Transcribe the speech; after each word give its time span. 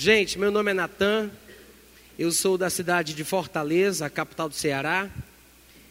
Gente, 0.00 0.38
meu 0.38 0.52
nome 0.52 0.70
é 0.70 0.74
Natan, 0.74 1.28
eu 2.16 2.30
sou 2.30 2.56
da 2.56 2.70
cidade 2.70 3.14
de 3.14 3.24
Fortaleza, 3.24 4.08
capital 4.08 4.48
do 4.48 4.54
Ceará. 4.54 5.10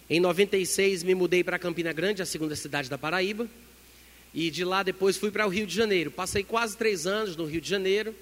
Em 0.10 0.18
96 0.18 1.04
me 1.04 1.14
mudei 1.14 1.44
para 1.44 1.60
Campina 1.60 1.92
Grande, 1.92 2.22
a 2.22 2.26
segunda 2.26 2.56
cidade 2.56 2.90
da 2.90 2.98
Paraíba. 2.98 3.50
E 4.34 4.50
de 4.50 4.64
lá 4.64 4.82
depois 4.82 5.18
fui 5.18 5.30
para 5.30 5.46
o 5.46 5.50
Rio 5.50 5.68
de 5.68 5.76
Janeiro. 5.76 6.10
Passei 6.10 6.42
quase 6.42 6.78
três 6.78 7.06
anos 7.06 7.36
no 7.36 7.44
Rio 7.44 7.60
de 7.60 7.68
Janeiro 7.68 8.16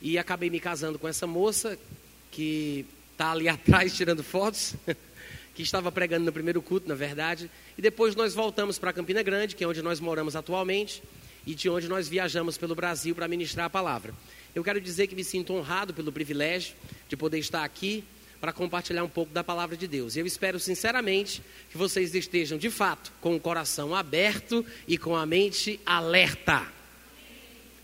e 0.00 0.16
acabei 0.16 0.48
me 0.48 0.58
casando 0.58 0.98
com 0.98 1.06
essa 1.06 1.26
moça 1.26 1.78
que 2.30 2.86
está 3.12 3.32
ali 3.32 3.46
atrás 3.50 3.94
tirando 3.94 4.24
fotos, 4.24 4.74
que 5.54 5.62
estava 5.62 5.92
pregando 5.92 6.24
no 6.24 6.32
primeiro 6.32 6.62
culto, 6.62 6.88
na 6.88 6.94
verdade. 6.94 7.50
E 7.76 7.82
depois 7.82 8.16
nós 8.16 8.32
voltamos 8.32 8.78
para 8.78 8.90
Campina 8.90 9.22
Grande, 9.22 9.54
que 9.54 9.62
é 9.62 9.68
onde 9.68 9.82
nós 9.82 10.00
moramos 10.00 10.34
atualmente, 10.34 11.02
e 11.46 11.54
de 11.54 11.68
onde 11.68 11.88
nós 11.88 12.08
viajamos 12.08 12.56
pelo 12.56 12.74
Brasil 12.74 13.14
para 13.14 13.28
ministrar 13.28 13.66
a 13.66 13.70
palavra. 13.70 14.14
Eu 14.54 14.64
quero 14.64 14.80
dizer 14.80 15.06
que 15.06 15.14
me 15.14 15.22
sinto 15.22 15.52
honrado 15.52 15.94
pelo 15.94 16.10
privilégio 16.10 16.74
de 17.08 17.16
poder 17.16 17.38
estar 17.38 17.62
aqui 17.62 18.02
para 18.40 18.52
compartilhar 18.52 19.04
um 19.04 19.08
pouco 19.08 19.32
da 19.32 19.44
palavra 19.44 19.76
de 19.76 19.86
Deus. 19.86 20.16
Eu 20.16 20.26
espero 20.26 20.58
sinceramente 20.58 21.40
que 21.70 21.78
vocês 21.78 22.14
estejam 22.14 22.58
de 22.58 22.68
fato 22.68 23.12
com 23.20 23.36
o 23.36 23.40
coração 23.40 23.94
aberto 23.94 24.64
e 24.88 24.98
com 24.98 25.14
a 25.14 25.24
mente 25.24 25.78
alerta. 25.86 26.66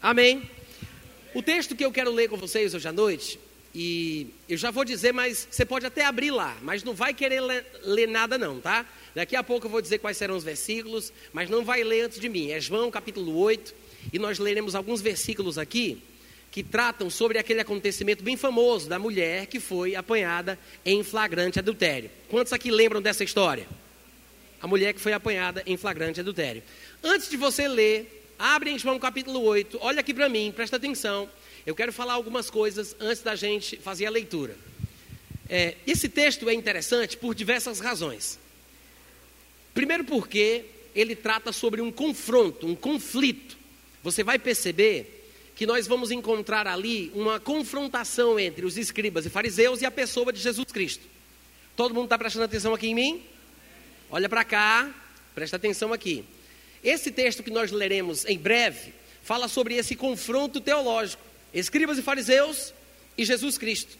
Amém. 0.02 0.50
O 1.34 1.42
texto 1.42 1.76
que 1.76 1.84
eu 1.84 1.92
quero 1.92 2.10
ler 2.10 2.28
com 2.28 2.36
vocês 2.36 2.74
hoje 2.74 2.88
à 2.88 2.92
noite, 2.92 3.38
e 3.72 4.28
eu 4.48 4.56
já 4.56 4.72
vou 4.72 4.84
dizer, 4.84 5.12
mas 5.12 5.46
você 5.48 5.64
pode 5.64 5.86
até 5.86 6.04
abrir 6.04 6.32
lá, 6.32 6.56
mas 6.62 6.82
não 6.82 6.94
vai 6.94 7.14
querer 7.14 7.40
ler, 7.42 7.64
ler 7.84 8.08
nada 8.08 8.36
não, 8.38 8.58
tá? 8.60 8.86
Daqui 9.14 9.36
a 9.36 9.42
pouco 9.42 9.66
eu 9.66 9.70
vou 9.70 9.82
dizer 9.82 9.98
quais 9.98 10.16
serão 10.16 10.36
os 10.36 10.42
versículos, 10.42 11.12
mas 11.32 11.48
não 11.48 11.64
vai 11.64 11.84
ler 11.84 12.06
antes 12.06 12.18
de 12.18 12.28
mim. 12.28 12.50
É 12.50 12.58
João 12.58 12.90
capítulo 12.90 13.36
8, 13.36 13.74
e 14.12 14.18
nós 14.18 14.38
leremos 14.38 14.74
alguns 14.74 15.00
versículos 15.00 15.58
aqui 15.58 16.02
que 16.56 16.62
tratam 16.62 17.10
sobre 17.10 17.36
aquele 17.36 17.60
acontecimento 17.60 18.24
bem 18.24 18.34
famoso 18.34 18.88
da 18.88 18.98
mulher 18.98 19.44
que 19.44 19.60
foi 19.60 19.94
apanhada 19.94 20.58
em 20.86 21.04
flagrante 21.04 21.58
adultério. 21.58 22.10
Quantos 22.30 22.50
aqui 22.50 22.70
lembram 22.70 23.02
dessa 23.02 23.22
história? 23.22 23.68
A 24.62 24.66
mulher 24.66 24.94
que 24.94 25.00
foi 25.00 25.12
apanhada 25.12 25.62
em 25.66 25.76
flagrante 25.76 26.18
adultério. 26.18 26.62
Antes 27.04 27.28
de 27.28 27.36
você 27.36 27.68
ler, 27.68 28.26
abre 28.38 28.70
em 28.70 28.78
João 28.78 28.98
capítulo 28.98 29.42
8, 29.42 29.78
olha 29.82 30.00
aqui 30.00 30.14
para 30.14 30.30
mim, 30.30 30.50
presta 30.50 30.76
atenção. 30.76 31.28
Eu 31.66 31.74
quero 31.74 31.92
falar 31.92 32.14
algumas 32.14 32.48
coisas 32.48 32.96
antes 32.98 33.22
da 33.22 33.36
gente 33.36 33.76
fazer 33.76 34.06
a 34.06 34.10
leitura. 34.10 34.56
É, 35.50 35.74
esse 35.86 36.08
texto 36.08 36.48
é 36.48 36.54
interessante 36.54 37.18
por 37.18 37.34
diversas 37.34 37.80
razões. 37.80 38.38
Primeiro, 39.74 40.04
porque 40.04 40.64
ele 40.94 41.14
trata 41.14 41.52
sobre 41.52 41.82
um 41.82 41.92
confronto, 41.92 42.66
um 42.66 42.74
conflito. 42.74 43.58
Você 44.02 44.24
vai 44.24 44.38
perceber 44.38 45.15
que 45.56 45.66
nós 45.66 45.86
vamos 45.86 46.10
encontrar 46.10 46.66
ali 46.66 47.10
uma 47.14 47.40
confrontação 47.40 48.38
entre 48.38 48.66
os 48.66 48.76
escribas 48.76 49.24
e 49.24 49.30
fariseus 49.30 49.80
e 49.80 49.86
a 49.86 49.90
pessoa 49.90 50.30
de 50.30 50.38
Jesus 50.38 50.70
Cristo. 50.70 51.04
Todo 51.74 51.94
mundo 51.94 52.04
está 52.04 52.18
prestando 52.18 52.44
atenção 52.44 52.74
aqui 52.74 52.88
em 52.88 52.94
mim? 52.94 53.22
Olha 54.10 54.28
para 54.28 54.44
cá, 54.44 54.94
presta 55.34 55.56
atenção 55.56 55.94
aqui. 55.94 56.24
Esse 56.84 57.10
texto 57.10 57.42
que 57.42 57.50
nós 57.50 57.72
leremos 57.72 58.26
em 58.26 58.38
breve 58.38 58.92
fala 59.22 59.48
sobre 59.48 59.74
esse 59.74 59.96
confronto 59.96 60.60
teológico: 60.60 61.22
escribas 61.54 61.96
e 61.96 62.02
fariseus 62.02 62.74
e 63.16 63.24
Jesus 63.24 63.56
Cristo. 63.56 63.96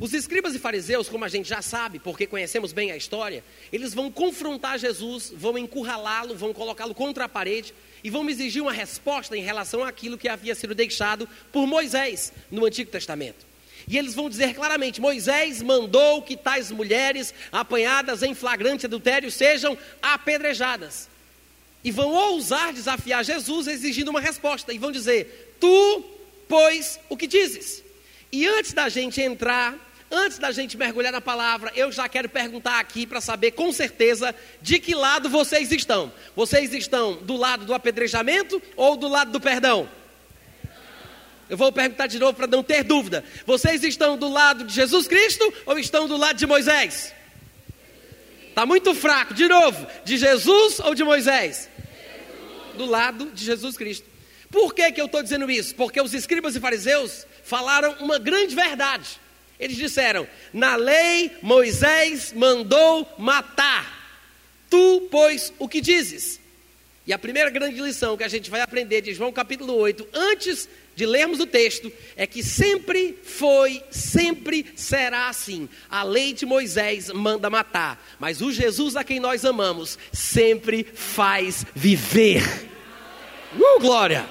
Os 0.00 0.14
escribas 0.14 0.54
e 0.54 0.60
fariseus, 0.60 1.08
como 1.08 1.24
a 1.24 1.28
gente 1.28 1.48
já 1.48 1.60
sabe, 1.60 1.98
porque 1.98 2.26
conhecemos 2.26 2.72
bem 2.72 2.92
a 2.92 2.96
história, 2.96 3.42
eles 3.72 3.92
vão 3.92 4.12
confrontar 4.12 4.78
Jesus, 4.78 5.32
vão 5.34 5.58
encurralá-lo, 5.58 6.36
vão 6.36 6.54
colocá-lo 6.54 6.94
contra 6.94 7.24
a 7.24 7.28
parede 7.28 7.74
e 8.04 8.08
vão 8.08 8.28
exigir 8.30 8.62
uma 8.62 8.72
resposta 8.72 9.36
em 9.36 9.42
relação 9.42 9.82
àquilo 9.82 10.16
que 10.16 10.28
havia 10.28 10.54
sido 10.54 10.72
deixado 10.72 11.28
por 11.50 11.66
Moisés 11.66 12.32
no 12.48 12.64
Antigo 12.64 12.92
Testamento. 12.92 13.44
E 13.88 13.98
eles 13.98 14.14
vão 14.14 14.30
dizer 14.30 14.54
claramente: 14.54 15.00
Moisés 15.00 15.60
mandou 15.62 16.22
que 16.22 16.36
tais 16.36 16.70
mulheres 16.70 17.34
apanhadas 17.50 18.22
em 18.22 18.34
flagrante 18.34 18.86
adultério 18.86 19.30
sejam 19.32 19.76
apedrejadas. 20.00 21.08
E 21.82 21.90
vão 21.90 22.10
ousar 22.10 22.72
desafiar 22.72 23.24
Jesus 23.24 23.66
exigindo 23.66 24.10
uma 24.10 24.20
resposta. 24.20 24.72
E 24.72 24.78
vão 24.78 24.92
dizer: 24.92 25.56
Tu, 25.58 26.04
pois, 26.48 27.00
o 27.08 27.16
que 27.16 27.26
dizes? 27.26 27.82
E 28.30 28.46
antes 28.46 28.72
da 28.74 28.88
gente 28.88 29.22
entrar 29.22 29.87
Antes 30.10 30.38
da 30.38 30.50
gente 30.50 30.76
mergulhar 30.76 31.12
na 31.12 31.20
palavra, 31.20 31.70
eu 31.76 31.92
já 31.92 32.08
quero 32.08 32.30
perguntar 32.30 32.80
aqui 32.80 33.06
para 33.06 33.20
saber 33.20 33.50
com 33.50 33.70
certeza 33.72 34.34
de 34.62 34.78
que 34.78 34.94
lado 34.94 35.28
vocês 35.28 35.70
estão. 35.70 36.10
Vocês 36.34 36.72
estão 36.72 37.16
do 37.16 37.36
lado 37.36 37.66
do 37.66 37.74
apedrejamento 37.74 38.60
ou 38.74 38.96
do 38.96 39.06
lado 39.06 39.30
do 39.30 39.40
perdão? 39.40 39.88
Eu 41.48 41.56
vou 41.56 41.70
perguntar 41.70 42.06
de 42.06 42.18
novo 42.18 42.34
para 42.34 42.46
não 42.46 42.62
ter 42.62 42.82
dúvida. 42.84 43.22
Vocês 43.46 43.82
estão 43.84 44.16
do 44.16 44.28
lado 44.28 44.64
de 44.64 44.74
Jesus 44.74 45.06
Cristo 45.06 45.52
ou 45.66 45.78
estão 45.78 46.08
do 46.08 46.16
lado 46.16 46.36
de 46.36 46.46
Moisés? 46.46 47.12
Está 48.48 48.64
muito 48.64 48.94
fraco. 48.94 49.34
De 49.34 49.46
novo, 49.46 49.86
de 50.04 50.16
Jesus 50.16 50.80
ou 50.80 50.94
de 50.94 51.04
Moisés? 51.04 51.68
Do 52.76 52.86
lado 52.86 53.30
de 53.30 53.44
Jesus 53.44 53.76
Cristo. 53.76 54.06
Por 54.50 54.74
que, 54.74 54.90
que 54.90 55.00
eu 55.00 55.06
estou 55.06 55.22
dizendo 55.22 55.50
isso? 55.50 55.74
Porque 55.74 56.00
os 56.00 56.14
escribas 56.14 56.56
e 56.56 56.60
fariseus 56.60 57.26
falaram 57.44 57.92
uma 58.00 58.18
grande 58.18 58.54
verdade. 58.54 59.20
Eles 59.58 59.76
disseram: 59.76 60.26
Na 60.52 60.76
lei 60.76 61.32
Moisés 61.42 62.32
mandou 62.32 63.06
matar. 63.18 63.96
Tu, 64.70 65.08
pois, 65.10 65.52
o 65.58 65.68
que 65.68 65.80
dizes? 65.80 66.40
E 67.06 67.12
a 67.12 67.18
primeira 67.18 67.48
grande 67.48 67.80
lição 67.80 68.18
que 68.18 68.22
a 68.22 68.28
gente 68.28 68.50
vai 68.50 68.60
aprender 68.60 69.00
de 69.00 69.14
João 69.14 69.32
capítulo 69.32 69.74
8, 69.74 70.08
antes 70.12 70.68
de 70.94 71.06
lermos 71.06 71.40
o 71.40 71.46
texto, 71.46 71.90
é 72.14 72.26
que 72.26 72.42
sempre 72.42 73.18
foi, 73.22 73.82
sempre 73.90 74.66
será 74.76 75.28
assim. 75.28 75.70
A 75.88 76.02
lei 76.02 76.34
de 76.34 76.44
Moisés 76.44 77.10
manda 77.10 77.48
matar, 77.48 77.98
mas 78.20 78.42
o 78.42 78.52
Jesus 78.52 78.94
a 78.94 79.02
quem 79.02 79.20
nós 79.20 79.46
amamos 79.46 79.98
sempre 80.12 80.84
faz 80.84 81.64
viver. 81.74 82.42
Uh, 83.56 83.80
glória! 83.80 84.28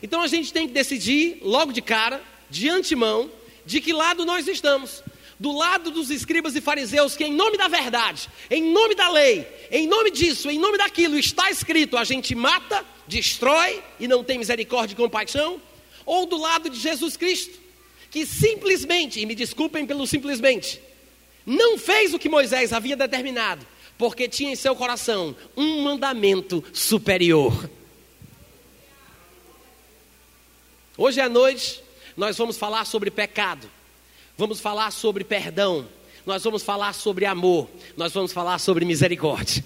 Então 0.00 0.22
a 0.22 0.28
gente 0.28 0.52
tem 0.52 0.68
que 0.68 0.74
decidir 0.74 1.38
logo 1.42 1.72
de 1.72 1.82
cara, 1.82 2.22
de 2.48 2.68
antemão, 2.68 3.28
de 3.64 3.80
que 3.80 3.92
lado 3.92 4.24
nós 4.24 4.46
estamos. 4.48 5.02
Do 5.38 5.50
lado 5.52 5.90
dos 5.90 6.10
escribas 6.10 6.54
e 6.54 6.60
fariseus, 6.60 7.16
que 7.16 7.24
em 7.24 7.32
nome 7.32 7.58
da 7.58 7.66
verdade, 7.66 8.28
em 8.48 8.62
nome 8.72 8.94
da 8.94 9.08
lei, 9.10 9.46
em 9.70 9.86
nome 9.86 10.10
disso, 10.12 10.48
em 10.48 10.58
nome 10.58 10.78
daquilo 10.78 11.18
está 11.18 11.50
escrito, 11.50 11.96
a 11.96 12.04
gente 12.04 12.34
mata, 12.34 12.84
destrói 13.08 13.82
e 13.98 14.06
não 14.06 14.22
tem 14.22 14.38
misericórdia 14.38 14.94
e 14.94 14.96
compaixão, 14.96 15.60
ou 16.06 16.24
do 16.24 16.38
lado 16.38 16.70
de 16.70 16.78
Jesus 16.78 17.16
Cristo, 17.16 17.58
que 18.10 18.24
simplesmente, 18.24 19.18
e 19.18 19.26
me 19.26 19.34
desculpem 19.34 19.84
pelo 19.84 20.06
simplesmente, 20.06 20.80
não 21.44 21.76
fez 21.76 22.14
o 22.14 22.18
que 22.18 22.28
Moisés 22.28 22.72
havia 22.72 22.96
determinado, 22.96 23.66
porque 23.98 24.28
tinha 24.28 24.52
em 24.52 24.56
seu 24.56 24.74
coração 24.76 25.36
um 25.56 25.82
mandamento 25.82 26.62
superior. 26.72 27.68
Hoje 30.96 31.20
à 31.20 31.28
noite, 31.28 31.83
nós 32.16 32.36
vamos 32.36 32.56
falar 32.56 32.84
sobre 32.84 33.10
pecado, 33.10 33.68
vamos 34.36 34.60
falar 34.60 34.90
sobre 34.90 35.24
perdão, 35.24 35.86
nós 36.24 36.42
vamos 36.42 36.62
falar 36.62 36.92
sobre 36.94 37.26
amor, 37.26 37.68
nós 37.96 38.12
vamos 38.12 38.32
falar 38.32 38.58
sobre 38.58 38.84
misericórdia. 38.84 39.64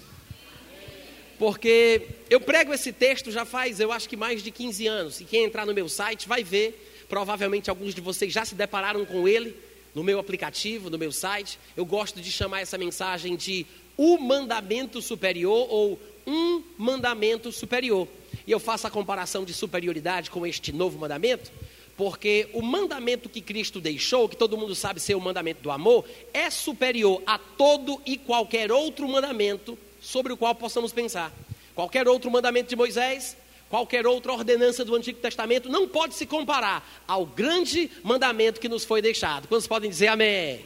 Porque 1.39 2.03
eu 2.29 2.41
prego 2.41 2.75
esse 2.75 2.93
texto 2.93 3.31
já 3.31 3.45
faz, 3.45 3.79
eu 3.79 3.93
acho 3.93 4.09
que 4.09 4.17
mais 4.17 4.43
de 4.43 4.51
15 4.51 4.87
anos, 4.87 5.21
e 5.21 5.25
quem 5.25 5.45
entrar 5.45 5.65
no 5.65 5.73
meu 5.73 5.89
site 5.89 6.27
vai 6.27 6.43
ver, 6.43 7.07
provavelmente 7.09 7.71
alguns 7.71 7.95
de 7.95 8.01
vocês 8.01 8.33
já 8.33 8.45
se 8.45 8.55
depararam 8.55 9.05
com 9.05 9.29
ele 9.29 9.55
no 9.95 10.03
meu 10.03 10.19
aplicativo, 10.19 10.91
no 10.91 10.99
meu 10.99 11.13
site. 11.13 11.59
Eu 11.77 11.85
gosto 11.85 12.21
de 12.21 12.31
chamar 12.31 12.61
essa 12.61 12.77
mensagem 12.77 13.37
de 13.37 13.67
o 13.97 14.19
mandamento 14.19 15.01
superior 15.01 15.67
ou 15.71 16.01
um 16.27 16.63
mandamento 16.77 17.51
superior. 17.51 18.07
E 18.47 18.51
eu 18.51 18.61
faço 18.61 18.87
a 18.87 18.91
comparação 18.91 19.45
de 19.45 19.55
superioridade 19.55 20.31
com 20.31 20.47
este 20.47 20.73
novo 20.73 20.99
mandamento, 20.99 21.51
porque 21.99 22.49
o 22.53 22.63
mandamento 22.63 23.29
que 23.29 23.41
Cristo 23.41 23.81
deixou, 23.81 24.29
que 24.29 24.37
todo 24.37 24.57
mundo 24.57 24.73
sabe 24.73 25.01
ser 25.01 25.17
o 25.17 25.21
mandamento 25.21 25.61
do 25.61 25.69
amor, 25.69 26.05
é 26.33 26.49
superior 26.49 27.21
a 27.27 27.39
todo 27.39 28.01
e 28.07 28.17
qualquer 28.17 28.71
outro 28.71 29.09
mandamento 29.09 29.77
sobre 30.01 30.33
o 30.33 30.37
qual 30.37 30.55
possamos 30.55 30.93
pensar. 30.93 31.33
Qualquer 31.75 32.07
outro 32.07 32.31
mandamento 32.31 32.69
de 32.69 32.77
Moisés, 32.77 33.37
qualquer 33.69 34.07
outra 34.07 34.33
ordenança 34.33 34.85
do 34.85 34.95
Antigo 34.95 35.19
Testamento 35.19 35.69
não 35.69 35.89
pode 35.89 36.15
se 36.15 36.25
comparar 36.25 36.89
ao 37.07 37.27
grande 37.27 37.91
mandamento 38.05 38.61
que 38.61 38.69
nos 38.69 38.85
foi 38.85 39.03
deixado. 39.03 39.49
Quantos 39.49 39.67
podem 39.67 39.91
dizer 39.91 40.07
amém? 40.07 40.55
amém. 40.55 40.65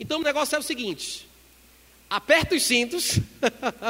Então 0.00 0.20
o 0.20 0.22
negócio 0.22 0.56
é 0.56 0.58
o 0.58 0.62
seguinte: 0.62 1.28
aperta 2.08 2.54
os 2.54 2.62
cintos. 2.62 3.18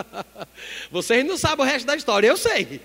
Vocês 0.91 1.25
não 1.25 1.39
sabem 1.39 1.65
o 1.65 1.69
resto 1.69 1.87
da 1.87 1.95
história, 1.95 2.27
eu 2.27 2.37
sei. 2.37 2.81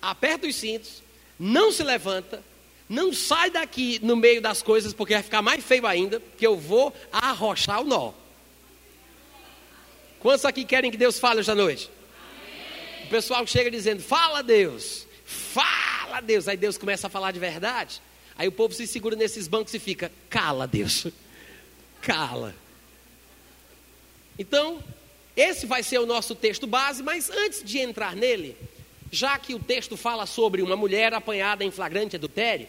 Aperta 0.00 0.46
os 0.46 0.56
cintos 0.56 1.03
não 1.38 1.72
se 1.72 1.82
levanta, 1.82 2.42
não 2.88 3.12
sai 3.12 3.50
daqui 3.50 3.98
no 4.02 4.16
meio 4.16 4.40
das 4.40 4.62
coisas, 4.62 4.92
porque 4.92 5.14
vai 5.14 5.22
ficar 5.22 5.42
mais 5.42 5.64
feio 5.64 5.86
ainda, 5.86 6.22
que 6.36 6.46
eu 6.46 6.56
vou 6.56 6.92
arrochar 7.10 7.80
o 7.80 7.84
nó. 7.84 8.12
Quantos 10.20 10.44
aqui 10.44 10.64
querem 10.64 10.90
que 10.90 10.96
Deus 10.96 11.18
fale 11.18 11.40
hoje 11.40 11.50
à 11.50 11.54
noite? 11.54 11.90
Amém. 12.16 13.06
O 13.06 13.10
pessoal 13.10 13.46
chega 13.46 13.70
dizendo: 13.70 14.02
Fala 14.02 14.42
Deus, 14.42 15.06
fala 15.24 16.20
Deus. 16.20 16.48
Aí 16.48 16.56
Deus 16.56 16.78
começa 16.78 17.06
a 17.06 17.10
falar 17.10 17.30
de 17.32 17.38
verdade. 17.38 18.00
Aí 18.36 18.48
o 18.48 18.52
povo 18.52 18.74
se 18.74 18.86
segura 18.86 19.16
nesses 19.16 19.46
bancos 19.46 19.72
e 19.74 19.78
fica, 19.78 20.10
cala 20.28 20.66
Deus, 20.66 21.06
cala. 22.02 22.54
Então, 24.38 24.82
esse 25.36 25.66
vai 25.66 25.82
ser 25.82 25.98
o 25.98 26.06
nosso 26.06 26.34
texto 26.34 26.66
base, 26.66 27.02
mas 27.02 27.30
antes 27.30 27.62
de 27.62 27.78
entrar 27.78 28.16
nele, 28.16 28.56
já 29.14 29.38
que 29.38 29.54
o 29.54 29.60
texto 29.60 29.96
fala 29.96 30.26
sobre 30.26 30.60
uma 30.60 30.76
mulher 30.76 31.14
apanhada 31.14 31.64
em 31.64 31.70
flagrante 31.70 32.16
adultério, 32.16 32.66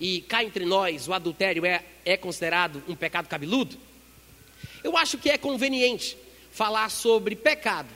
e 0.00 0.22
cá 0.22 0.42
entre 0.42 0.64
nós 0.64 1.06
o 1.06 1.12
adultério 1.12 1.66
é, 1.66 1.84
é 2.04 2.16
considerado 2.16 2.82
um 2.88 2.96
pecado 2.96 3.28
cabeludo, 3.28 3.76
eu 4.82 4.96
acho 4.96 5.18
que 5.18 5.30
é 5.30 5.36
conveniente 5.36 6.16
falar 6.50 6.88
sobre 6.88 7.36
pecado, 7.36 7.90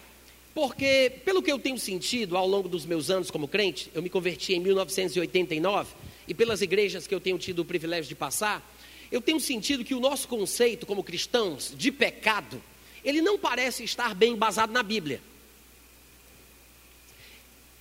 porque, 0.54 1.10
pelo 1.24 1.42
que 1.42 1.50
eu 1.50 1.58
tenho 1.58 1.78
sentido 1.78 2.36
ao 2.36 2.46
longo 2.46 2.68
dos 2.68 2.84
meus 2.86 3.10
anos 3.10 3.30
como 3.30 3.48
crente, 3.48 3.90
eu 3.94 4.02
me 4.02 4.10
converti 4.10 4.54
em 4.54 4.60
1989, 4.60 5.94
e 6.28 6.34
pelas 6.34 6.60
igrejas 6.60 7.06
que 7.06 7.14
eu 7.14 7.20
tenho 7.20 7.38
tido 7.38 7.60
o 7.60 7.64
privilégio 7.64 8.08
de 8.08 8.14
passar, 8.14 8.62
eu 9.10 9.20
tenho 9.22 9.40
sentido 9.40 9.84
que 9.84 9.94
o 9.94 10.00
nosso 10.00 10.28
conceito 10.28 10.84
como 10.84 11.02
cristãos 11.02 11.72
de 11.76 11.90
pecado, 11.90 12.62
ele 13.02 13.22
não 13.22 13.38
parece 13.38 13.84
estar 13.84 14.14
bem 14.14 14.32
embasado 14.32 14.72
na 14.72 14.82
Bíblia. 14.82 15.20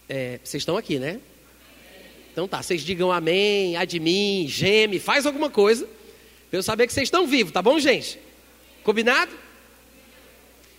É, 0.08 0.40
vocês 0.44 0.62
estão 0.62 0.78
aqui, 0.78 1.00
né? 1.00 1.20
Então 2.32 2.48
tá, 2.48 2.62
vocês 2.62 2.82
digam 2.84 3.12
amém, 3.12 3.76
mim, 4.02 4.46
geme, 4.48 5.00
faz 5.00 5.26
alguma 5.26 5.50
coisa, 5.50 5.88
para 6.50 6.60
eu 6.60 6.64
saber 6.64 6.86
que 6.86 6.94
vocês 6.94 7.08
estão 7.08 7.26
vivos, 7.26 7.54
tá 7.54 7.62
bom, 7.62 7.80
gente? 7.80 8.20
Combinado? 8.84 9.32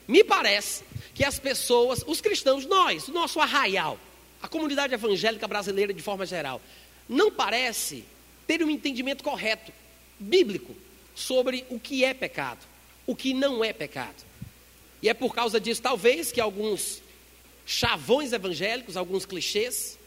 Me 0.06 0.23
parece 0.23 0.84
que 1.14 1.25
as 1.25 1.38
pessoas, 1.38 2.05
os 2.06 2.20
cristãos, 2.20 2.67
nós, 2.67 3.08
o 3.08 3.12
nosso 3.12 3.40
arraial, 3.40 3.99
a 4.43 4.46
comunidade 4.46 4.94
evangélica 4.94 5.49
brasileira 5.49 5.93
de 5.93 6.02
forma 6.02 6.26
geral, 6.26 6.61
não 7.08 7.32
parece 7.32 8.05
ter 8.46 8.62
um 8.62 8.70
entendimento 8.70 9.25
correto, 9.25 9.73
bíblico, 10.20 10.75
sobre 11.14 11.64
o 11.70 11.81
que 11.81 12.05
é 12.05 12.12
pecado, 12.12 12.61
o 13.06 13.17
que 13.17 13.32
não 13.32 13.64
é 13.64 13.73
pecado. 13.73 14.25
E 15.02 15.08
é 15.08 15.14
por 15.14 15.34
causa 15.34 15.58
disso, 15.58 15.82
talvez, 15.82 16.31
que 16.31 16.40
alguns 16.40 17.02
chavões 17.66 18.32
evangélicos, 18.32 18.96
alguns 18.96 19.26
clichês, 19.26 19.98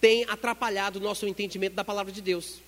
têm 0.00 0.24
atrapalhado 0.28 0.98
o 0.98 1.02
nosso 1.02 1.26
entendimento 1.26 1.74
da 1.74 1.82
palavra 1.82 2.12
de 2.12 2.20
Deus. 2.20 2.60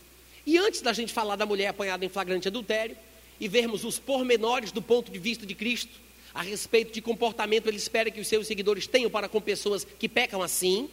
E 0.46 0.58
antes 0.58 0.80
da 0.80 0.92
gente 0.92 1.12
falar 1.12 1.36
da 1.36 1.46
mulher 1.46 1.68
apanhada 1.68 2.04
em 2.04 2.08
flagrante 2.08 2.48
adultério 2.48 2.96
e 3.38 3.46
vermos 3.46 3.84
os 3.84 3.98
pormenores 3.98 4.72
do 4.72 4.80
ponto 4.80 5.12
de 5.12 5.18
vista 5.18 5.44
de 5.44 5.54
Cristo 5.54 6.04
a 6.34 6.42
respeito 6.42 6.92
de 6.92 7.00
comportamento 7.00 7.68
ele 7.68 7.76
espera 7.76 8.10
que 8.10 8.20
os 8.20 8.26
seus 8.26 8.48
seguidores 8.48 8.88
tenham 8.88 9.08
para 9.08 9.28
com 9.28 9.40
pessoas 9.40 9.84
que 9.84 10.08
pecam 10.08 10.42
assim, 10.42 10.90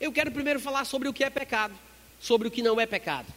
eu 0.00 0.10
quero 0.10 0.32
primeiro 0.32 0.58
falar 0.58 0.84
sobre 0.84 1.08
o 1.08 1.12
que 1.12 1.22
é 1.22 1.30
pecado, 1.30 1.74
sobre 2.20 2.48
o 2.48 2.50
que 2.50 2.60
não 2.60 2.80
é 2.80 2.84
pecado. 2.84 3.32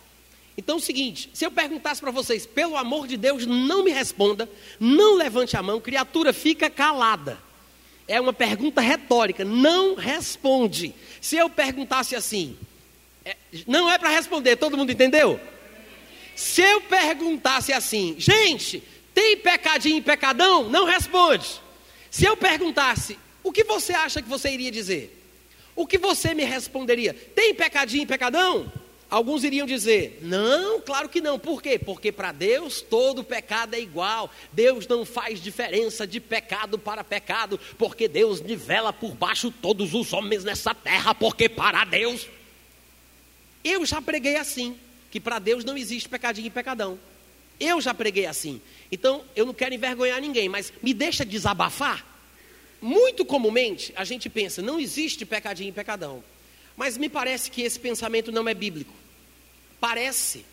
Então 0.57 0.75
é 0.75 0.77
o 0.77 0.81
seguinte: 0.81 1.29
se 1.33 1.45
eu 1.45 1.51
perguntasse 1.51 2.01
para 2.01 2.11
vocês, 2.11 2.45
pelo 2.45 2.77
amor 2.77 3.07
de 3.07 3.17
Deus, 3.17 3.45
não 3.45 3.83
me 3.83 3.91
responda, 3.91 4.49
não 4.79 5.15
levante 5.15 5.55
a 5.55 5.63
mão, 5.63 5.79
criatura 5.79 6.33
fica 6.33 6.69
calada. 6.69 7.37
É 8.07 8.19
uma 8.19 8.33
pergunta 8.33 8.81
retórica, 8.81 9.45
não 9.45 9.95
responde. 9.95 10.93
Se 11.21 11.37
eu 11.37 11.49
perguntasse 11.49 12.15
assim, 12.15 12.57
é, 13.23 13.37
não 13.65 13.89
é 13.89 13.97
para 13.97 14.09
responder, 14.09 14.57
todo 14.57 14.77
mundo 14.77 14.91
entendeu? 14.91 15.39
Se 16.35 16.61
eu 16.61 16.81
perguntasse 16.81 17.71
assim, 17.71 18.15
gente, 18.17 18.83
tem 19.13 19.37
pecadinho 19.37 19.97
e 19.97 20.01
pecadão? 20.01 20.67
Não 20.69 20.85
responde. 20.85 21.61
Se 22.09 22.25
eu 22.25 22.35
perguntasse, 22.35 23.17
o 23.43 23.51
que 23.51 23.63
você 23.63 23.93
acha 23.93 24.21
que 24.21 24.27
você 24.27 24.49
iria 24.49 24.71
dizer? 24.71 25.17
O 25.75 25.87
que 25.87 25.97
você 25.97 26.33
me 26.33 26.43
responderia? 26.43 27.13
Tem 27.13 27.53
pecadinho 27.53 28.03
e 28.03 28.07
pecadão? 28.07 28.71
Alguns 29.11 29.43
iriam 29.43 29.67
dizer: 29.67 30.19
não, 30.21 30.79
claro 30.79 31.09
que 31.09 31.19
não. 31.19 31.37
Por 31.37 31.61
quê? 31.61 31.77
Porque 31.77 32.13
para 32.13 32.31
Deus 32.31 32.81
todo 32.81 33.25
pecado 33.25 33.73
é 33.73 33.79
igual. 33.81 34.31
Deus 34.53 34.87
não 34.87 35.03
faz 35.03 35.43
diferença 35.43 36.07
de 36.07 36.21
pecado 36.21 36.79
para 36.79 37.03
pecado, 37.03 37.59
porque 37.77 38.07
Deus 38.07 38.39
nivela 38.39 38.93
por 38.93 39.13
baixo 39.13 39.51
todos 39.51 39.93
os 39.93 40.13
homens 40.13 40.45
nessa 40.45 40.73
terra, 40.73 41.13
porque 41.13 41.49
para 41.49 41.83
Deus. 41.83 42.25
Eu 43.65 43.85
já 43.85 44.01
preguei 44.01 44.37
assim, 44.37 44.79
que 45.11 45.19
para 45.19 45.37
Deus 45.39 45.65
não 45.65 45.77
existe 45.77 46.07
pecadinho 46.07 46.47
e 46.47 46.49
pecadão. 46.49 46.97
Eu 47.59 47.81
já 47.81 47.93
preguei 47.93 48.25
assim. 48.25 48.61
Então, 48.89 49.23
eu 49.35 49.45
não 49.45 49.53
quero 49.53 49.75
envergonhar 49.75 50.21
ninguém, 50.21 50.47
mas 50.47 50.71
me 50.81 50.93
deixa 50.93 51.25
desabafar. 51.25 52.03
Muito 52.81 53.23
comumente, 53.23 53.93
a 53.95 54.03
gente 54.03 54.29
pensa, 54.29 54.61
não 54.61 54.79
existe 54.79 55.25
pecadinho 55.25 55.69
e 55.69 55.73
pecadão. 55.73 56.23
Mas 56.75 56.97
me 56.97 57.07
parece 57.07 57.51
que 57.51 57.61
esse 57.61 57.79
pensamento 57.79 58.31
não 58.31 58.47
é 58.47 58.53
bíblico. 58.55 59.00
Parece, 59.81 60.45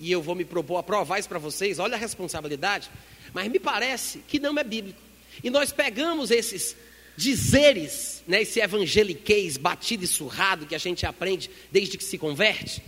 e 0.00 0.10
eu 0.10 0.20
vou 0.20 0.34
me 0.34 0.44
propor 0.44 0.78
a 0.78 0.82
provar 0.82 1.20
isso 1.20 1.28
para 1.28 1.38
vocês, 1.38 1.78
olha 1.78 1.94
a 1.94 1.98
responsabilidade, 1.98 2.90
mas 3.32 3.48
me 3.50 3.60
parece 3.60 4.18
que 4.26 4.40
não 4.40 4.58
é 4.58 4.64
bíblico. 4.64 5.00
E 5.44 5.48
nós 5.48 5.70
pegamos 5.70 6.32
esses 6.32 6.76
dizeres, 7.16 8.24
né, 8.26 8.42
esse 8.42 8.58
evangeliquez 8.58 9.56
batido 9.56 10.02
e 10.02 10.08
surrado 10.08 10.66
que 10.66 10.74
a 10.74 10.78
gente 10.78 11.06
aprende 11.06 11.48
desde 11.70 11.96
que 11.96 12.02
se 12.02 12.18
converte, 12.18 12.82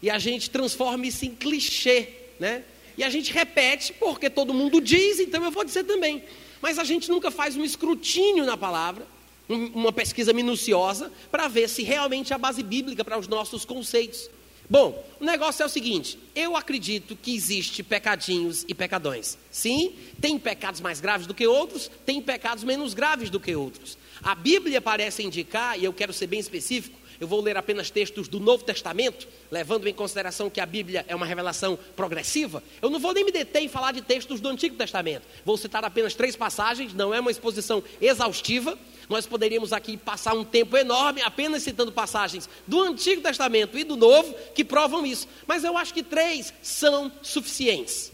e 0.00 0.08
a 0.08 0.18
gente 0.18 0.48
transforma 0.48 1.06
isso 1.06 1.24
em 1.24 1.34
clichê, 1.34 2.08
né? 2.38 2.62
E 2.96 3.02
a 3.02 3.10
gente 3.10 3.32
repete 3.32 3.92
porque 3.94 4.30
todo 4.30 4.54
mundo 4.54 4.80
diz, 4.80 5.18
então 5.18 5.42
eu 5.44 5.50
vou 5.50 5.64
dizer 5.64 5.84
também. 5.84 6.22
Mas 6.60 6.78
a 6.78 6.84
gente 6.84 7.08
nunca 7.08 7.30
faz 7.30 7.56
um 7.56 7.64
escrutínio 7.64 8.44
na 8.44 8.56
palavra, 8.56 9.04
uma 9.48 9.92
pesquisa 9.92 10.32
minuciosa, 10.32 11.10
para 11.30 11.48
ver 11.48 11.68
se 11.68 11.82
realmente 11.82 12.32
há 12.32 12.38
base 12.38 12.62
bíblica 12.62 13.04
para 13.04 13.18
os 13.18 13.26
nossos 13.26 13.64
conceitos. 13.64 14.30
Bom, 14.68 15.04
o 15.20 15.24
negócio 15.24 15.62
é 15.62 15.66
o 15.66 15.68
seguinte: 15.68 16.18
eu 16.34 16.56
acredito 16.56 17.16
que 17.16 17.34
existe 17.34 17.82
pecadinhos 17.82 18.64
e 18.68 18.74
pecadões. 18.74 19.36
Sim, 19.50 19.94
tem 20.20 20.38
pecados 20.38 20.80
mais 20.80 21.00
graves 21.00 21.26
do 21.26 21.34
que 21.34 21.46
outros, 21.46 21.90
tem 22.06 22.20
pecados 22.22 22.64
menos 22.64 22.94
graves 22.94 23.28
do 23.30 23.40
que 23.40 23.54
outros. 23.54 23.98
A 24.22 24.34
Bíblia 24.34 24.80
parece 24.80 25.22
indicar, 25.22 25.78
e 25.78 25.84
eu 25.84 25.92
quero 25.92 26.12
ser 26.12 26.28
bem 26.28 26.40
específico, 26.40 26.96
eu 27.22 27.28
vou 27.28 27.40
ler 27.40 27.56
apenas 27.56 27.88
textos 27.88 28.26
do 28.26 28.40
Novo 28.40 28.64
Testamento, 28.64 29.28
levando 29.48 29.86
em 29.86 29.94
consideração 29.94 30.50
que 30.50 30.60
a 30.60 30.66
Bíblia 30.66 31.04
é 31.06 31.14
uma 31.14 31.24
revelação 31.24 31.78
progressiva. 31.94 32.62
Eu 32.82 32.90
não 32.90 32.98
vou 32.98 33.12
nem 33.12 33.24
me 33.24 33.30
deter 33.30 33.62
em 33.62 33.68
falar 33.68 33.92
de 33.92 34.02
textos 34.02 34.40
do 34.40 34.48
Antigo 34.48 34.74
Testamento. 34.74 35.22
Vou 35.44 35.56
citar 35.56 35.84
apenas 35.84 36.14
três 36.14 36.34
passagens, 36.34 36.92
não 36.94 37.14
é 37.14 37.20
uma 37.20 37.30
exposição 37.30 37.80
exaustiva. 38.00 38.76
Nós 39.12 39.26
poderíamos 39.26 39.74
aqui 39.74 39.98
passar 39.98 40.32
um 40.32 40.42
tempo 40.42 40.74
enorme 40.74 41.20
apenas 41.20 41.62
citando 41.62 41.92
passagens 41.92 42.48
do 42.66 42.80
Antigo 42.80 43.20
Testamento 43.20 43.78
e 43.78 43.84
do 43.84 43.94
Novo 43.94 44.34
que 44.54 44.64
provam 44.64 45.04
isso. 45.04 45.28
Mas 45.46 45.64
eu 45.64 45.76
acho 45.76 45.92
que 45.92 46.02
três 46.02 46.52
são 46.62 47.12
suficientes. 47.20 48.10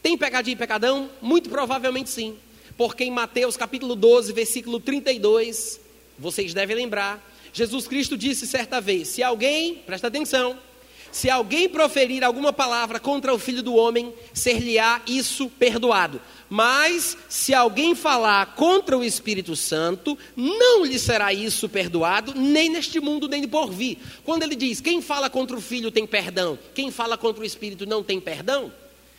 Tem 0.00 0.16
pecadinho 0.16 0.54
e 0.54 0.56
pecadão? 0.56 1.10
Muito 1.20 1.50
provavelmente 1.50 2.08
sim. 2.08 2.38
Porque 2.76 3.02
em 3.02 3.10
Mateus 3.10 3.56
capítulo 3.56 3.96
12, 3.96 4.32
versículo 4.32 4.78
32, 4.78 5.80
vocês 6.16 6.54
devem 6.54 6.76
lembrar, 6.76 7.20
Jesus 7.52 7.88
Cristo 7.88 8.16
disse 8.16 8.46
certa 8.46 8.80
vez: 8.80 9.08
se 9.08 9.24
alguém, 9.24 9.74
presta 9.74 10.06
atenção, 10.06 10.56
se 11.10 11.30
alguém 11.30 11.68
proferir 11.68 12.22
alguma 12.22 12.52
palavra 12.52 13.00
contra 13.00 13.34
o 13.34 13.38
filho 13.38 13.62
do 13.62 13.74
homem, 13.74 14.14
ser-lhe-á 14.32 15.00
isso 15.06 15.48
perdoado. 15.48 16.20
Mas 16.48 17.16
se 17.28 17.52
alguém 17.52 17.94
falar 17.94 18.54
contra 18.54 18.96
o 18.96 19.04
Espírito 19.04 19.56
Santo, 19.56 20.16
não 20.36 20.84
lhe 20.84 20.98
será 20.98 21.32
isso 21.32 21.68
perdoado, 21.68 22.34
nem 22.34 22.68
neste 22.68 23.00
mundo, 23.00 23.28
nem 23.28 23.46
por 23.48 23.70
vir. 23.72 23.98
Quando 24.24 24.44
ele 24.44 24.54
diz: 24.54 24.80
quem 24.80 25.02
fala 25.02 25.28
contra 25.28 25.56
o 25.56 25.60
filho 25.60 25.90
tem 25.90 26.06
perdão, 26.06 26.58
quem 26.74 26.90
fala 26.90 27.18
contra 27.18 27.42
o 27.42 27.46
Espírito 27.46 27.84
não 27.84 28.02
tem 28.02 28.20
perdão, 28.20 28.72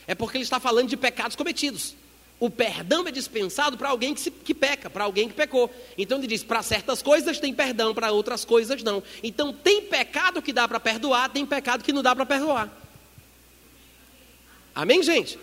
é 0.08 0.16
porque 0.16 0.38
ele 0.38 0.44
está 0.44 0.60
falando 0.60 0.88
de 0.88 0.96
pecados 0.96 1.36
cometidos. 1.36 1.96
O 2.40 2.52
perdão 2.52 3.06
é 3.08 3.12
dispensado 3.12 3.78
para 3.78 3.90
alguém 3.90 4.14
que, 4.14 4.22
se, 4.22 4.30
que 4.30 4.54
peca, 4.54 4.90
para 4.92 5.04
alguém 5.04 5.28
que 5.28 5.34
pecou. 5.34 5.74
Então 5.98 6.20
ele 6.20 6.28
diz: 6.28 6.44
para 6.44 6.64
certas 6.64 7.02
coisas 7.02 7.40
tem 7.40 7.54
perdão, 7.54 7.94
para 7.94 8.12
outras 8.12 8.46
coisas 8.46 8.82
não. 8.84 9.04
Então 9.22 9.52
tem 9.52 9.82
pecado 9.82 10.42
que 10.42 10.54
dá 10.54 10.66
para 10.68 10.80
perdoar, 10.80 11.30
tem 11.30 11.46
pecado 11.46 11.84
que 11.84 11.92
não 11.92 12.02
dá 12.02 12.16
para 12.16 12.26
perdoar. 12.26 12.72
Amém, 14.74 15.02
gente? 15.02 15.40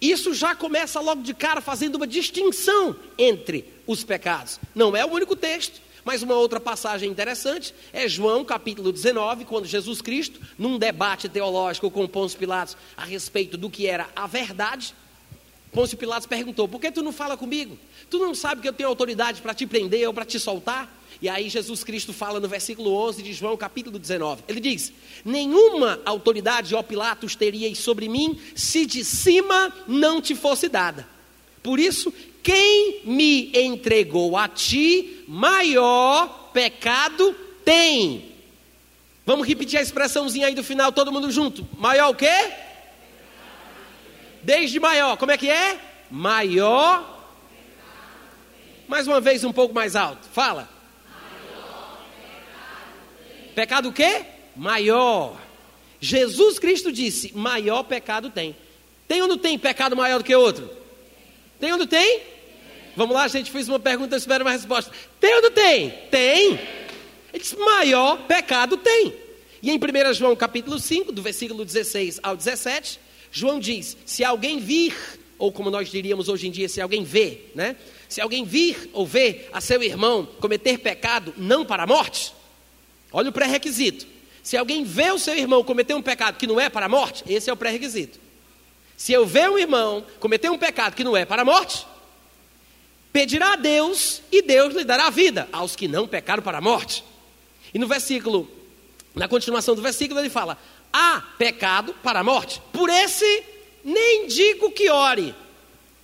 Isso 0.00 0.32
já 0.32 0.54
começa 0.54 0.98
logo 1.00 1.22
de 1.22 1.34
cara 1.34 1.60
fazendo 1.60 1.96
uma 1.96 2.06
distinção 2.06 2.96
entre 3.18 3.64
os 3.86 4.02
pecados. 4.02 4.58
Não 4.74 4.96
é 4.96 5.04
o 5.04 5.10
único 5.10 5.36
texto, 5.36 5.80
mas 6.04 6.22
uma 6.22 6.34
outra 6.34 6.58
passagem 6.58 7.10
interessante 7.10 7.74
é 7.92 8.08
João 8.08 8.44
capítulo 8.44 8.92
19, 8.92 9.44
quando 9.44 9.66
Jesus 9.66 10.00
Cristo, 10.00 10.40
num 10.58 10.78
debate 10.78 11.28
teológico 11.28 11.90
com 11.90 12.08
Pôncio 12.08 12.38
Pilatos 12.38 12.76
a 12.96 13.04
respeito 13.04 13.56
do 13.56 13.68
que 13.68 13.86
era 13.86 14.08
a 14.16 14.26
verdade, 14.26 14.94
Pôncio 15.72 15.98
Pilatos 15.98 16.26
perguntou: 16.26 16.66
Por 16.66 16.80
que 16.80 16.90
tu 16.90 17.02
não 17.02 17.12
fala 17.12 17.36
comigo? 17.36 17.78
Tu 18.08 18.18
não 18.18 18.34
sabe 18.34 18.62
que 18.62 18.68
eu 18.68 18.72
tenho 18.72 18.88
autoridade 18.88 19.42
para 19.42 19.54
te 19.54 19.66
prender 19.66 20.06
ou 20.06 20.14
para 20.14 20.24
te 20.24 20.40
soltar? 20.40 20.99
E 21.22 21.28
aí 21.28 21.50
Jesus 21.50 21.84
Cristo 21.84 22.14
fala 22.14 22.40
no 22.40 22.48
versículo 22.48 22.94
11 22.94 23.22
de 23.22 23.32
João, 23.34 23.56
capítulo 23.56 23.98
19. 23.98 24.42
Ele 24.48 24.58
diz: 24.58 24.92
Nenhuma 25.22 26.00
autoridade, 26.04 26.74
ó 26.74 26.82
Pilatos, 26.82 27.36
terias 27.36 27.78
sobre 27.78 28.08
mim 28.08 28.40
se 28.54 28.86
de 28.86 29.04
cima 29.04 29.72
não 29.86 30.20
te 30.20 30.34
fosse 30.34 30.68
dada. 30.68 31.06
Por 31.62 31.78
isso, 31.78 32.12
quem 32.42 33.02
me 33.04 33.52
entregou 33.54 34.34
a 34.34 34.48
ti, 34.48 35.24
maior 35.28 36.50
pecado 36.54 37.34
tem. 37.66 38.30
Vamos 39.26 39.46
repetir 39.46 39.78
a 39.78 39.82
expressãozinha 39.82 40.46
aí 40.46 40.54
do 40.54 40.64
final, 40.64 40.90
todo 40.90 41.12
mundo 41.12 41.30
junto. 41.30 41.68
Maior 41.76 42.10
o 42.10 42.14
quê? 42.14 42.50
Desde 44.42 44.80
maior, 44.80 45.18
como 45.18 45.32
é 45.32 45.36
que 45.36 45.50
é? 45.50 45.78
Maior. 46.10 47.18
Mais 48.88 49.06
uma 49.06 49.20
vez, 49.20 49.44
um 49.44 49.52
pouco 49.52 49.74
mais 49.74 49.94
alto. 49.94 50.26
Fala. 50.32 50.79
Pecado 53.54 53.88
o 53.88 53.92
quê? 53.92 54.22
Maior. 54.56 55.40
Jesus 56.00 56.58
Cristo 56.58 56.90
disse: 56.92 57.32
maior 57.34 57.82
pecado 57.82 58.30
tem. 58.30 58.56
Tem 59.06 59.20
ou 59.22 59.28
não 59.28 59.38
tem 59.38 59.58
pecado 59.58 59.96
maior 59.96 60.18
do 60.18 60.24
que 60.24 60.34
outro? 60.34 60.70
Tem 61.58 61.72
ou 61.72 61.78
não 61.78 61.86
tem? 61.86 62.22
Vamos 62.96 63.14
lá, 63.14 63.28
gente 63.28 63.50
fez 63.50 63.68
uma 63.68 63.78
pergunta, 63.78 64.14
eu 64.14 64.18
espero 64.18 64.44
uma 64.44 64.50
resposta. 64.50 64.90
Tem 65.20 65.34
ou 65.36 65.42
não 65.42 65.50
tem? 65.50 65.90
Tem. 66.10 66.52
Ele 67.32 67.42
disse: 67.42 67.56
maior 67.56 68.18
pecado 68.26 68.76
tem. 68.76 69.14
E 69.62 69.70
em 69.70 69.76
1 69.76 70.14
João 70.14 70.34
capítulo 70.34 70.78
5, 70.78 71.12
do 71.12 71.22
versículo 71.22 71.64
16 71.64 72.20
ao 72.22 72.36
17, 72.36 72.98
João 73.30 73.60
diz: 73.60 73.96
se 74.06 74.24
alguém 74.24 74.58
vir, 74.58 74.94
ou 75.38 75.52
como 75.52 75.70
nós 75.70 75.90
diríamos 75.90 76.28
hoje 76.28 76.48
em 76.48 76.50
dia, 76.50 76.68
se 76.68 76.80
alguém 76.80 77.04
vê, 77.04 77.42
né? 77.54 77.76
Se 78.08 78.20
alguém 78.20 78.44
vir 78.44 78.90
ou 78.92 79.06
ver 79.06 79.48
a 79.52 79.60
seu 79.60 79.82
irmão 79.82 80.26
cometer 80.40 80.78
pecado, 80.78 81.32
não 81.36 81.64
para 81.64 81.84
a 81.84 81.86
morte, 81.86 82.32
olha 83.12 83.30
o 83.30 83.32
pré-requisito. 83.32 84.06
Se 84.42 84.56
alguém 84.56 84.84
vê 84.84 85.10
o 85.12 85.18
seu 85.18 85.36
irmão 85.36 85.62
cometer 85.62 85.94
um 85.94 86.02
pecado 86.02 86.36
que 86.36 86.46
não 86.46 86.60
é 86.60 86.68
para 86.68 86.86
a 86.86 86.88
morte, 86.88 87.24
esse 87.26 87.50
é 87.50 87.52
o 87.52 87.56
pré-requisito. 87.56 88.18
Se 88.96 89.12
eu 89.12 89.24
ver 89.26 89.48
um 89.48 89.58
irmão 89.58 90.04
cometer 90.18 90.50
um 90.50 90.58
pecado 90.58 90.94
que 90.94 91.04
não 91.04 91.16
é 91.16 91.24
para 91.24 91.42
a 91.42 91.44
morte, 91.44 91.86
pedirá 93.12 93.54
a 93.54 93.56
Deus 93.56 94.20
e 94.30 94.42
Deus 94.42 94.74
lhe 94.74 94.84
dará 94.84 95.08
vida 95.10 95.48
aos 95.52 95.74
que 95.74 95.88
não 95.88 96.06
pecaram 96.06 96.42
para 96.42 96.58
a 96.58 96.60
morte. 96.60 97.04
E 97.72 97.78
no 97.78 97.86
versículo, 97.86 98.50
na 99.14 99.26
continuação 99.28 99.74
do 99.74 99.82
versículo, 99.82 100.20
ele 100.20 100.30
fala: 100.30 100.58
há 100.92 101.22
pecado 101.38 101.94
para 102.02 102.20
a 102.20 102.24
morte. 102.24 102.60
Por 102.72 102.88
esse 102.88 103.44
nem 103.84 104.26
digo 104.26 104.70
que 104.70 104.90
ore. 104.90 105.34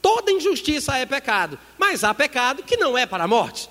Toda 0.01 0.31
injustiça 0.31 0.97
é 0.97 1.05
pecado, 1.05 1.59
mas 1.77 2.05
há 2.05 2.15
pecado 2.15 2.63
que 2.63 2.77
não 2.77 2.97
é 2.97 3.07
para 3.07 3.25
a 3.25 3.29
morte. 3.29 3.69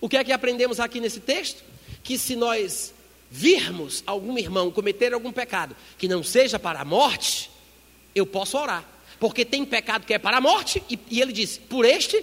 O 0.00 0.08
que 0.08 0.16
é 0.16 0.24
que 0.24 0.32
aprendemos 0.32 0.80
aqui 0.80 0.98
nesse 0.98 1.20
texto? 1.20 1.62
Que 2.10 2.18
se 2.18 2.34
nós 2.34 2.92
virmos 3.30 4.02
algum 4.04 4.36
irmão 4.36 4.68
cometer 4.72 5.14
algum 5.14 5.30
pecado 5.30 5.76
que 5.96 6.08
não 6.08 6.24
seja 6.24 6.58
para 6.58 6.80
a 6.80 6.84
morte, 6.84 7.48
eu 8.12 8.26
posso 8.26 8.58
orar. 8.58 8.84
Porque 9.20 9.44
tem 9.44 9.64
pecado 9.64 10.04
que 10.04 10.12
é 10.12 10.18
para 10.18 10.38
a 10.38 10.40
morte, 10.40 10.82
e, 10.90 10.98
e 11.08 11.20
ele 11.20 11.32
disse: 11.32 11.60
por 11.60 11.84
este, 11.84 12.20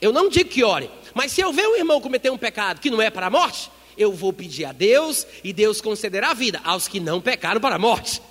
eu 0.00 0.12
não 0.12 0.28
digo 0.28 0.48
que 0.48 0.62
ore. 0.62 0.88
Mas 1.14 1.32
se 1.32 1.40
eu 1.40 1.52
ver 1.52 1.66
um 1.66 1.74
irmão 1.74 2.00
cometer 2.00 2.30
um 2.30 2.38
pecado 2.38 2.80
que 2.80 2.90
não 2.90 3.02
é 3.02 3.10
para 3.10 3.26
a 3.26 3.30
morte, 3.30 3.68
eu 3.96 4.12
vou 4.12 4.32
pedir 4.32 4.66
a 4.66 4.70
Deus 4.70 5.26
e 5.42 5.52
Deus 5.52 5.80
concederá 5.80 6.30
a 6.30 6.34
vida 6.34 6.60
aos 6.62 6.86
que 6.86 7.00
não 7.00 7.20
pecaram 7.20 7.60
para 7.60 7.74
a 7.74 7.78
morte. 7.80 8.22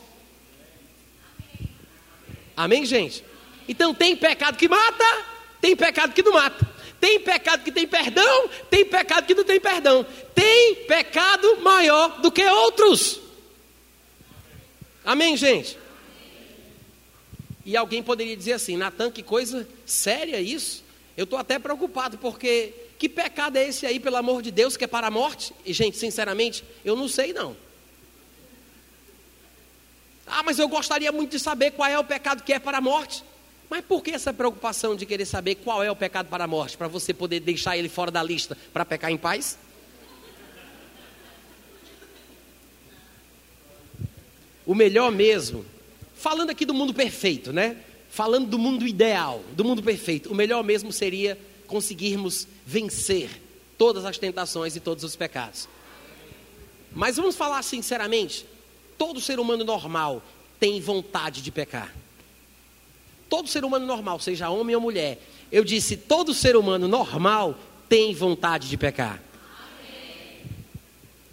Amém, 2.56 2.86
gente? 2.86 3.26
Então 3.68 3.94
tem 3.94 4.16
pecado 4.16 4.56
que 4.56 4.70
mata, 4.70 5.26
tem 5.60 5.76
pecado 5.76 6.14
que 6.14 6.24
não 6.24 6.32
mata. 6.32 6.77
Tem 7.00 7.20
pecado 7.20 7.64
que 7.64 7.72
tem 7.72 7.88
perdão, 7.88 8.50
tem 8.70 8.84
pecado 8.86 9.26
que 9.26 9.36
não 9.36 9.44
tem 9.44 9.60
perdão. 9.60 10.06
Tem 10.34 10.76
pecado 10.88 11.62
maior 11.62 12.22
do 12.22 12.32
que 12.32 12.44
outros. 12.46 13.20
Amém, 15.06 15.38
gente? 15.38 15.78
E 17.66 17.78
alguém 17.78 18.02
poderia 18.02 18.36
dizer 18.36 18.54
assim: 18.54 18.78
Natan, 18.78 19.12
que 19.12 19.22
coisa 19.22 19.68
séria 19.86 20.42
isso. 20.42 20.84
Eu 21.16 21.24
estou 21.26 21.38
até 21.38 21.60
preocupado, 21.60 22.18
porque 22.18 22.74
que 22.98 23.08
pecado 23.08 23.58
é 23.58 23.68
esse 23.68 23.86
aí, 23.86 24.00
pelo 24.00 24.16
amor 24.16 24.42
de 24.42 24.52
Deus, 24.52 24.76
que 24.76 24.84
é 24.84 24.88
para 24.88 25.08
a 25.08 25.12
morte? 25.12 25.54
E, 25.66 25.72
gente, 25.72 25.98
sinceramente, 25.98 26.64
eu 26.84 26.96
não 26.96 27.08
sei 27.08 27.32
não. 27.32 27.56
Ah, 30.26 30.44
mas 30.44 30.60
eu 30.60 30.68
gostaria 30.68 31.12
muito 31.12 31.32
de 31.32 31.40
saber 31.40 31.72
qual 31.72 31.90
é 31.90 31.98
o 31.98 32.04
pecado 32.04 32.44
que 32.44 32.54
é 32.54 32.60
para 32.60 32.80
a 32.80 32.82
morte. 32.82 33.24
Mas 33.70 33.84
por 33.84 34.02
que 34.02 34.12
essa 34.12 34.34
preocupação 34.34 34.96
de 34.96 35.06
querer 35.06 35.26
saber 35.26 35.56
qual 35.56 35.84
é 35.84 35.92
o 35.92 35.96
pecado 35.96 36.28
para 36.28 36.46
a 36.46 36.48
morte? 36.48 36.78
Para 36.78 36.88
você 36.88 37.14
poder 37.14 37.42
deixar 37.42 37.78
ele 37.78 37.90
fora 37.90 38.10
da 38.10 38.24
lista 38.24 38.58
para 38.72 38.86
pecar 38.86 39.12
em 39.12 39.18
paz? 39.18 39.58
O 44.66 44.76
melhor 44.76 45.12
mesmo, 45.12 45.66
falando 46.16 46.50
aqui 46.50 46.66
do 46.66 46.74
mundo 46.74 46.94
perfeito, 46.94 47.54
né? 47.54 47.78
Falando 48.10 48.48
do 48.48 48.58
mundo 48.58 48.88
ideal, 48.88 49.44
do 49.54 49.64
mundo 49.64 49.84
perfeito, 49.84 50.32
o 50.32 50.36
melhor 50.36 50.64
mesmo 50.64 50.92
seria 50.92 51.38
conseguirmos 51.68 52.48
vencer 52.66 53.30
todas 53.78 54.06
as 54.06 54.18
tentações 54.18 54.76
e 54.76 54.80
todos 54.80 55.04
os 55.04 55.16
pecados. 55.16 55.70
Mas 56.92 57.18
vamos 57.18 57.36
falar 57.36 57.62
sinceramente, 57.64 58.46
todo 58.98 59.22
ser 59.22 59.40
humano 59.40 59.64
normal 59.64 60.24
tem 60.60 60.82
vontade 60.82 61.42
de 61.42 61.52
pecar. 61.52 61.94
Todo 63.30 63.50
ser 63.50 63.66
humano 63.66 63.86
normal, 63.86 64.20
seja 64.20 64.50
homem 64.50 64.76
ou 64.76 64.82
mulher. 64.82 65.22
Eu 65.52 65.64
disse, 65.64 65.98
todo 65.98 66.34
ser 66.34 66.56
humano 66.56 66.88
normal 66.88 67.58
tem 67.90 68.14
vontade 68.14 68.70
de 68.70 68.78
pecar. 68.78 69.22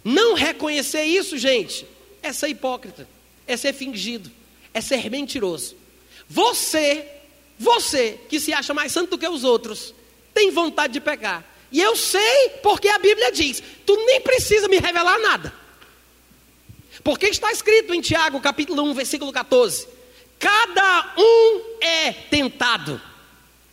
Não 0.03 0.35
reconhecer 0.35 1.03
isso, 1.03 1.37
gente, 1.37 1.85
é 2.21 2.31
ser 2.31 2.49
hipócrita, 2.49 3.07
é 3.47 3.57
ser 3.57 3.73
fingido, 3.73 4.31
é 4.73 4.79
ser 4.79 5.09
mentiroso. 5.09 5.75
Você, 6.29 7.07
você 7.57 8.19
que 8.29 8.39
se 8.39 8.53
acha 8.53 8.73
mais 8.73 8.91
santo 8.91 9.11
do 9.11 9.17
que 9.17 9.27
os 9.27 9.43
outros, 9.43 9.93
tem 10.33 10.51
vontade 10.51 10.93
de 10.93 11.01
pecar. 11.01 11.43
E 11.71 11.81
eu 11.81 11.95
sei 11.95 12.49
porque 12.61 12.87
a 12.87 12.99
Bíblia 12.99 13.31
diz: 13.31 13.61
tu 13.85 13.95
nem 14.05 14.21
precisa 14.21 14.67
me 14.67 14.77
revelar 14.77 15.17
nada. 15.19 15.53
Porque 17.03 17.27
está 17.27 17.51
escrito 17.51 17.93
em 17.93 18.01
Tiago, 18.01 18.39
capítulo 18.39 18.83
1, 18.83 18.93
versículo 18.93 19.31
14: 19.31 19.87
Cada 20.39 21.13
um 21.17 21.61
é 21.81 22.11
tentado 22.11 23.01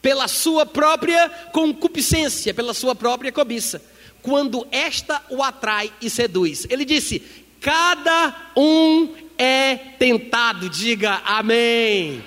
pela 0.01 0.27
sua 0.27 0.67
própria 0.67 1.29
concupiscência, 1.53 2.53
pela 2.53 2.75
sua 2.75 2.95
própria 2.95 3.31
cobiça, 3.31 3.83
quando 4.21 4.67
esta 4.71 5.23
o 5.31 5.43
atrai 5.43 5.93
e 6.01 6.11
seduz. 6.11 6.67
Ele 6.69 6.85
disse: 6.85 7.23
Cada 7.61 8.53
um 8.57 9.15
é 9.39 9.77
tentado, 9.77 10.69
diga 10.69 11.23
amém. 11.25 12.23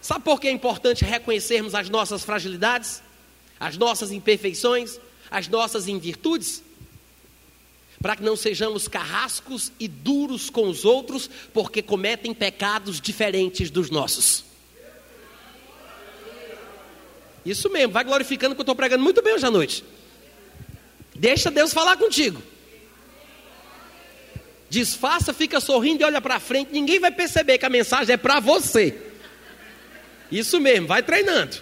Sabe 0.00 0.22
por 0.22 0.38
que 0.38 0.48
é 0.48 0.50
importante 0.50 1.04
reconhecermos 1.04 1.74
as 1.74 1.88
nossas 1.88 2.22
fragilidades, 2.22 3.02
as 3.58 3.76
nossas 3.78 4.12
imperfeições, 4.12 4.98
as 5.30 5.48
nossas 5.48 5.88
invirtudes? 5.88 6.62
Para 8.04 8.16
que 8.16 8.22
não 8.22 8.36
sejamos 8.36 8.86
carrascos 8.86 9.72
e 9.80 9.88
duros 9.88 10.50
com 10.50 10.68
os 10.68 10.84
outros, 10.84 11.30
porque 11.54 11.80
cometem 11.80 12.34
pecados 12.34 13.00
diferentes 13.00 13.70
dos 13.70 13.88
nossos. 13.88 14.44
Isso 17.46 17.70
mesmo, 17.70 17.94
vai 17.94 18.04
glorificando 18.04 18.54
que 18.54 18.60
eu 18.60 18.62
estou 18.62 18.74
pregando 18.74 19.02
muito 19.02 19.22
bem 19.22 19.32
hoje 19.32 19.46
à 19.46 19.50
noite. 19.50 19.82
Deixa 21.14 21.50
Deus 21.50 21.72
falar 21.72 21.96
contigo. 21.96 22.42
Disfarça, 24.68 25.32
fica 25.32 25.58
sorrindo 25.58 26.02
e 26.02 26.04
olha 26.04 26.20
para 26.20 26.38
frente. 26.38 26.72
Ninguém 26.72 27.00
vai 27.00 27.10
perceber 27.10 27.56
que 27.56 27.64
a 27.64 27.70
mensagem 27.70 28.12
é 28.12 28.18
para 28.18 28.38
você. 28.38 29.00
Isso 30.30 30.60
mesmo, 30.60 30.88
vai 30.88 31.02
treinando. 31.02 31.56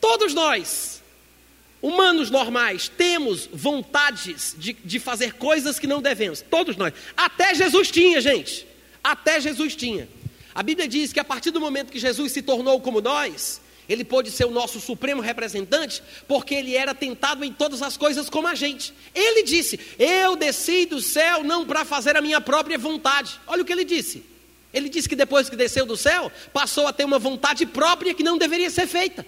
Todos 0.00 0.32
nós 0.34 0.91
Humanos 1.82 2.30
normais 2.30 2.88
temos 2.88 3.48
vontades 3.52 4.54
de, 4.56 4.72
de 4.72 5.00
fazer 5.00 5.34
coisas 5.34 5.80
que 5.80 5.86
não 5.86 6.00
devemos, 6.00 6.40
todos 6.40 6.76
nós. 6.76 6.94
Até 7.16 7.52
Jesus 7.54 7.90
tinha, 7.90 8.20
gente. 8.20 8.66
Até 9.02 9.40
Jesus 9.40 9.74
tinha. 9.74 10.08
A 10.54 10.62
Bíblia 10.62 10.86
diz 10.86 11.12
que 11.12 11.18
a 11.18 11.24
partir 11.24 11.50
do 11.50 11.60
momento 11.60 11.90
que 11.90 11.98
Jesus 11.98 12.30
se 12.30 12.40
tornou 12.40 12.80
como 12.80 13.00
nós, 13.00 13.60
ele 13.88 14.04
pôde 14.04 14.30
ser 14.30 14.44
o 14.44 14.50
nosso 14.50 14.80
supremo 14.80 15.20
representante, 15.20 16.02
porque 16.28 16.54
ele 16.54 16.76
era 16.76 16.94
tentado 16.94 17.44
em 17.44 17.52
todas 17.52 17.82
as 17.82 17.96
coisas 17.96 18.30
como 18.30 18.46
a 18.46 18.54
gente. 18.54 18.94
Ele 19.12 19.42
disse: 19.42 19.80
Eu 19.98 20.36
desci 20.36 20.86
do 20.86 21.00
céu 21.00 21.42
não 21.42 21.66
para 21.66 21.84
fazer 21.84 22.16
a 22.16 22.22
minha 22.22 22.40
própria 22.40 22.78
vontade. 22.78 23.40
Olha 23.46 23.62
o 23.62 23.64
que 23.64 23.72
ele 23.72 23.84
disse. 23.84 24.24
Ele 24.72 24.88
disse 24.88 25.08
que 25.08 25.16
depois 25.16 25.50
que 25.50 25.56
desceu 25.56 25.84
do 25.84 25.96
céu, 25.96 26.30
passou 26.52 26.86
a 26.86 26.92
ter 26.92 27.04
uma 27.04 27.18
vontade 27.18 27.66
própria 27.66 28.14
que 28.14 28.22
não 28.22 28.38
deveria 28.38 28.70
ser 28.70 28.86
feita. 28.86 29.26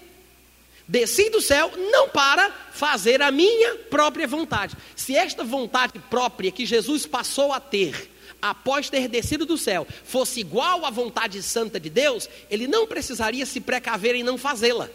Desci 0.86 1.30
do 1.30 1.40
céu 1.40 1.72
não 1.90 2.08
para 2.10 2.50
fazer 2.72 3.22
a 3.22 3.30
minha 3.30 3.76
própria 3.90 4.26
vontade. 4.26 4.76
Se 4.94 5.16
esta 5.16 5.42
vontade 5.42 5.98
própria 6.10 6.50
que 6.50 6.66
Jesus 6.66 7.06
passou 7.06 7.52
a 7.52 7.60
ter 7.60 8.10
após 8.42 8.90
ter 8.90 9.08
descido 9.08 9.46
do 9.46 9.56
céu 9.56 9.86
fosse 10.04 10.40
igual 10.40 10.84
à 10.84 10.90
vontade 10.90 11.42
santa 11.42 11.80
de 11.80 11.88
Deus, 11.88 12.28
ele 12.50 12.68
não 12.68 12.86
precisaria 12.86 13.46
se 13.46 13.60
precaver 13.60 14.14
em 14.14 14.22
não 14.22 14.36
fazê-la. 14.36 14.90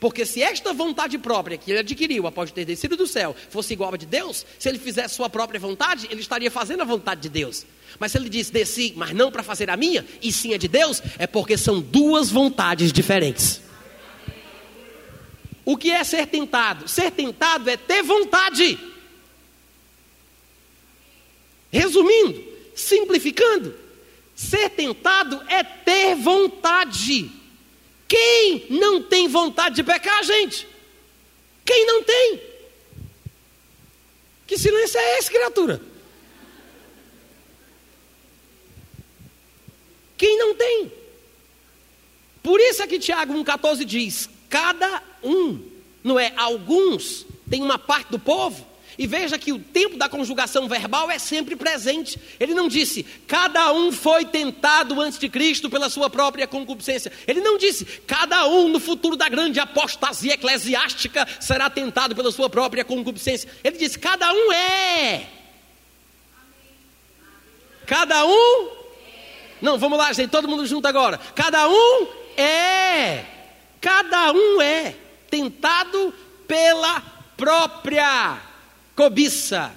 Porque 0.00 0.26
se 0.26 0.42
esta 0.42 0.72
vontade 0.72 1.16
própria 1.16 1.56
que 1.56 1.70
ele 1.70 1.80
adquiriu 1.80 2.26
após 2.26 2.50
ter 2.50 2.64
descido 2.64 2.96
do 2.96 3.06
céu 3.06 3.34
fosse 3.50 3.72
igual 3.72 3.94
à 3.94 3.96
de 3.96 4.06
Deus, 4.06 4.44
se 4.58 4.68
ele 4.68 4.78
fizesse 4.78 5.14
sua 5.14 5.30
própria 5.30 5.60
vontade, 5.60 6.08
ele 6.10 6.20
estaria 6.20 6.50
fazendo 6.50 6.82
a 6.82 6.84
vontade 6.84 7.20
de 7.20 7.28
Deus. 7.28 7.64
Mas 8.00 8.12
se 8.12 8.18
ele 8.18 8.28
diz 8.28 8.50
desci, 8.50 8.92
mas 8.96 9.12
não 9.12 9.30
para 9.30 9.42
fazer 9.44 9.70
a 9.70 9.76
minha, 9.76 10.04
e 10.20 10.32
sim 10.32 10.54
a 10.54 10.58
de 10.58 10.68
Deus, 10.68 11.00
é 11.18 11.26
porque 11.26 11.56
são 11.56 11.80
duas 11.80 12.30
vontades 12.30 12.92
diferentes. 12.92 13.67
O 15.68 15.76
que 15.76 15.90
é 15.90 16.02
ser 16.02 16.26
tentado? 16.28 16.88
Ser 16.88 17.10
tentado 17.10 17.68
é 17.68 17.76
ter 17.76 18.02
vontade. 18.02 18.78
Resumindo, 21.70 22.42
simplificando, 22.74 23.76
ser 24.34 24.70
tentado 24.70 25.44
é 25.46 25.62
ter 25.62 26.14
vontade. 26.14 27.30
Quem 28.08 28.64
não 28.70 29.02
tem 29.02 29.28
vontade 29.28 29.74
de 29.74 29.84
pecar, 29.84 30.24
gente? 30.24 30.66
Quem 31.66 31.84
não 31.84 32.02
tem? 32.02 32.40
Que 34.46 34.56
silêncio 34.56 34.98
é 34.98 35.18
esse, 35.18 35.30
criatura? 35.30 35.82
Quem 40.16 40.38
não 40.38 40.54
tem? 40.54 40.90
Por 42.42 42.58
isso 42.58 42.82
é 42.82 42.86
que 42.86 42.98
Tiago 42.98 43.34
1,14 43.34 43.84
diz: 43.84 44.30
cada 44.48 45.07
um, 45.22 45.60
não 46.02 46.18
é? 46.18 46.32
Alguns, 46.36 47.26
tem 47.48 47.62
uma 47.62 47.78
parte 47.78 48.10
do 48.10 48.18
povo 48.18 48.66
e 48.98 49.06
veja 49.06 49.38
que 49.38 49.52
o 49.52 49.60
tempo 49.60 49.96
da 49.96 50.08
conjugação 50.08 50.68
verbal 50.68 51.08
é 51.08 51.20
sempre 51.20 51.54
presente. 51.54 52.18
Ele 52.40 52.52
não 52.52 52.66
disse, 52.66 53.04
cada 53.28 53.72
um 53.72 53.92
foi 53.92 54.24
tentado 54.24 55.00
antes 55.00 55.20
de 55.20 55.28
Cristo 55.28 55.70
pela 55.70 55.88
sua 55.88 56.10
própria 56.10 56.48
concupiscência. 56.48 57.12
Ele 57.24 57.40
não 57.40 57.56
disse, 57.56 57.84
cada 57.84 58.48
um 58.48 58.68
no 58.68 58.80
futuro 58.80 59.14
da 59.14 59.28
grande 59.28 59.60
apostasia 59.60 60.34
eclesiástica 60.34 61.28
será 61.38 61.70
tentado 61.70 62.16
pela 62.16 62.32
sua 62.32 62.50
própria 62.50 62.84
concupiscência. 62.84 63.48
Ele 63.62 63.78
disse, 63.78 63.96
cada 64.00 64.32
um 64.32 64.52
é. 64.52 65.26
Cada 67.86 68.26
um. 68.26 68.70
Não, 69.62 69.78
vamos 69.78 69.96
lá, 69.96 70.12
gente, 70.12 70.30
todo 70.30 70.48
mundo 70.48 70.66
junto 70.66 70.88
agora. 70.88 71.18
Cada 71.36 71.68
um 71.68 72.08
é. 72.36 73.24
Cada 73.80 74.32
um 74.32 74.60
é 74.60 74.96
tentado 75.30 76.12
pela 76.46 77.00
própria 77.36 78.40
cobiça. 78.94 79.72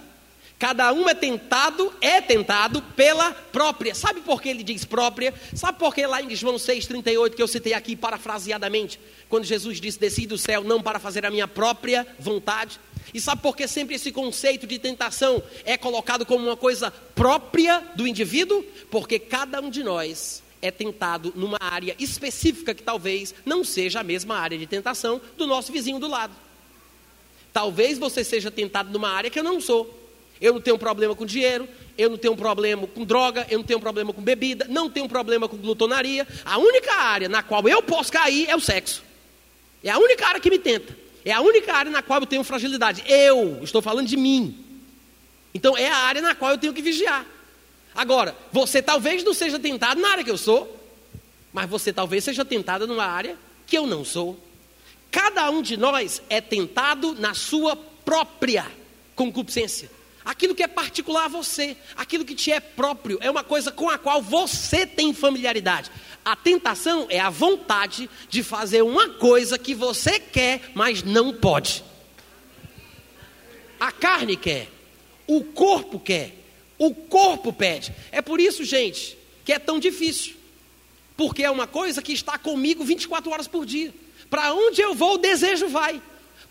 Cada 0.62 0.93
um 0.93 1.10
é 1.10 1.15
tentado, 1.15 1.91
é 2.00 2.22
tentado 2.22 2.84
pela 2.96 3.31
própria. 3.31 3.96
Sabe 3.96 4.22
por 4.22 4.39
que 4.39 4.48
ele 4.48 4.62
diz 4.62 4.86
própria? 4.86 5.34
Sabe 5.55 5.79
por 5.79 5.91
que 5.91 6.05
lá 6.05 6.22
em 6.22 6.36
João 6.36 6.58
6,38, 6.58 7.34
que 7.34 7.41
eu 7.41 7.48
citei 7.48 7.74
aqui 7.74 7.96
parafraseadamente, 7.96 9.00
quando 9.27 9.43
Jesus 9.43 9.81
disse: 9.81 10.00
Desci 10.00 10.27
do 10.27 10.38
céu 10.38 10.63
não 10.63 10.79
para 10.79 11.00
fazer 11.00 11.25
a 11.25 11.31
minha 11.31 11.48
própria 11.48 12.05
vontade? 12.20 12.79
E 13.12 13.20
sabe 13.20 13.41
por 13.41 13.58
que 13.58 13.67
sempre 13.67 13.96
esse 13.96 14.12
conceito 14.12 14.67
de 14.67 14.77
tentação 14.77 15.41
é 15.65 15.75
colocado 15.77 16.27
como 16.27 16.46
uma 16.46 16.55
coisa 16.55 16.91
própria 16.91 17.79
do 17.96 18.05
indivíduo? 18.05 18.63
Porque 18.91 19.17
cada 19.17 19.60
um 19.62 19.70
de 19.72 19.84
nós 19.84 20.43
é 20.62 20.70
tentado 20.70 21.34
numa 21.36 21.58
área 21.60 21.96
específica 22.00 22.74
que 22.74 22.84
talvez 22.84 23.34
não 23.46 23.63
seja 23.63 24.01
a 24.01 24.03
mesma 24.03 24.36
área 24.36 24.58
de 24.58 24.68
tentação 24.68 25.20
do 25.38 25.48
nosso 25.48 25.72
vizinho 25.72 26.00
do 26.00 26.08
lado. 26.08 26.34
Talvez 27.51 27.98
você 27.98 28.24
seja 28.24 28.51
tentado 28.51 28.91
numa 28.91 29.10
área 29.10 29.30
que 29.30 29.39
eu 29.39 29.44
não 29.44 29.60
sou. 29.60 30.00
Eu 30.39 30.53
não 30.53 30.62
tenho 30.62 30.77
problema 30.77 31.15
com 31.15 31.25
dinheiro, 31.25 31.68
eu 31.98 32.10
não 32.10 32.18
tenho 32.18 32.36
problema 32.36 32.88
com 32.88 33.06
droga, 33.06 33.46
eu 33.50 33.60
não 33.60 33.65
tenho 33.65 33.80
problema 33.80 34.12
com 34.12 34.22
bebida, 34.22 34.65
não 34.68 34.89
tenho 34.89 35.08
problema 35.08 35.48
com 35.48 35.56
glutonaria. 35.56 36.27
A 36.44 36.58
única 36.58 36.94
área 36.94 37.30
na 37.30 37.44
qual 37.44 37.68
eu 37.68 37.84
posso 37.84 38.12
cair 38.12 38.50
é 38.50 38.56
o 38.56 38.60
sexo. 38.60 39.03
É 39.84 39.89
a 39.91 40.00
única 40.00 40.25
área 40.25 40.39
que 40.39 40.50
me 40.50 40.58
tenta. 40.58 40.98
É 41.24 41.32
a 41.32 41.41
única 41.41 41.74
área 41.74 41.91
na 41.91 42.01
qual 42.01 42.20
eu 42.22 42.25
tenho 42.25 42.44
fragilidade. 42.44 43.03
Eu 43.08 43.60
estou 43.62 43.82
falando 43.82 44.08
de 44.08 44.18
mim. 44.18 44.65
Então 45.53 45.77
é 45.77 45.89
a 45.89 45.98
área 45.98 46.22
na 46.22 46.34
qual 46.34 46.51
eu 46.51 46.58
tenho 46.58 46.74
que 46.74 46.82
vigiar. 46.82 47.25
Agora, 47.93 48.36
você 48.51 48.82
talvez 48.82 49.23
não 49.23 49.34
seja 49.34 49.60
tentado 49.60 49.99
na 50.01 50.10
área 50.10 50.23
que 50.23 50.32
eu 50.32 50.38
sou, 50.38 50.77
mas 51.51 51.69
você 51.69 51.91
talvez 51.91 52.23
seja 52.23 52.45
tentado 52.45 52.88
numa 52.88 53.06
área 53.06 53.38
que 53.67 53.77
eu 53.77 53.86
não 53.86 54.06
sou. 54.06 54.39
Cada 55.10 55.49
um 55.49 55.62
de 55.62 55.75
nós 55.75 56.21
é 56.30 56.39
tentado 56.39 57.13
na 57.13 57.34
sua 57.34 57.75
própria 57.75 58.65
concupiscência. 59.15 59.91
Aquilo 60.23 60.56
que 60.56 60.63
é 60.63 60.67
particular 60.67 61.25
a 61.25 61.27
você, 61.27 61.75
aquilo 61.95 62.23
que 62.23 62.36
te 62.36 62.51
é 62.51 62.60
próprio, 62.60 63.17
é 63.21 63.30
uma 63.30 63.43
coisa 63.43 63.71
com 63.71 63.89
a 63.89 63.97
qual 63.97 64.21
você 64.21 64.86
tem 64.86 65.13
familiaridade. 65.13 65.91
A 66.23 66.36
tentação 66.36 67.08
é 67.10 67.19
a 67.19 67.30
vontade 67.30 68.10
de 68.30 68.43
fazer 68.43 68.84
uma 68.84 69.10
coisa 69.10 69.58
que 69.58 69.73
você 69.73 70.19
quer, 70.19 70.71
mas 70.75 71.01
não 71.04 71.34
pode. 71.34 71.84
A 73.80 73.91
carne 73.91 74.38
quer, 74.38 74.69
o 75.25 75.43
corpo 75.43 75.99
quer, 75.99 76.36
o 76.82 76.96
corpo 76.96 77.54
pede. 77.54 77.94
É 78.12 78.24
por 78.24 78.41
isso, 78.41 78.63
gente, 78.65 79.15
que 79.46 79.54
é 79.54 79.60
tão 79.60 79.80
difícil. 79.80 80.34
Porque 81.15 81.44
é 81.44 81.52
uma 81.52 81.67
coisa 81.67 82.02
que 82.02 82.12
está 82.12 82.39
comigo 82.39 82.84
24 82.84 83.30
horas 83.32 83.48
por 83.48 83.67
dia. 83.67 83.94
Para 84.32 84.52
onde 84.52 84.82
eu 84.82 84.96
vou, 84.96 85.13
o 85.13 85.17
desejo 85.20 85.67
vai. 85.67 86.02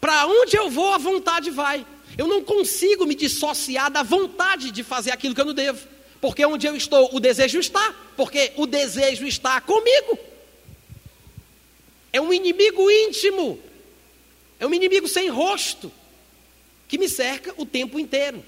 Para 0.01 0.29
onde 0.29 0.57
eu 0.57 0.71
vou, 0.71 0.95
a 0.95 0.99
vontade 0.99 1.51
vai. 1.51 1.85
Eu 2.17 2.29
não 2.29 2.45
consigo 2.45 3.05
me 3.07 3.17
dissociar 3.17 3.91
da 3.91 4.05
vontade 4.05 4.71
de 4.71 4.85
fazer 4.85 5.11
aquilo 5.11 5.35
que 5.35 5.41
eu 5.41 5.47
não 5.47 5.53
devo. 5.53 5.85
Porque 6.21 6.47
onde 6.47 6.65
eu 6.65 6.77
estou, 6.77 7.13
o 7.13 7.19
desejo 7.19 7.59
está. 7.59 7.93
Porque 8.17 8.53
o 8.55 8.67
desejo 8.67 9.27
está 9.27 9.61
comigo. 9.61 10.17
É 12.13 12.21
um 12.21 12.33
inimigo 12.33 12.89
íntimo. 12.89 13.59
É 14.61 14.67
um 14.67 14.73
inimigo 14.73 15.09
sem 15.09 15.29
rosto. 15.29 15.91
Que 16.87 16.99
me 16.99 17.09
cerca 17.09 17.53
o 17.57 17.67
tempo 17.67 17.99
inteiro. 17.99 18.45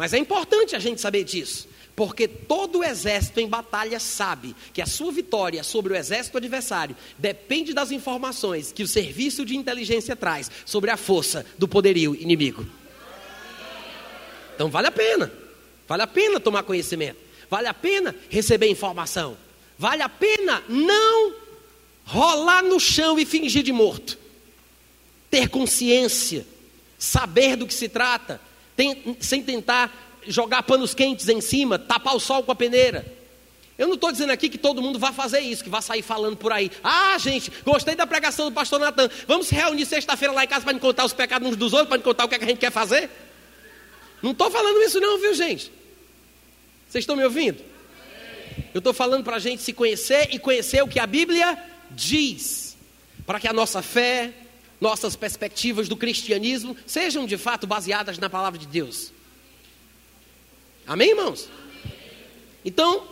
Mas 0.00 0.14
é 0.14 0.18
importante 0.18 0.74
a 0.74 0.78
gente 0.78 0.98
saber 0.98 1.24
disso. 1.24 1.68
Porque 1.94 2.26
todo 2.26 2.82
exército 2.82 3.38
em 3.38 3.46
batalha 3.46 4.00
sabe 4.00 4.56
que 4.72 4.80
a 4.80 4.86
sua 4.86 5.12
vitória 5.12 5.62
sobre 5.62 5.92
o 5.92 5.96
exército 5.96 6.38
adversário 6.38 6.96
depende 7.18 7.74
das 7.74 7.90
informações 7.90 8.72
que 8.72 8.82
o 8.82 8.88
serviço 8.88 9.44
de 9.44 9.54
inteligência 9.54 10.16
traz 10.16 10.50
sobre 10.64 10.90
a 10.90 10.96
força 10.96 11.44
do 11.58 11.68
poderio 11.68 12.14
inimigo. 12.14 12.66
Então 14.54 14.70
vale 14.70 14.86
a 14.86 14.90
pena, 14.90 15.30
vale 15.86 16.02
a 16.02 16.06
pena 16.06 16.40
tomar 16.40 16.62
conhecimento, 16.62 17.18
vale 17.50 17.68
a 17.68 17.74
pena 17.74 18.16
receber 18.30 18.70
informação, 18.70 19.36
vale 19.78 20.02
a 20.02 20.08
pena 20.08 20.64
não 20.66 21.34
rolar 22.06 22.62
no 22.62 22.80
chão 22.80 23.18
e 23.18 23.26
fingir 23.26 23.62
de 23.62 23.72
morto, 23.72 24.18
ter 25.30 25.50
consciência, 25.50 26.46
saber 26.98 27.54
do 27.54 27.66
que 27.66 27.74
se 27.74 27.86
trata, 27.86 28.40
tem, 28.80 29.14
sem 29.20 29.42
tentar 29.42 30.18
jogar 30.26 30.62
panos 30.62 30.94
quentes 30.94 31.28
em 31.28 31.42
cima, 31.42 31.78
tapar 31.78 32.16
o 32.16 32.20
sol 32.20 32.42
com 32.42 32.50
a 32.50 32.54
peneira. 32.54 33.04
Eu 33.76 33.86
não 33.86 33.94
estou 33.94 34.10
dizendo 34.10 34.30
aqui 34.30 34.48
que 34.48 34.56
todo 34.56 34.80
mundo 34.80 34.98
vai 34.98 35.12
fazer 35.12 35.40
isso, 35.40 35.62
que 35.62 35.68
vai 35.68 35.82
sair 35.82 36.00
falando 36.00 36.38
por 36.38 36.50
aí. 36.50 36.70
Ah, 36.82 37.16
gente, 37.18 37.52
gostei 37.62 37.94
da 37.94 38.06
pregação 38.06 38.46
do 38.46 38.52
pastor 38.52 38.80
Natan. 38.80 39.10
Vamos 39.26 39.48
se 39.48 39.54
reunir 39.54 39.84
sexta-feira 39.84 40.32
lá 40.32 40.44
em 40.44 40.48
casa 40.48 40.64
para 40.64 40.78
contar 40.78 41.04
os 41.04 41.12
pecados 41.12 41.46
uns 41.46 41.56
dos 41.56 41.74
outros, 41.74 41.90
para 41.90 41.98
contar 41.98 42.24
o 42.24 42.28
que, 42.28 42.36
é 42.36 42.38
que 42.38 42.44
a 42.44 42.48
gente 42.48 42.58
quer 42.58 42.72
fazer? 42.72 43.10
Não 44.22 44.30
estou 44.30 44.50
falando 44.50 44.80
isso 44.80 44.98
não, 44.98 45.18
viu 45.18 45.34
gente? 45.34 45.70
Vocês 46.88 47.02
estão 47.02 47.16
me 47.16 47.24
ouvindo? 47.24 47.62
Eu 48.72 48.78
estou 48.78 48.94
falando 48.94 49.24
para 49.24 49.36
a 49.36 49.40
gente 49.40 49.60
se 49.60 49.74
conhecer 49.74 50.28
e 50.30 50.38
conhecer 50.38 50.82
o 50.82 50.88
que 50.88 50.98
a 50.98 51.06
Bíblia 51.06 51.58
diz. 51.90 52.78
Para 53.26 53.38
que 53.38 53.46
a 53.46 53.52
nossa 53.52 53.82
fé, 53.82 54.32
nossas 54.80 55.14
perspectivas 55.14 55.88
do 55.88 55.96
cristianismo 55.96 56.76
sejam 56.86 57.26
de 57.26 57.36
fato 57.36 57.66
baseadas 57.66 58.18
na 58.18 58.30
palavra 58.30 58.58
de 58.58 58.66
Deus. 58.66 59.12
Amém, 60.86 61.10
irmãos? 61.10 61.48
Então, 62.64 63.06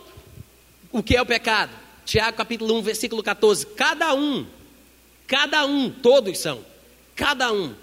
o 0.91 1.03
que 1.03 1.15
é 1.15 1.21
o 1.21 1.25
pecado? 1.25 1.71
Tiago 2.05 2.35
capítulo 2.35 2.77
1, 2.79 2.81
versículo 2.81 3.21
14. 3.21 3.67
Cada 3.67 4.13
um, 4.15 4.45
cada 5.27 5.65
um, 5.65 5.89
todos 5.89 6.39
são, 6.39 6.65
cada 7.15 7.53
um 7.53 7.75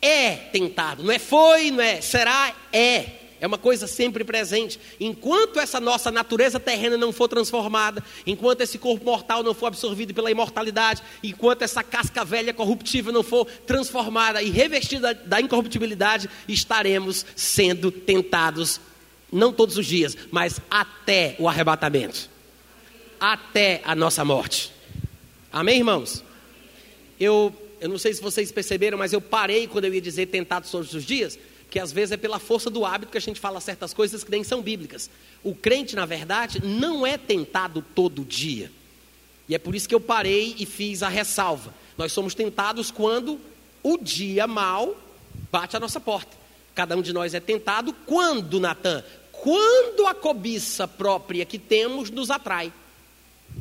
é 0.00 0.36
tentado. 0.36 1.02
Não 1.02 1.10
é 1.10 1.18
foi, 1.18 1.70
não 1.70 1.82
é 1.82 2.00
será, 2.00 2.54
é. 2.72 3.25
É 3.40 3.46
uma 3.46 3.58
coisa 3.58 3.86
sempre 3.86 4.24
presente. 4.24 4.80
Enquanto 4.98 5.60
essa 5.60 5.78
nossa 5.78 6.10
natureza 6.10 6.58
terrena 6.58 6.96
não 6.96 7.12
for 7.12 7.28
transformada, 7.28 8.02
enquanto 8.26 8.62
esse 8.62 8.78
corpo 8.78 9.04
mortal 9.04 9.42
não 9.42 9.52
for 9.52 9.66
absorvido 9.66 10.14
pela 10.14 10.30
imortalidade, 10.30 11.02
enquanto 11.22 11.62
essa 11.62 11.82
casca 11.82 12.24
velha 12.24 12.54
corruptível 12.54 13.12
não 13.12 13.22
for 13.22 13.46
transformada 13.66 14.42
e 14.42 14.50
revestida 14.50 15.12
da 15.12 15.40
incorruptibilidade, 15.40 16.30
estaremos 16.48 17.26
sendo 17.34 17.90
tentados 17.90 18.80
não 19.30 19.52
todos 19.52 19.76
os 19.76 19.86
dias, 19.86 20.16
mas 20.30 20.60
até 20.70 21.36
o 21.38 21.48
arrebatamento, 21.48 22.30
até 23.20 23.82
a 23.84 23.94
nossa 23.94 24.24
morte. 24.24 24.72
Amém, 25.52 25.78
irmãos? 25.78 26.24
Eu, 27.18 27.54
eu 27.80 27.88
não 27.88 27.98
sei 27.98 28.14
se 28.14 28.22
vocês 28.22 28.52
perceberam, 28.52 28.96
mas 28.96 29.12
eu 29.12 29.20
parei 29.20 29.66
quando 29.66 29.86
eu 29.86 29.94
ia 29.94 30.00
dizer 30.00 30.26
tentado 30.26 30.68
todos 30.70 30.94
os 30.94 31.04
dias, 31.04 31.38
que 31.76 31.80
às 31.80 31.92
vezes 31.92 32.12
é 32.12 32.16
pela 32.16 32.38
força 32.38 32.70
do 32.70 32.86
hábito 32.86 33.12
que 33.12 33.18
a 33.18 33.20
gente 33.20 33.38
fala 33.38 33.60
certas 33.60 33.92
coisas 33.92 34.24
que 34.24 34.30
nem 34.30 34.42
são 34.42 34.62
bíblicas. 34.62 35.10
O 35.44 35.54
crente, 35.54 35.94
na 35.94 36.06
verdade, 36.06 36.58
não 36.64 37.06
é 37.06 37.18
tentado 37.18 37.84
todo 37.94 38.24
dia. 38.24 38.72
E 39.46 39.54
é 39.54 39.58
por 39.58 39.74
isso 39.74 39.86
que 39.86 39.94
eu 39.94 40.00
parei 40.00 40.56
e 40.58 40.64
fiz 40.64 41.02
a 41.02 41.08
ressalva. 41.10 41.74
Nós 41.98 42.12
somos 42.12 42.34
tentados 42.34 42.90
quando 42.90 43.38
o 43.82 43.98
dia 43.98 44.46
mal 44.46 44.96
bate 45.52 45.76
a 45.76 45.80
nossa 45.80 46.00
porta. 46.00 46.34
Cada 46.74 46.96
um 46.96 47.02
de 47.02 47.12
nós 47.12 47.34
é 47.34 47.40
tentado 47.40 47.92
quando, 48.06 48.58
Natan? 48.58 49.04
Quando 49.30 50.06
a 50.06 50.14
cobiça 50.14 50.88
própria 50.88 51.44
que 51.44 51.58
temos 51.58 52.08
nos 52.08 52.30
atrai. 52.30 52.72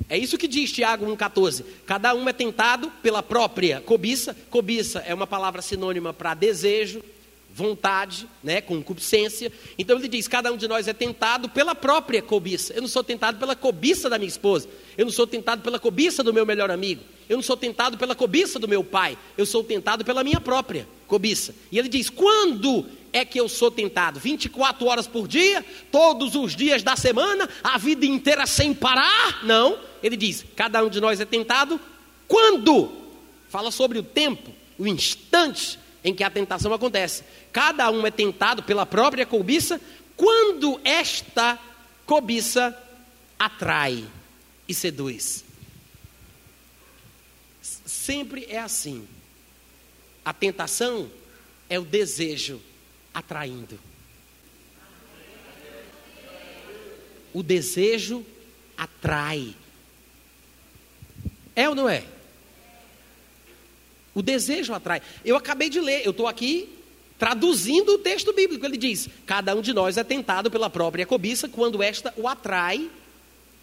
É 0.07 0.17
isso 0.17 0.37
que 0.37 0.47
diz 0.47 0.71
Tiago 0.71 1.05
1,14. 1.05 1.65
Cada 1.85 2.15
um 2.15 2.29
é 2.29 2.33
tentado 2.33 2.89
pela 3.03 3.21
própria 3.21 3.81
cobiça. 3.81 4.33
Cobiça 4.49 4.99
é 4.99 5.13
uma 5.13 5.27
palavra 5.27 5.61
sinônima 5.61 6.13
para 6.13 6.33
desejo, 6.33 7.03
vontade, 7.55 8.27
né, 8.43 8.59
concupiscência. 8.59 9.49
Então 9.79 9.97
ele 9.97 10.09
diz: 10.09 10.27
cada 10.27 10.51
um 10.51 10.57
de 10.57 10.67
nós 10.67 10.89
é 10.89 10.93
tentado 10.93 11.47
pela 11.47 11.73
própria 11.73 12.21
cobiça. 12.21 12.73
Eu 12.73 12.81
não 12.81 12.89
sou 12.89 13.01
tentado 13.01 13.39
pela 13.39 13.55
cobiça 13.55 14.09
da 14.09 14.17
minha 14.17 14.27
esposa. 14.27 14.67
Eu 14.97 15.05
não 15.05 15.11
sou 15.11 15.25
tentado 15.25 15.61
pela 15.61 15.79
cobiça 15.79 16.21
do 16.21 16.33
meu 16.33 16.45
melhor 16.45 16.69
amigo. 16.69 17.01
Eu 17.29 17.37
não 17.37 17.43
sou 17.43 17.55
tentado 17.55 17.97
pela 17.97 18.13
cobiça 18.13 18.59
do 18.59 18.67
meu 18.67 18.83
pai. 18.83 19.17
Eu 19.37 19.45
sou 19.45 19.63
tentado 19.63 20.03
pela 20.03 20.21
minha 20.21 20.41
própria 20.41 20.85
cobiça. 21.07 21.55
E 21.71 21.79
ele 21.79 21.87
diz: 21.87 22.09
quando 22.09 22.85
é 23.13 23.23
que 23.23 23.39
eu 23.39 23.47
sou 23.47 23.71
tentado? 23.71 24.19
24 24.19 24.85
horas 24.85 25.07
por 25.07 25.25
dia, 25.25 25.65
todos 25.89 26.35
os 26.35 26.57
dias 26.57 26.83
da 26.83 26.97
semana, 26.97 27.49
a 27.63 27.77
vida 27.77 28.05
inteira 28.05 28.45
sem 28.45 28.73
parar? 28.73 29.45
Não. 29.45 29.79
Ele 30.03 30.17
diz: 30.17 30.43
cada 30.57 30.83
um 30.83 30.89
de 30.89 30.99
nós 30.99 31.21
é 31.21 31.25
tentado 31.25 31.79
quando? 32.27 32.91
Fala 33.47 33.71
sobre 33.71 33.97
o 33.97 34.03
tempo, 34.03 34.51
o 34.77 34.85
instante 34.85 35.79
em 36.05 36.13
que 36.13 36.23
a 36.23 36.29
tentação 36.29 36.71
acontece. 36.71 37.23
Cada 37.51 37.89
um 37.89 38.05
é 38.05 38.11
tentado 38.11 38.61
pela 38.61 38.85
própria 38.85 39.25
cobiça 39.25 39.81
quando 40.15 40.79
esta 40.83 41.59
cobiça 42.05 42.79
atrai 43.39 44.05
e 44.67 44.73
seduz. 44.73 45.43
Sempre 47.63 48.45
é 48.47 48.59
assim. 48.59 49.07
A 50.23 50.31
tentação 50.31 51.09
é 51.67 51.79
o 51.79 51.83
desejo 51.83 52.61
atraindo. 53.11 53.79
O 57.33 57.41
desejo 57.41 58.23
atrai. 58.77 59.55
É 61.55 61.67
ou 61.67 61.73
não 61.73 61.89
é? 61.89 62.05
O 64.15 64.21
desejo 64.21 64.73
atrai. 64.73 65.01
Eu 65.25 65.35
acabei 65.35 65.69
de 65.69 65.81
ler, 65.81 66.05
eu 66.05 66.11
estou 66.11 66.25
aqui 66.25 66.69
traduzindo 67.19 67.95
o 67.95 67.97
texto 67.97 68.33
bíblico. 68.33 68.65
Ele 68.65 68.77
diz: 68.77 69.09
Cada 69.25 69.53
um 69.53 69.61
de 69.61 69.73
nós 69.73 69.97
é 69.97 70.03
tentado 70.03 70.49
pela 70.49 70.69
própria 70.69 71.05
cobiça 71.05 71.49
quando 71.49 71.83
esta 71.83 72.13
o 72.15 72.27
atrai 72.27 72.89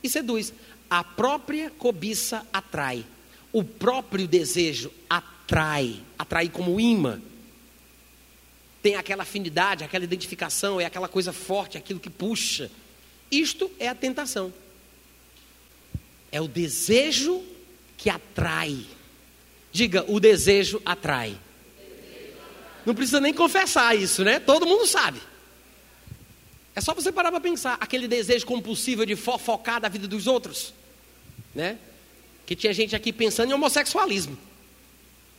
e 0.02 0.08
seduz. 0.08 0.52
A 0.90 1.02
própria 1.02 1.70
cobiça 1.70 2.46
atrai. 2.52 3.04
O 3.50 3.64
próprio 3.64 4.28
desejo 4.28 4.92
atrai. 5.08 5.96
Atrai 6.18 6.50
como 6.50 6.78
imã. 6.78 7.20
Tem 8.82 8.96
aquela 8.96 9.22
afinidade, 9.22 9.84
aquela 9.84 10.04
identificação, 10.04 10.80
é 10.80 10.84
aquela 10.84 11.08
coisa 11.08 11.32
forte, 11.32 11.78
aquilo 11.78 12.00
que 12.00 12.10
puxa. 12.10 12.70
Isto 13.30 13.70
é 13.78 13.88
a 13.88 13.94
tentação. 13.94 14.52
É 16.30 16.40
o 16.40 16.48
desejo 16.48 17.42
que 17.96 18.10
atrai. 18.10 18.84
Diga, 19.72 20.04
o 20.06 20.20
desejo 20.20 20.80
atrai. 20.84 21.36
Não 22.84 22.94
precisa 22.94 23.20
nem 23.20 23.32
confessar 23.32 23.96
isso, 23.96 24.22
né? 24.22 24.38
Todo 24.38 24.66
mundo 24.66 24.86
sabe. 24.86 25.18
É 26.74 26.80
só 26.80 26.94
você 26.94 27.10
parar 27.10 27.30
para 27.30 27.40
pensar. 27.40 27.78
Aquele 27.80 28.06
desejo 28.06 28.44
compulsivo 28.44 29.06
de 29.06 29.16
fofocar 29.16 29.80
da 29.80 29.88
vida 29.88 30.06
dos 30.06 30.26
outros, 30.26 30.74
né? 31.54 31.78
Que 32.44 32.54
tinha 32.54 32.72
gente 32.72 32.94
aqui 32.94 33.12
pensando 33.12 33.50
em 33.50 33.54
homossexualismo. 33.54 34.36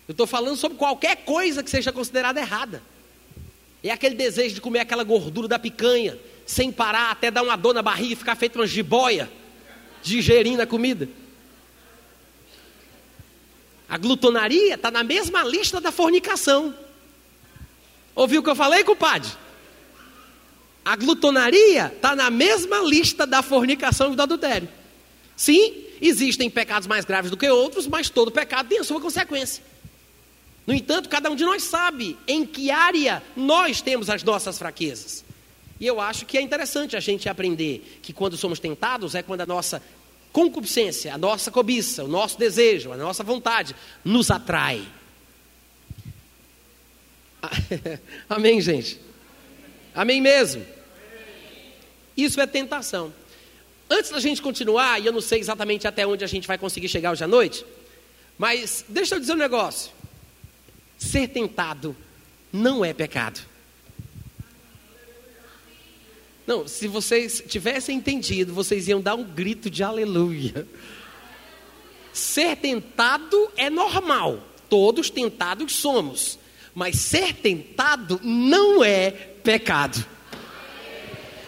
Eu 0.07 0.13
estou 0.13 0.25
falando 0.25 0.55
sobre 0.55 0.77
qualquer 0.77 1.17
coisa 1.17 1.61
que 1.61 1.69
seja 1.69 1.91
considerada 1.91 2.39
errada. 2.39 2.81
É 3.83 3.91
aquele 3.91 4.15
desejo 4.15 4.55
de 4.55 4.61
comer 4.61 4.79
aquela 4.79 5.03
gordura 5.03 5.47
da 5.47 5.59
picanha, 5.59 6.17
sem 6.45 6.71
parar, 6.71 7.11
até 7.11 7.29
dar 7.29 7.43
uma 7.43 7.55
dor 7.55 7.73
na 7.73 7.81
barriga 7.81 8.13
e 8.13 8.15
ficar 8.15 8.35
feito 8.35 8.57
uma 8.57 8.65
jiboia, 8.65 9.29
digerindo 10.01 10.61
a 10.61 10.65
comida. 10.65 11.09
A 13.93 13.97
glutonaria 13.99 14.73
está 14.73 14.89
na 14.89 15.03
mesma 15.03 15.43
lista 15.43 15.79
da 15.79 15.91
fornicação. 15.91 16.73
Ouviu 18.15 18.41
o 18.41 18.43
que 18.43 18.49
eu 18.49 18.55
falei, 18.55 18.83
compadre? 18.83 19.29
A 20.83 20.95
glutonaria 20.95 21.93
está 21.95 22.15
na 22.15 22.31
mesma 22.31 22.79
lista 22.79 23.27
da 23.27 23.43
fornicação 23.43 24.11
e 24.11 24.15
do 24.15 24.21
adultério. 24.23 24.67
Sim, 25.35 25.83
existem 26.01 26.49
pecados 26.49 26.87
mais 26.87 27.05
graves 27.05 27.29
do 27.29 27.37
que 27.37 27.47
outros, 27.47 27.85
mas 27.85 28.09
todo 28.09 28.31
pecado 28.31 28.67
tem 28.67 28.79
a 28.79 28.83
sua 28.83 28.99
consequência. 28.99 29.63
No 30.65 30.73
entanto, 30.73 31.07
cada 31.07 31.29
um 31.29 31.35
de 31.35 31.45
nós 31.45 31.61
sabe 31.61 32.17
em 32.27 32.47
que 32.47 32.71
área 32.71 33.21
nós 33.35 33.79
temos 33.79 34.09
as 34.09 34.23
nossas 34.23 34.57
fraquezas. 34.57 35.23
E 35.79 35.85
eu 35.85 36.01
acho 36.01 36.25
que 36.25 36.35
é 36.35 36.41
interessante 36.41 36.97
a 36.97 36.99
gente 36.99 37.29
aprender 37.29 37.99
que 38.01 38.11
quando 38.11 38.37
somos 38.37 38.59
tentados 38.59 39.13
é 39.13 39.21
quando 39.21 39.41
a 39.41 39.45
nossa 39.45 39.83
concupiscência, 40.33 41.13
a 41.13 41.17
nossa 41.17 41.51
cobiça, 41.51 42.03
o 42.03 42.07
nosso 42.07 42.37
desejo, 42.37 42.91
a 42.91 42.97
nossa 42.97 43.23
vontade 43.23 43.75
nos 44.03 44.31
atrai. 44.31 44.85
Amém, 48.27 48.59
gente? 48.59 48.99
Amém 49.93 50.19
mesmo? 50.19 50.65
Isso 52.17 52.41
é 52.41 52.47
tentação. 52.47 53.13
Antes 53.89 54.09
da 54.09 54.19
gente 54.19 54.41
continuar, 54.41 54.99
e 54.99 55.05
eu 55.05 55.13
não 55.13 55.21
sei 55.21 55.39
exatamente 55.39 55.87
até 55.87 56.05
onde 56.05 56.23
a 56.23 56.27
gente 56.27 56.47
vai 56.47 56.57
conseguir 56.57 56.89
chegar 56.89 57.11
hoje 57.11 57.23
à 57.23 57.27
noite, 57.27 57.63
mas 58.37 58.83
deixa 58.89 59.15
eu 59.15 59.19
dizer 59.19 59.33
um 59.33 59.37
negócio. 59.37 59.91
Ser 60.97 61.27
tentado 61.27 61.95
não 62.51 62.83
é 62.83 62.91
pecado. 62.91 63.39
Não, 66.45 66.67
se 66.67 66.87
vocês 66.87 67.41
tivessem 67.47 67.97
entendido, 67.97 68.53
vocês 68.53 68.87
iam 68.87 69.01
dar 69.01 69.15
um 69.15 69.23
grito 69.23 69.69
de 69.69 69.81
aleluia. 69.83 70.67
Ser 72.11 72.57
tentado 72.57 73.49
é 73.55 73.69
normal, 73.69 74.39
todos 74.69 75.09
tentados 75.09 75.75
somos, 75.75 76.37
mas 76.75 76.97
ser 76.97 77.33
tentado 77.35 78.19
não 78.23 78.83
é 78.83 79.09
pecado. 79.11 80.05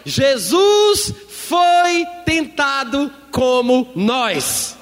Jesus 0.04 1.12
foi 1.28 2.06
tentado 2.24 3.12
como 3.30 3.92
nós, 3.94 4.76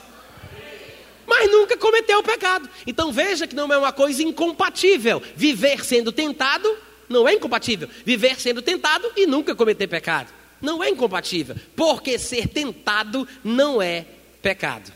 mas 1.26 1.50
nunca 1.50 1.76
cometeu 1.76 2.20
o 2.20 2.22
pecado. 2.22 2.68
Então 2.86 3.10
veja 3.10 3.46
que 3.46 3.56
não 3.56 3.72
é 3.72 3.76
uma 3.76 3.92
coisa 3.92 4.22
incompatível 4.22 5.20
viver 5.34 5.84
sendo 5.84 6.12
tentado 6.12 6.74
não 7.08 7.28
é 7.28 7.34
incompatível. 7.34 7.88
Viver 8.04 8.40
sendo 8.40 8.62
tentado 8.62 9.10
e 9.16 9.26
nunca 9.26 9.54
cometer 9.54 9.86
pecado. 9.86 10.32
Não 10.60 10.82
é 10.82 10.88
incompatível. 10.88 11.56
Porque 11.76 12.18
ser 12.18 12.48
tentado 12.48 13.26
não 13.42 13.80
é 13.80 14.06
pecado. 14.42 14.92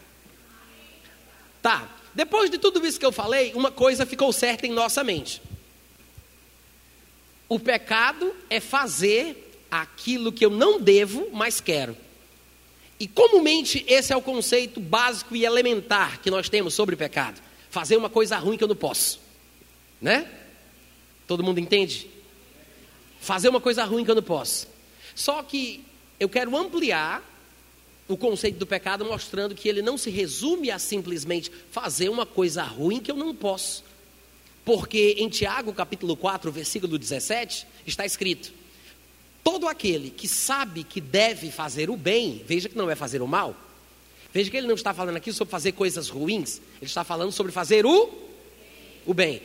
Tá. 1.63 1.89
Depois 2.15 2.51
de 2.51 2.59
tudo 2.59 2.85
isso 2.87 2.99
que 2.99 3.07
eu 3.07 3.13
falei, 3.13 3.53
uma 3.55 3.71
coisa 3.71 4.05
ficou 4.07 4.33
certa 4.33 4.67
em 4.67 4.73
nossa 4.73 5.05
mente. 5.05 5.41
O 7.49 7.59
pecado 7.59 8.35
é 8.51 8.61
fazer 8.61 9.49
aquilo 9.71 10.33
que 10.33 10.45
eu 10.45 10.51
não 10.51 10.81
devo, 10.81 11.29
mas 11.33 11.61
quero. 11.61 11.97
E 13.01 13.07
comumente 13.07 13.85
esse 13.87 14.13
é 14.13 14.17
o 14.17 14.23
conceito 14.23 14.81
básico 14.81 15.37
e 15.37 15.45
elementar 15.45 16.21
que 16.21 16.31
nós 16.31 16.49
temos 16.49 16.75
sobre 16.75 16.97
pecado. 16.97 17.41
Fazer 17.71 17.97
uma 17.97 18.11
coisa 18.11 18.37
ruim 18.39 18.57
que 18.57 18.65
eu 18.65 18.69
não 18.69 18.77
posso. 18.77 19.21
Né? 20.01 20.29
Todo 21.29 21.45
mundo 21.45 21.61
entende? 21.61 22.09
Fazer 23.21 23.51
uma 23.51 23.61
coisa 23.61 23.85
ruim 23.85 24.03
que 24.03 24.11
eu 24.11 24.15
não 24.15 24.23
posso. 24.23 24.67
Só 25.15 25.43
que 25.43 25.85
eu 26.19 26.27
quero 26.27 26.57
ampliar 26.57 27.23
o 28.09 28.17
conceito 28.17 28.59
do 28.59 28.67
pecado, 28.67 29.05
mostrando 29.05 29.55
que 29.55 29.69
ele 29.69 29.83
não 29.83 29.99
se 29.99 30.09
resume 30.09 30.71
a 30.71 30.79
simplesmente 30.79 31.53
fazer 31.71 32.09
uma 32.09 32.25
coisa 32.25 32.63
ruim 32.63 32.99
que 32.99 33.11
eu 33.11 33.17
não 33.17 33.35
posso. 33.35 33.85
Porque 34.65 35.17
em 35.19 35.29
Tiago, 35.29 35.71
capítulo 35.75 36.17
4, 36.17 36.51
versículo 36.51 36.97
17, 36.97 37.67
está 37.87 38.07
escrito: 38.07 38.51
Todo 39.45 39.69
aquele 39.69 40.09
que 40.09 40.27
sabe 40.27 40.83
que 40.83 41.01
deve 41.01 41.51
fazer 41.51 41.91
o 41.91 41.97
bem, 41.97 42.43
veja 42.47 42.71
que 42.71 42.77
não 42.77 42.91
é 42.91 42.95
fazer 42.95 43.21
o 43.21 43.27
mal. 43.27 43.55
Veja 44.33 44.51
que 44.51 44.57
ele 44.57 44.67
não 44.67 44.75
está 44.75 44.95
falando 44.95 45.17
aqui 45.17 45.31
sobre 45.31 45.53
fazer 45.53 45.73
coisas 45.73 46.09
ruins, 46.09 46.63
ele 46.81 46.87
está 46.87 47.05
falando 47.05 47.33
sobre 47.33 47.53
fazer 47.53 47.85
o, 47.85 48.11
o 49.05 49.13
bem 49.13 49.43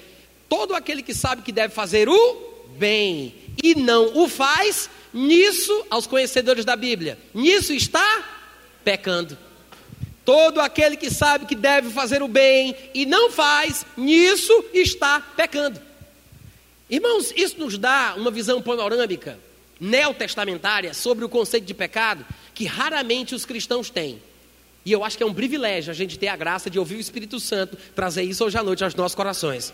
todo 0.53 0.75
aquele 0.75 1.01
que 1.01 1.15
sabe 1.15 1.41
que 1.41 1.51
deve 1.51 1.73
fazer 1.73 2.07
o 2.07 2.67
bem 2.77 3.33
e 3.63 3.73
não 3.73 4.19
o 4.19 4.29
faz, 4.29 4.87
nisso, 5.11 5.83
aos 5.89 6.05
conhecedores 6.05 6.63
da 6.63 6.75
Bíblia, 6.75 7.17
nisso 7.33 7.73
está 7.73 8.23
pecando. 8.83 9.35
Todo 10.23 10.61
aquele 10.61 10.95
que 10.95 11.09
sabe 11.09 11.47
que 11.47 11.55
deve 11.55 11.89
fazer 11.89 12.21
o 12.21 12.27
bem 12.27 12.75
e 12.93 13.03
não 13.03 13.31
faz, 13.31 13.83
nisso 13.97 14.65
está 14.71 15.19
pecando. 15.35 15.81
Irmãos, 16.87 17.33
isso 17.35 17.59
nos 17.59 17.75
dá 17.75 18.13
uma 18.15 18.29
visão 18.29 18.61
panorâmica, 18.61 19.39
neotestamentária, 19.79 20.93
sobre 20.93 21.25
o 21.25 21.29
conceito 21.29 21.65
de 21.65 21.73
pecado, 21.73 22.23
que 22.53 22.65
raramente 22.65 23.33
os 23.33 23.43
cristãos 23.43 23.89
têm. 23.89 24.21
E 24.85 24.91
eu 24.91 25.03
acho 25.03 25.17
que 25.17 25.23
é 25.23 25.25
um 25.25 25.33
privilégio 25.33 25.89
a 25.89 25.95
gente 25.95 26.19
ter 26.19 26.27
a 26.27 26.35
graça 26.35 26.69
de 26.69 26.77
ouvir 26.77 26.97
o 26.97 26.99
Espírito 26.99 27.39
Santo 27.39 27.75
trazer 27.95 28.21
isso 28.21 28.45
hoje 28.45 28.55
à 28.55 28.61
noite 28.61 28.83
aos 28.83 28.93
nossos 28.93 29.15
corações. 29.15 29.73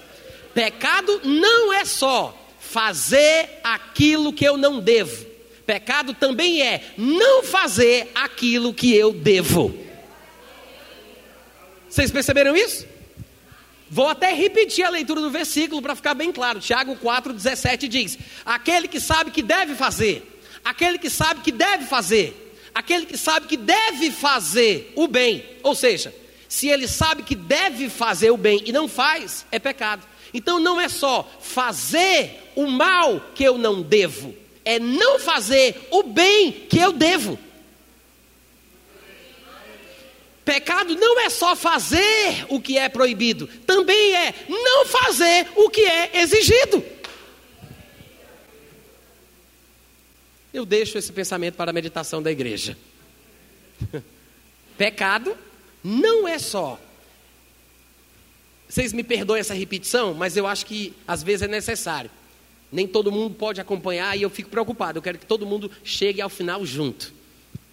Pecado 0.54 1.22
não 1.24 1.74
é 1.74 1.86
só 1.86 2.36
fazer 2.60 3.60
aquilo 3.64 4.34
que 4.34 4.46
eu 4.46 4.58
não 4.58 4.80
devo. 4.80 5.26
Pecado 5.66 6.14
também 6.14 6.62
é 6.62 6.94
não 6.98 7.44
fazer 7.44 8.10
aquilo 8.16 8.74
que 8.74 8.94
eu 8.96 9.14
devo. 9.14 9.76
Vocês 11.88 12.12
perceberam 12.12 12.56
isso? 12.56 12.88
Vou 13.90 14.08
até 14.08 14.34
repetir 14.34 14.86
a 14.86 14.90
leitura 14.90 15.20
do 15.20 15.32
versículo 15.32 15.82
para 15.82 15.96
ficar 15.96 16.14
bem 16.14 16.32
claro. 16.32 16.60
Tiago 16.60 16.96
4,17 16.96 17.88
diz: 17.88 18.18
Aquele 18.46 18.88
que 18.88 19.00
sabe 19.00 19.32
que 19.32 19.42
deve 19.42 19.74
fazer, 19.74 20.40
aquele 20.64 21.00
que 21.00 21.10
sabe 21.10 21.42
que 21.42 21.52
deve 21.52 21.86
fazer, 21.86 22.56
aquele 22.74 23.08
que 23.08 23.18
sabe 23.18 23.48
que 23.48 23.58
deve 23.58 24.12
fazer 24.12 24.94
o 24.96 25.08
bem, 25.08 25.44
ou 25.64 25.74
seja, 25.74 26.14
se 26.48 26.68
ele 26.68 26.88
sabe 26.88 27.24
que 27.24 27.36
deve 27.36 27.90
fazer 27.90 28.30
o 28.30 28.38
bem 28.38 28.62
e 28.66 28.72
não 28.72 28.88
faz, 28.88 29.46
é 29.52 29.58
pecado. 29.58 30.06
Então 30.34 30.60
não 30.60 30.80
é 30.80 30.88
só 30.88 31.30
fazer 31.42 32.52
o 32.56 32.68
mal 32.68 33.20
que 33.34 33.44
eu 33.44 33.58
não 33.58 33.82
devo, 33.82 34.36
é 34.64 34.80
não 34.80 35.20
fazer 35.20 35.88
o 35.92 36.04
bem 36.04 36.52
que 36.52 36.78
eu 36.78 36.92
devo. 36.92 37.38
Pecado 40.46 40.96
não 40.96 41.20
é 41.20 41.30
só 41.30 41.56
fazer 41.56 42.46
o 42.50 42.60
que 42.60 42.78
é 42.78 42.90
proibido, 42.90 43.48
também 43.68 44.16
é 44.16 44.34
não 44.48 44.86
fazer 44.86 45.48
o 45.56 45.70
que 45.70 45.82
é 45.82 46.22
exigido. 46.22 46.84
Eu 50.52 50.66
deixo 50.66 50.98
esse 50.98 51.12
pensamento 51.12 51.56
para 51.56 51.70
a 51.70 51.74
meditação 51.74 52.22
da 52.22 52.32
igreja. 52.32 52.76
Pecado 54.78 55.38
não 55.84 56.28
é 56.28 56.40
só. 56.40 56.80
Vocês 58.70 58.94
me 58.94 59.04
perdoem 59.04 59.40
essa 59.40 59.56
repetição, 59.56 60.14
mas 60.14 60.38
eu 60.38 60.46
acho 60.46 60.64
que 60.64 60.94
às 61.08 61.24
vezes 61.24 61.42
é 61.42 61.48
necessário. 61.48 62.12
Nem 62.72 62.88
todo 62.88 63.12
mundo 63.12 63.34
pode 63.34 63.60
acompanhar 63.60 64.16
e 64.16 64.22
eu 64.22 64.30
fico 64.30 64.52
preocupado. 64.52 65.00
Eu 65.00 65.02
quero 65.02 65.18
que 65.18 65.26
todo 65.26 65.44
mundo 65.44 65.72
chegue 65.84 66.22
ao 66.22 66.30
final 66.30 66.64
junto. 66.64 67.12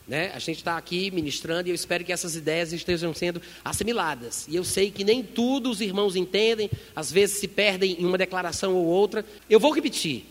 Né? 0.09 0.33
A 0.35 0.39
gente 0.39 0.57
está 0.57 0.79
aqui 0.79 1.11
ministrando 1.11 1.69
e 1.69 1.71
eu 1.71 1.75
espero 1.75 2.03
que 2.03 2.13
essas 2.13 2.35
ideias 2.35 2.73
estejam 2.73 3.13
sendo 3.13 3.43
assimiladas. 3.63 4.47
E 4.49 4.57
eu 4.57 4.65
sei 4.65 4.91
que 4.91 5.05
nem 5.05 5.23
tudo 5.23 5.69
os 5.69 5.83
irmãos 5.83 6.17
entendem, 6.17 6.71
às 6.95 7.13
vezes 7.13 7.41
se 7.41 7.47
perdem 7.47 8.01
em 8.01 8.07
uma 8.07 8.17
declaração 8.17 8.75
ou 8.75 8.87
outra. 8.87 9.23
Eu 9.51 9.61
vou 9.61 9.73
repetir: 9.73 10.25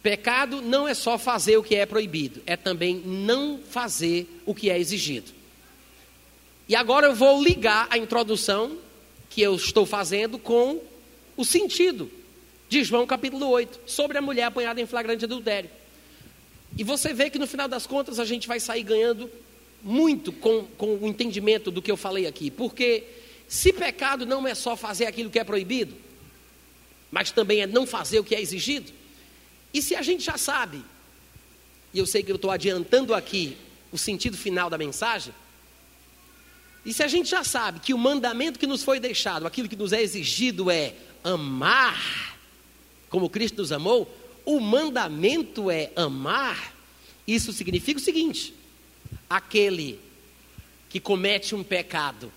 pecado 0.00 0.62
não 0.62 0.86
é 0.86 0.94
só 0.94 1.18
fazer 1.18 1.56
o 1.56 1.62
que 1.62 1.74
é 1.74 1.86
proibido, 1.86 2.40
é 2.46 2.56
também 2.56 3.02
não 3.04 3.58
fazer 3.58 4.28
o 4.46 4.54
que 4.54 4.70
é 4.70 4.78
exigido. 4.78 5.32
E 6.68 6.76
agora 6.76 7.08
eu 7.08 7.14
vou 7.16 7.42
ligar 7.42 7.88
a 7.90 7.98
introdução 7.98 8.78
que 9.34 9.42
eu 9.42 9.56
estou 9.56 9.84
fazendo 9.84 10.38
com 10.38 10.80
o 11.36 11.44
sentido 11.44 12.08
de 12.68 12.84
João 12.84 13.04
capítulo 13.04 13.48
8, 13.48 13.80
sobre 13.84 14.16
a 14.16 14.22
mulher 14.22 14.44
apanhada 14.44 14.80
em 14.80 14.86
flagrante 14.86 15.24
adultério. 15.24 15.68
E 16.78 16.84
você 16.84 17.12
vê 17.12 17.28
que 17.28 17.38
no 17.38 17.46
final 17.46 17.66
das 17.66 17.84
contas 17.84 18.20
a 18.20 18.24
gente 18.24 18.46
vai 18.46 18.60
sair 18.60 18.84
ganhando 18.84 19.28
muito 19.82 20.32
com, 20.32 20.64
com 20.78 20.94
o 20.98 21.08
entendimento 21.08 21.72
do 21.72 21.82
que 21.82 21.90
eu 21.90 21.96
falei 21.96 22.28
aqui. 22.28 22.48
Porque 22.48 23.02
se 23.48 23.72
pecado 23.72 24.24
não 24.24 24.46
é 24.46 24.54
só 24.54 24.76
fazer 24.76 25.06
aquilo 25.06 25.30
que 25.30 25.38
é 25.40 25.44
proibido, 25.44 25.96
mas 27.10 27.32
também 27.32 27.60
é 27.60 27.66
não 27.66 27.88
fazer 27.88 28.20
o 28.20 28.24
que 28.24 28.36
é 28.36 28.40
exigido, 28.40 28.92
e 29.72 29.82
se 29.82 29.96
a 29.96 30.02
gente 30.02 30.22
já 30.22 30.38
sabe, 30.38 30.80
e 31.92 31.98
eu 31.98 32.06
sei 32.06 32.22
que 32.22 32.30
eu 32.30 32.36
estou 32.36 32.52
adiantando 32.52 33.12
aqui 33.12 33.56
o 33.90 33.98
sentido 33.98 34.36
final 34.36 34.70
da 34.70 34.78
mensagem, 34.78 35.34
e 36.84 36.92
se 36.92 37.02
a 37.02 37.08
gente 37.08 37.30
já 37.30 37.42
sabe 37.42 37.80
que 37.80 37.94
o 37.94 37.98
mandamento 37.98 38.58
que 38.58 38.66
nos 38.66 38.82
foi 38.82 39.00
deixado, 39.00 39.46
aquilo 39.46 39.68
que 39.68 39.76
nos 39.76 39.92
é 39.92 40.02
exigido 40.02 40.70
é 40.70 40.94
amar, 41.22 42.36
como 43.08 43.30
Cristo 43.30 43.58
nos 43.58 43.72
amou, 43.72 44.12
o 44.44 44.60
mandamento 44.60 45.70
é 45.70 45.90
amar, 45.96 46.74
isso 47.26 47.52
significa 47.52 47.98
o 47.98 48.02
seguinte: 48.02 48.54
aquele 49.28 49.98
que 50.90 51.00
comete 51.00 51.54
um 51.54 51.64
pecado, 51.64 52.30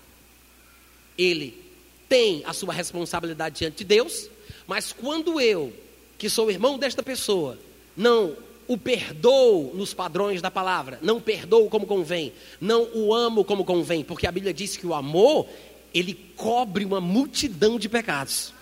ele 1.16 1.62
tem 2.08 2.42
a 2.46 2.54
sua 2.54 2.72
responsabilidade 2.72 3.58
diante 3.58 3.78
de 3.78 3.84
Deus, 3.84 4.30
mas 4.66 4.92
quando 4.92 5.38
eu, 5.40 5.72
que 6.16 6.30
sou 6.30 6.50
irmão 6.50 6.78
desta 6.78 7.02
pessoa, 7.02 7.58
não 7.94 8.34
o 8.68 8.76
perdoo 8.76 9.72
nos 9.74 9.94
padrões 9.94 10.42
da 10.42 10.50
palavra, 10.50 10.98
não 11.00 11.18
perdoo 11.20 11.70
como 11.70 11.86
convém, 11.86 12.34
não 12.60 12.86
o 12.94 13.14
amo 13.14 13.42
como 13.42 13.64
convém, 13.64 14.04
porque 14.04 14.26
a 14.26 14.32
Bíblia 14.32 14.52
diz 14.52 14.76
que 14.76 14.86
o 14.86 14.92
amor, 14.94 15.48
ele 15.92 16.14
cobre 16.36 16.84
uma 16.84 17.00
multidão 17.00 17.78
de 17.78 17.88
pecados. 17.88 18.52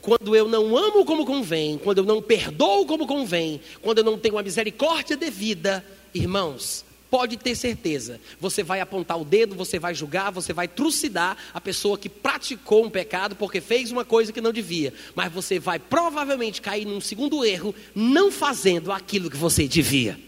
Quando 0.00 0.34
eu 0.34 0.48
não 0.48 0.76
amo 0.76 1.04
como 1.04 1.24
convém, 1.24 1.78
quando 1.78 1.98
eu 1.98 2.04
não 2.04 2.20
perdoo 2.20 2.84
como 2.84 3.06
convém, 3.06 3.60
quando 3.80 3.98
eu 3.98 4.04
não 4.04 4.18
tenho 4.18 4.36
a 4.36 4.42
misericórdia 4.42 5.16
devida, 5.16 5.84
irmãos, 6.12 6.84
pode 7.12 7.36
ter 7.36 7.54
certeza, 7.54 8.18
você 8.40 8.62
vai 8.62 8.80
apontar 8.80 9.20
o 9.20 9.24
dedo, 9.24 9.54
você 9.54 9.78
vai 9.78 9.94
julgar, 9.94 10.32
você 10.32 10.54
vai 10.54 10.66
trucidar 10.66 11.36
a 11.52 11.60
pessoa 11.60 11.98
que 11.98 12.08
praticou 12.08 12.86
um 12.86 12.88
pecado 12.88 13.36
porque 13.36 13.60
fez 13.60 13.92
uma 13.92 14.02
coisa 14.02 14.32
que 14.32 14.40
não 14.40 14.50
devia, 14.50 14.94
mas 15.14 15.30
você 15.30 15.58
vai 15.58 15.78
provavelmente 15.78 16.62
cair 16.62 16.86
num 16.86 17.02
segundo 17.02 17.44
erro, 17.44 17.74
não 17.94 18.32
fazendo 18.32 18.90
aquilo 18.90 19.28
que 19.28 19.36
você 19.36 19.68
devia. 19.68 20.18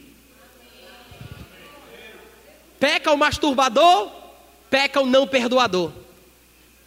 Peca 2.79 3.13
o 3.13 3.17
masturbador, 3.17 4.13
peca 4.69 5.01
o 5.01 5.07
não 5.07 5.27
perdoador. 5.27 5.91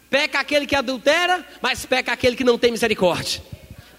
Peca 0.08 0.38
aquele 0.38 0.64
que 0.64 0.76
adultera, 0.76 1.44
mas 1.60 1.84
peca 1.84 2.12
aquele 2.12 2.36
que 2.36 2.44
não 2.44 2.56
tem 2.56 2.70
misericórdia. 2.70 3.42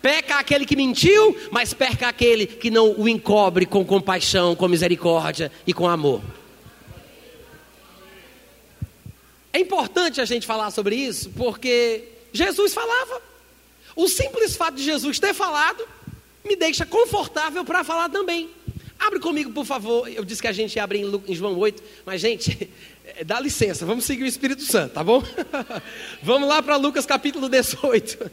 Peca 0.01 0.35
aquele 0.35 0.65
que 0.65 0.75
mentiu, 0.75 1.37
mas 1.51 1.73
peca 1.73 2.07
aquele 2.07 2.45
que 2.45 2.69
não 2.69 2.93
o 2.97 3.07
encobre 3.07 3.65
com 3.65 3.85
compaixão, 3.85 4.55
com 4.55 4.67
misericórdia 4.67 5.51
e 5.67 5.73
com 5.73 5.87
amor. 5.87 6.21
É 9.51 9.59
importante 9.59 10.21
a 10.21 10.25
gente 10.25 10.45
falar 10.45 10.71
sobre 10.71 10.95
isso, 10.95 11.29
porque 11.31 12.03
Jesus 12.31 12.73
falava. 12.73 13.21
O 13.95 14.07
simples 14.07 14.55
fato 14.55 14.75
de 14.75 14.83
Jesus 14.83 15.19
ter 15.19 15.33
falado 15.33 15.85
me 16.45 16.55
deixa 16.55 16.85
confortável 16.85 17.65
para 17.65 17.83
falar 17.83 18.09
também. 18.09 18.49
Abre 18.99 19.19
comigo, 19.19 19.51
por 19.51 19.65
favor. 19.65 20.07
Eu 20.07 20.23
disse 20.23 20.41
que 20.41 20.47
a 20.47 20.53
gente 20.53 20.75
ia 20.75 20.83
abrir 20.83 21.01
em 21.27 21.35
João 21.35 21.57
8, 21.57 21.81
mas, 22.05 22.21
gente, 22.21 22.69
dá 23.25 23.39
licença, 23.39 23.85
vamos 23.85 24.05
seguir 24.05 24.23
o 24.23 24.27
Espírito 24.27 24.61
Santo, 24.61 24.93
tá 24.93 25.03
bom? 25.03 25.23
vamos 26.21 26.47
lá 26.47 26.61
para 26.61 26.75
Lucas 26.75 27.05
capítulo 27.05 27.49
18. 27.49 28.31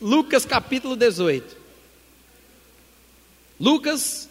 Lucas 0.00 0.46
capítulo 0.46 0.96
18. 0.96 1.56
Lucas 3.60 4.30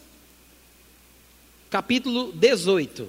capítulo 1.69 2.31
18. 2.31 3.07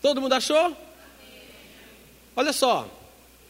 Todo 0.00 0.22
mundo 0.22 0.32
achou? 0.32 0.74
Olha 2.34 2.52
só, 2.54 2.88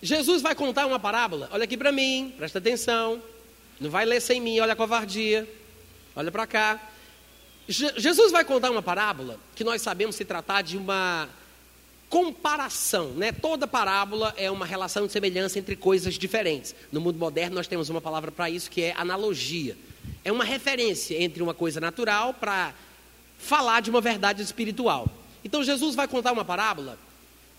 Jesus 0.02 0.42
vai 0.42 0.56
contar 0.56 0.86
uma 0.86 0.98
parábola. 0.98 1.48
Olha 1.52 1.64
aqui 1.64 1.76
para 1.76 1.92
mim, 1.92 2.34
presta 2.36 2.58
atenção. 2.58 3.22
Não 3.78 3.90
vai 3.90 4.04
ler 4.04 4.20
sem 4.20 4.40
mim, 4.40 4.58
olha 4.58 4.72
a 4.72 4.76
covardia. 4.76 5.48
Olha 6.16 6.32
para 6.32 6.48
cá. 6.48 6.80
Jesus 7.68 8.32
vai 8.32 8.44
contar 8.44 8.72
uma 8.72 8.82
parábola 8.82 9.38
que 9.54 9.62
nós 9.62 9.82
sabemos 9.82 10.16
se 10.16 10.24
tratar 10.24 10.62
de 10.62 10.76
uma 10.76 11.28
comparação, 12.08 13.10
né? 13.10 13.32
Toda 13.32 13.66
parábola 13.66 14.32
é 14.36 14.50
uma 14.50 14.64
relação 14.64 15.06
de 15.06 15.12
semelhança 15.12 15.58
entre 15.58 15.76
coisas 15.76 16.14
diferentes. 16.14 16.74
No 16.90 17.00
mundo 17.00 17.18
moderno 17.18 17.56
nós 17.56 17.66
temos 17.66 17.88
uma 17.90 18.00
palavra 18.00 18.32
para 18.32 18.48
isso 18.48 18.70
que 18.70 18.82
é 18.82 18.94
analogia. 18.96 19.76
É 20.24 20.32
uma 20.32 20.44
referência 20.44 21.22
entre 21.22 21.42
uma 21.42 21.52
coisa 21.52 21.80
natural 21.80 22.32
para 22.32 22.74
falar 23.38 23.80
de 23.80 23.90
uma 23.90 24.00
verdade 24.00 24.42
espiritual. 24.42 25.06
Então 25.44 25.62
Jesus 25.62 25.94
vai 25.94 26.08
contar 26.08 26.32
uma 26.32 26.44
parábola 26.44 26.98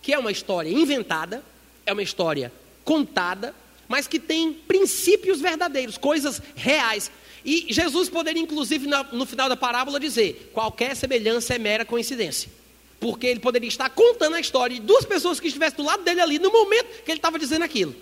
que 0.01 0.13
é 0.13 0.17
uma 0.19 0.31
história 0.31 0.69
inventada, 0.69 1.43
é 1.85 1.93
uma 1.93 2.03
história 2.03 2.51
contada, 2.83 3.53
mas 3.87 4.07
que 4.07 4.19
tem 4.19 4.53
princípios 4.53 5.41
verdadeiros, 5.41 5.97
coisas 5.97 6.41
reais. 6.55 7.11
E 7.45 7.67
Jesus 7.69 8.09
poderia, 8.09 8.41
inclusive, 8.41 8.87
no 9.11 9.25
final 9.25 9.47
da 9.47 9.55
parábola, 9.55 9.99
dizer: 9.99 10.51
qualquer 10.53 10.95
semelhança 10.95 11.53
é 11.53 11.57
mera 11.57 11.85
coincidência. 11.85 12.58
Porque 12.99 13.27
ele 13.27 13.39
poderia 13.39 13.67
estar 13.67 13.89
contando 13.89 14.35
a 14.35 14.39
história 14.39 14.75
de 14.75 14.81
duas 14.81 15.05
pessoas 15.05 15.39
que 15.39 15.47
estivessem 15.47 15.77
do 15.77 15.83
lado 15.83 16.03
dele 16.03 16.21
ali 16.21 16.39
no 16.39 16.51
momento 16.51 17.03
que 17.03 17.11
ele 17.11 17.17
estava 17.19 17.39
dizendo 17.39 17.63
aquilo. 17.63 17.95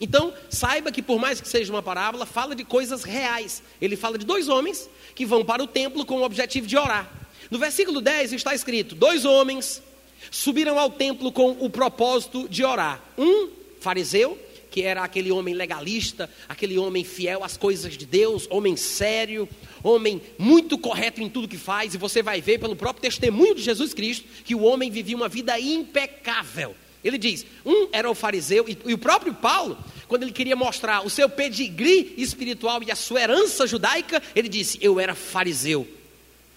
Então, 0.00 0.32
saiba 0.50 0.90
que 0.90 1.00
por 1.00 1.18
mais 1.20 1.40
que 1.40 1.48
seja 1.48 1.72
uma 1.72 1.82
parábola, 1.82 2.26
fala 2.26 2.56
de 2.56 2.64
coisas 2.64 3.04
reais. 3.04 3.62
Ele 3.80 3.96
fala 3.96 4.18
de 4.18 4.26
dois 4.26 4.48
homens 4.48 4.90
que 5.14 5.24
vão 5.24 5.44
para 5.44 5.62
o 5.62 5.66
templo 5.66 6.04
com 6.04 6.16
o 6.16 6.24
objetivo 6.24 6.66
de 6.66 6.76
orar. 6.76 7.08
No 7.50 7.58
versículo 7.58 8.00
10 8.00 8.32
está 8.32 8.54
escrito: 8.54 8.94
dois 8.94 9.24
homens 9.24 9.82
subiram 10.30 10.78
ao 10.78 10.90
templo 10.90 11.30
com 11.30 11.52
o 11.52 11.70
propósito 11.70 12.48
de 12.48 12.64
orar. 12.64 13.00
Um 13.16 13.50
fariseu 13.80 14.38
que 14.72 14.82
era 14.82 15.04
aquele 15.04 15.30
homem 15.30 15.54
legalista, 15.54 16.28
aquele 16.48 16.78
homem 16.78 17.04
fiel 17.04 17.44
às 17.44 17.58
coisas 17.58 17.96
de 17.96 18.06
Deus, 18.06 18.48
homem 18.50 18.74
sério, 18.74 19.46
homem 19.84 20.20
muito 20.38 20.78
correto 20.78 21.20
em 21.20 21.28
tudo 21.28 21.46
que 21.46 21.58
faz, 21.58 21.94
e 21.94 21.98
você 21.98 22.22
vai 22.22 22.40
ver 22.40 22.58
pelo 22.58 22.74
próprio 22.74 23.02
testemunho 23.02 23.54
de 23.54 23.62
Jesus 23.62 23.92
Cristo 23.92 24.26
que 24.42 24.54
o 24.54 24.62
homem 24.62 24.90
vivia 24.90 25.14
uma 25.14 25.28
vida 25.28 25.60
impecável. 25.60 26.74
Ele 27.04 27.18
diz: 27.18 27.44
um 27.66 27.88
era 27.92 28.10
o 28.10 28.14
fariseu, 28.14 28.64
e, 28.66 28.78
e 28.86 28.94
o 28.94 28.98
próprio 28.98 29.34
Paulo, 29.34 29.76
quando 30.08 30.22
ele 30.22 30.32
queria 30.32 30.56
mostrar 30.56 31.04
o 31.04 31.10
seu 31.10 31.28
pedigree 31.28 32.14
espiritual 32.16 32.82
e 32.82 32.90
a 32.90 32.96
sua 32.96 33.20
herança 33.20 33.66
judaica, 33.66 34.22
ele 34.34 34.48
disse: 34.48 34.78
Eu 34.80 34.98
era 34.98 35.14
fariseu. 35.14 35.86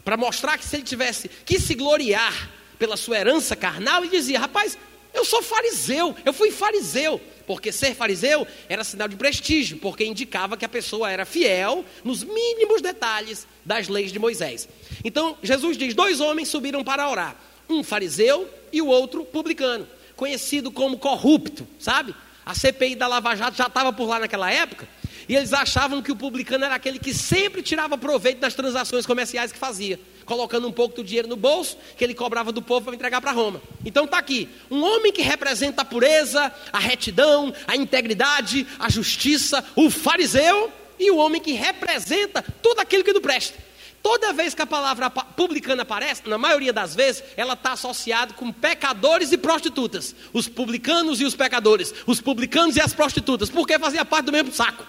para 0.06 0.16
mostrar 0.16 0.58
que 0.58 0.66
se 0.66 0.76
ele 0.78 0.84
tivesse 0.84 1.30
que 1.46 1.60
se 1.60 1.74
gloriar 1.76 2.50
pela 2.80 2.96
sua 2.96 3.18
herança 3.18 3.56
carnal, 3.56 4.04
ele 4.04 4.16
dizia: 4.16 4.40
Rapaz, 4.40 4.78
eu 5.16 5.26
sou 5.26 5.42
fariseu, 5.42 6.16
eu 6.24 6.34
fui 6.34 6.52
fariseu. 6.52 7.20
Porque 7.48 7.72
ser 7.72 7.96
fariseu 7.96 8.46
era 8.68 8.84
sinal 8.84 9.08
de 9.08 9.16
prestígio, 9.16 9.78
porque 9.78 10.04
indicava 10.04 10.58
que 10.58 10.66
a 10.66 10.70
pessoa 10.70 11.12
era 11.12 11.26
fiel 11.26 11.86
nos 12.04 12.24
mínimos 12.24 12.82
detalhes 12.82 13.48
das 13.64 13.88
leis 13.88 14.12
de 14.12 14.20
Moisés. 14.20 14.68
Então, 15.04 15.38
Jesus 15.42 15.78
diz: 15.78 15.94
dois 15.94 16.20
homens 16.20 16.50
subiram 16.50 16.84
para 16.84 17.08
orar, 17.10 17.36
um 17.70 17.84
fariseu 17.84 18.50
e 18.74 18.82
o 18.82 18.88
outro 18.88 19.24
publicano, 19.24 19.88
conhecido 20.16 20.72
como 20.72 20.98
corrupto, 20.98 21.68
sabe? 21.80 22.16
A 22.44 22.54
CPI 22.54 22.96
da 22.96 23.08
Lava 23.08 23.36
Jato 23.36 23.58
já 23.58 23.68
estava 23.68 23.94
por 23.94 24.08
lá 24.08 24.20
naquela 24.20 24.52
época, 24.52 24.88
e 25.30 25.36
eles 25.36 25.54
achavam 25.54 26.02
que 26.02 26.12
o 26.12 26.16
publicano 26.16 26.66
era 26.66 26.76
aquele 26.76 27.00
que 27.00 27.14
sempre 27.14 27.62
tirava 27.62 27.98
proveito 27.98 28.40
das 28.40 28.54
transações 28.54 29.06
comerciais 29.06 29.52
que 29.52 29.58
fazia, 29.58 30.00
colocando 30.26 30.68
um 30.68 30.72
pouco 30.72 30.96
do 30.96 31.04
dinheiro 31.04 31.28
no 31.28 31.36
bolso 31.36 31.78
que 31.98 32.04
ele 32.04 32.14
cobrava 32.14 32.52
do 32.52 32.62
povo 32.62 32.86
para 32.86 32.96
entregar 32.96 33.22
para 33.22 33.32
Roma. 33.32 33.62
Então 33.86 34.06
está 34.06 34.18
aqui, 34.18 34.50
um 34.70 34.84
homem 34.84 35.12
que 35.12 35.22
representa 35.22 35.84
a 35.84 35.86
pureza, 35.86 36.52
a 36.74 36.80
retidão, 36.80 37.54
a 37.68 37.76
integridade, 37.76 38.66
a 38.80 38.90
justiça, 38.90 39.64
o 39.76 39.90
fariseu 39.90 40.72
e 41.00 41.12
o 41.12 41.18
homem 41.18 41.42
que 41.42 41.54
representa 41.54 42.44
tudo 42.62 42.80
aquilo 42.80 43.04
que 43.04 43.14
não 43.14 43.22
presta. 43.22 43.66
Toda 44.02 44.34
vez 44.34 44.54
que 44.54 44.62
a 44.62 44.68
palavra 44.68 45.10
publicana 45.10 45.82
aparece, 45.82 46.22
na 46.30 46.38
maioria 46.38 46.72
das 46.72 46.94
vezes, 46.94 47.24
ela 47.36 47.54
está 47.54 47.72
associada 47.72 48.36
com 48.36 48.52
pecadores 48.52 49.32
e 49.32 49.38
prostitutas. 49.38 50.16
Os 50.32 50.48
publicanos 50.48 51.20
e 51.20 51.26
os 51.26 51.36
pecadores, 51.36 51.92
os 52.06 52.22
publicanos 52.22 52.76
e 52.76 52.82
as 52.82 52.94
prostitutas, 52.94 53.50
porque 53.50 53.80
fazia 53.80 54.06
parte 54.06 54.26
do 54.26 54.32
mesmo 54.32 54.54
saco. 54.54 54.86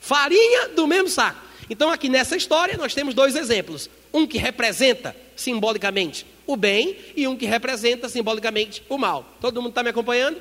Farinha 0.00 0.70
do 0.70 0.84
mesmo 0.84 1.08
saco. 1.08 1.38
Então, 1.68 1.90
aqui 1.90 2.08
nessa 2.08 2.36
história, 2.36 2.76
nós 2.76 2.94
temos 2.94 3.14
dois 3.14 3.34
exemplos: 3.34 3.90
um 4.12 4.26
que 4.26 4.38
representa 4.38 5.16
simbolicamente 5.34 6.26
o 6.46 6.56
bem 6.56 6.96
e 7.16 7.26
um 7.26 7.36
que 7.36 7.46
representa 7.46 8.08
simbolicamente 8.08 8.82
o 8.88 8.96
mal. 8.96 9.24
Todo 9.40 9.60
mundo 9.60 9.70
está 9.70 9.82
me 9.82 9.90
acompanhando? 9.90 10.40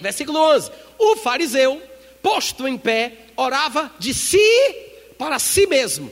Versículo 0.00 0.38
11: 0.38 0.70
O 0.98 1.16
fariseu, 1.16 1.82
posto 2.22 2.66
em 2.66 2.78
pé, 2.78 3.26
orava 3.36 3.92
de 3.98 4.14
si 4.14 4.38
para 5.18 5.38
si 5.38 5.66
mesmo. 5.66 6.10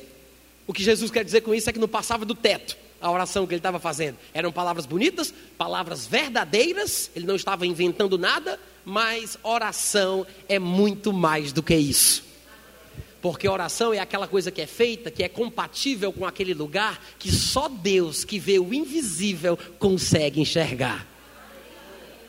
O 0.66 0.72
que 0.72 0.82
Jesus 0.82 1.10
quer 1.10 1.24
dizer 1.24 1.40
com 1.40 1.54
isso 1.54 1.70
é 1.70 1.72
que 1.72 1.78
não 1.78 1.88
passava 1.88 2.24
do 2.24 2.34
teto 2.34 2.76
a 3.00 3.10
oração 3.10 3.46
que 3.46 3.54
ele 3.54 3.60
estava 3.60 3.78
fazendo. 3.78 4.18
Eram 4.34 4.52
palavras 4.52 4.86
bonitas, 4.86 5.32
palavras 5.56 6.06
verdadeiras, 6.06 7.10
ele 7.14 7.26
não 7.26 7.36
estava 7.36 7.66
inventando 7.66 8.18
nada, 8.18 8.58
mas 8.84 9.38
oração 9.42 10.26
é 10.48 10.58
muito 10.58 11.12
mais 11.12 11.52
do 11.52 11.62
que 11.62 11.74
isso. 11.74 12.24
Porque 13.20 13.48
oração 13.48 13.92
é 13.92 13.98
aquela 13.98 14.28
coisa 14.28 14.50
que 14.50 14.60
é 14.60 14.66
feita, 14.66 15.10
que 15.10 15.24
é 15.24 15.28
compatível 15.28 16.12
com 16.12 16.24
aquele 16.24 16.54
lugar 16.54 17.02
que 17.18 17.32
só 17.32 17.68
Deus, 17.68 18.24
que 18.24 18.38
vê 18.38 18.58
o 18.58 18.72
invisível, 18.72 19.58
consegue 19.78 20.40
enxergar. 20.40 21.06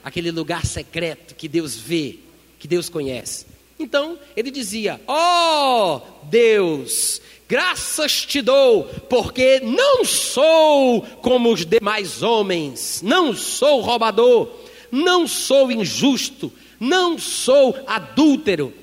Aquele 0.04 0.32
lugar 0.32 0.66
secreto 0.66 1.36
que 1.36 1.48
Deus 1.48 1.76
vê, 1.76 2.18
que 2.58 2.68
Deus 2.68 2.90
conhece. 2.90 3.46
Então, 3.78 4.18
ele 4.36 4.50
dizia: 4.50 5.00
Ó 5.08 5.98
oh, 5.98 6.26
Deus, 6.26 7.22
graças 7.48 8.26
te 8.26 8.42
dou, 8.42 8.86
porque 9.10 9.60
não 9.60 10.04
sou 10.04 11.02
como 11.22 11.54
os 11.54 11.66
demais 11.66 12.24
homens, 12.24 13.02
não 13.04 13.36
sou 13.36 13.82
roubador, 13.82 14.52
não 14.92 15.28
sou 15.28 15.72
injusto, 15.72 16.52
não 16.80 17.20
sou 17.20 17.78
adúltero. 17.86 18.74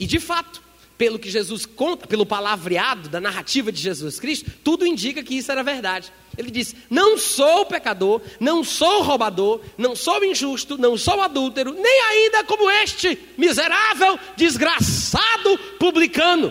E 0.00 0.06
de 0.06 0.18
fato, 0.18 0.63
pelo 1.04 1.18
que 1.18 1.30
Jesus 1.30 1.66
conta, 1.66 2.06
pelo 2.06 2.24
palavreado 2.24 3.10
da 3.10 3.20
narrativa 3.20 3.70
de 3.70 3.78
Jesus 3.78 4.18
Cristo, 4.18 4.50
tudo 4.64 4.86
indica 4.86 5.22
que 5.22 5.36
isso 5.36 5.52
era 5.52 5.62
verdade. 5.62 6.10
Ele 6.34 6.50
diz: 6.50 6.74
Não 6.88 7.18
sou 7.18 7.66
pecador, 7.66 8.22
não 8.40 8.64
sou 8.64 9.02
roubador, 9.02 9.60
não 9.76 9.94
sou 9.94 10.24
injusto, 10.24 10.78
não 10.78 10.96
sou 10.96 11.20
adúltero, 11.20 11.74
nem 11.74 12.00
ainda 12.04 12.42
como 12.44 12.70
este 12.70 13.18
miserável, 13.36 14.18
desgraçado 14.34 15.58
publicano, 15.78 16.50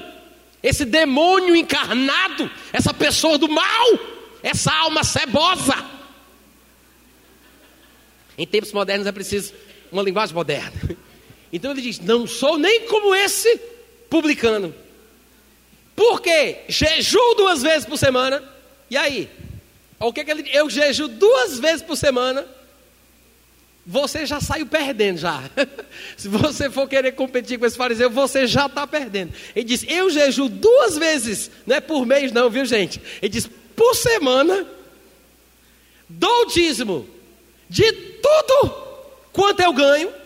esse 0.61 0.85
demônio 0.85 1.55
encarnado, 1.55 2.47
essa 2.71 2.93
pessoa 2.93 3.39
do 3.39 3.49
mal, 3.49 3.87
essa 4.43 4.71
alma 4.71 5.03
cebosa. 5.03 5.83
Em 8.37 8.45
tempos 8.45 8.71
modernos 8.71 9.07
é 9.07 9.11
preciso 9.11 9.51
uma 9.91 10.03
linguagem 10.03 10.35
moderna. 10.35 10.95
Então 11.51 11.71
ele 11.71 11.81
diz: 11.81 11.99
Não 11.99 12.27
sou 12.27 12.59
nem 12.59 12.81
como 12.81 13.15
esse 13.15 13.72
publicano. 14.13 14.71
Por 15.95 16.21
quê? 16.21 16.57
Jejuo 16.69 17.33
duas 17.33 17.63
vezes 17.63 17.83
por 17.83 17.97
semana. 17.97 18.43
E 18.87 18.95
aí? 18.95 19.27
O 19.99 20.13
que, 20.13 20.23
que 20.23 20.29
ele 20.29 20.47
Eu 20.53 20.69
jejuo 20.69 21.07
duas 21.07 21.59
vezes 21.59 21.81
por 21.81 21.97
semana. 21.97 22.45
Você 23.83 24.23
já 24.27 24.39
saiu 24.39 24.67
perdendo 24.67 25.17
já. 25.17 25.41
Se 26.15 26.27
você 26.27 26.69
for 26.69 26.87
querer 26.87 27.13
competir 27.13 27.57
com 27.57 27.65
esse 27.65 27.75
fariseu, 27.75 28.07
você 28.07 28.45
já 28.45 28.67
está 28.67 28.85
perdendo. 28.85 29.33
Ele 29.55 29.65
diz: 29.65 29.83
Eu 29.87 30.11
jejuo 30.11 30.47
duas 30.47 30.95
vezes, 30.95 31.49
não 31.65 31.75
é 31.75 31.81
por 31.81 32.05
mês, 32.05 32.31
não, 32.31 32.51
viu 32.51 32.65
gente? 32.65 33.01
Ele 33.19 33.29
diz: 33.29 33.49
por 33.75 33.95
semana, 33.95 34.65
dou 36.07 36.45
dízimo 36.45 37.09
de 37.67 37.91
tudo 37.91 38.69
quanto 39.33 39.59
eu 39.59 39.73
ganho 39.73 40.22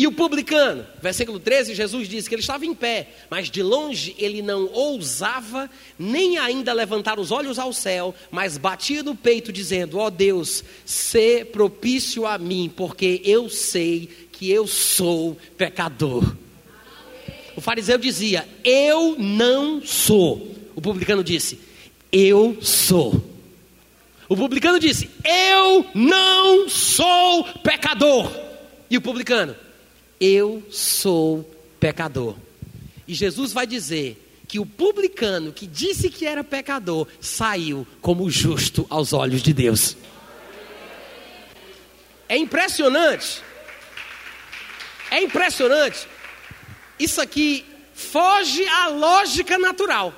e 0.00 0.06
o 0.06 0.12
publicano, 0.12 0.86
versículo 1.02 1.38
13, 1.38 1.74
Jesus 1.74 2.08
disse 2.08 2.26
que 2.26 2.34
ele 2.34 2.40
estava 2.40 2.64
em 2.64 2.74
pé, 2.74 3.08
mas 3.28 3.50
de 3.50 3.62
longe 3.62 4.16
ele 4.18 4.40
não 4.40 4.64
ousava 4.72 5.68
nem 5.98 6.38
ainda 6.38 6.72
levantar 6.72 7.20
os 7.20 7.30
olhos 7.30 7.58
ao 7.58 7.70
céu, 7.70 8.14
mas 8.30 8.56
batia 8.56 9.02
no 9.02 9.14
peito, 9.14 9.52
dizendo: 9.52 9.98
Ó 9.98 10.06
oh 10.06 10.10
Deus, 10.10 10.64
sê 10.86 11.44
propício 11.44 12.26
a 12.26 12.38
mim, 12.38 12.72
porque 12.74 13.20
eu 13.26 13.50
sei 13.50 14.08
que 14.32 14.50
eu 14.50 14.66
sou 14.66 15.36
pecador. 15.58 16.34
O 17.54 17.60
fariseu 17.60 17.98
dizia: 17.98 18.48
Eu 18.64 19.16
não 19.18 19.82
sou. 19.84 20.56
O 20.74 20.80
publicano 20.80 21.22
disse: 21.22 21.60
Eu 22.10 22.56
sou. 22.62 23.22
O 24.30 24.34
publicano 24.34 24.80
disse: 24.80 25.10
Eu 25.22 25.84
não 25.94 26.70
sou 26.70 27.44
pecador. 27.62 28.34
E 28.88 28.96
o 28.96 29.02
publicano? 29.02 29.54
Eu 30.20 30.62
sou 30.70 31.48
pecador. 31.80 32.36
E 33.08 33.14
Jesus 33.14 33.52
vai 33.52 33.66
dizer 33.66 34.44
que 34.46 34.58
o 34.58 34.66
publicano 34.66 35.52
que 35.52 35.66
disse 35.66 36.10
que 36.10 36.26
era 36.26 36.44
pecador 36.44 37.06
saiu 37.20 37.86
como 38.02 38.28
justo 38.28 38.86
aos 38.90 39.12
olhos 39.12 39.42
de 39.42 39.54
Deus. 39.54 39.96
É 42.28 42.36
impressionante. 42.36 43.42
É 45.10 45.22
impressionante. 45.22 46.06
Isso 46.98 47.20
aqui 47.20 47.64
foge 47.94 48.64
à 48.66 48.88
lógica 48.88 49.58
natural. 49.58 50.14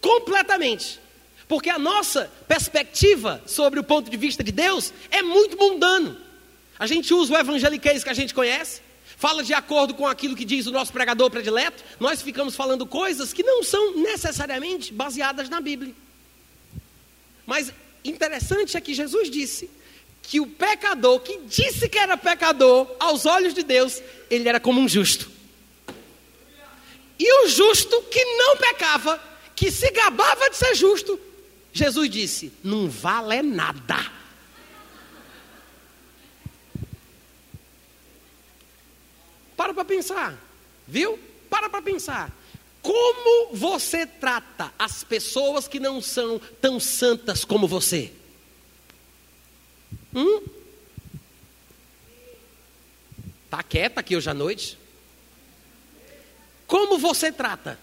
Completamente. 0.00 1.00
Porque 1.48 1.70
a 1.70 1.78
nossa 1.78 2.30
perspectiva 2.46 3.42
sobre 3.46 3.80
o 3.80 3.84
ponto 3.84 4.10
de 4.10 4.16
vista 4.16 4.44
de 4.44 4.52
Deus 4.52 4.92
é 5.10 5.22
muito 5.22 5.56
mundano. 5.56 6.16
A 6.78 6.86
gente 6.86 7.12
usa 7.12 7.34
o 7.34 7.38
evangeliquez 7.38 8.04
que 8.04 8.10
a 8.10 8.14
gente 8.14 8.32
conhece, 8.32 8.80
fala 9.18 9.42
de 9.42 9.52
acordo 9.52 9.94
com 9.94 10.06
aquilo 10.06 10.36
que 10.36 10.44
diz 10.44 10.66
o 10.66 10.70
nosso 10.70 10.92
pregador 10.92 11.28
predileto, 11.28 11.82
nós 11.98 12.22
ficamos 12.22 12.54
falando 12.54 12.86
coisas 12.86 13.32
que 13.32 13.42
não 13.42 13.64
são 13.64 13.96
necessariamente 13.96 14.92
baseadas 14.92 15.48
na 15.48 15.60
Bíblia. 15.60 15.92
Mas 17.44 17.72
interessante 18.04 18.76
é 18.76 18.80
que 18.80 18.94
Jesus 18.94 19.28
disse 19.28 19.68
que 20.22 20.38
o 20.38 20.46
pecador 20.46 21.18
que 21.20 21.40
disse 21.46 21.88
que 21.88 21.98
era 21.98 22.16
pecador, 22.16 22.86
aos 23.00 23.26
olhos 23.26 23.54
de 23.54 23.64
Deus, 23.64 24.00
ele 24.30 24.48
era 24.48 24.60
como 24.60 24.80
um 24.80 24.88
justo. 24.88 25.28
E 27.18 27.44
o 27.44 27.48
justo 27.48 28.00
que 28.02 28.24
não 28.24 28.56
pecava, 28.56 29.20
que 29.56 29.72
se 29.72 29.90
gabava 29.90 30.48
de 30.48 30.56
ser 30.56 30.76
justo, 30.76 31.18
Jesus 31.72 32.08
disse: 32.08 32.52
não 32.62 32.88
vale 32.88 33.42
nada. 33.42 34.17
Para 39.58 39.74
para 39.74 39.84
pensar, 39.84 40.38
viu? 40.86 41.18
Para 41.50 41.68
para 41.68 41.82
pensar. 41.82 42.32
Como 42.80 43.56
você 43.56 44.06
trata 44.06 44.72
as 44.78 45.02
pessoas 45.02 45.66
que 45.66 45.80
não 45.80 46.00
são 46.00 46.38
tão 46.60 46.78
santas 46.78 47.44
como 47.44 47.66
você? 47.66 48.12
Hum? 50.14 50.44
Tá 53.50 53.60
quieta 53.64 53.98
aqui 53.98 54.14
hoje 54.14 54.30
à 54.30 54.34
noite? 54.34 54.78
Como 56.64 56.96
você 56.96 57.32
trata 57.32 57.80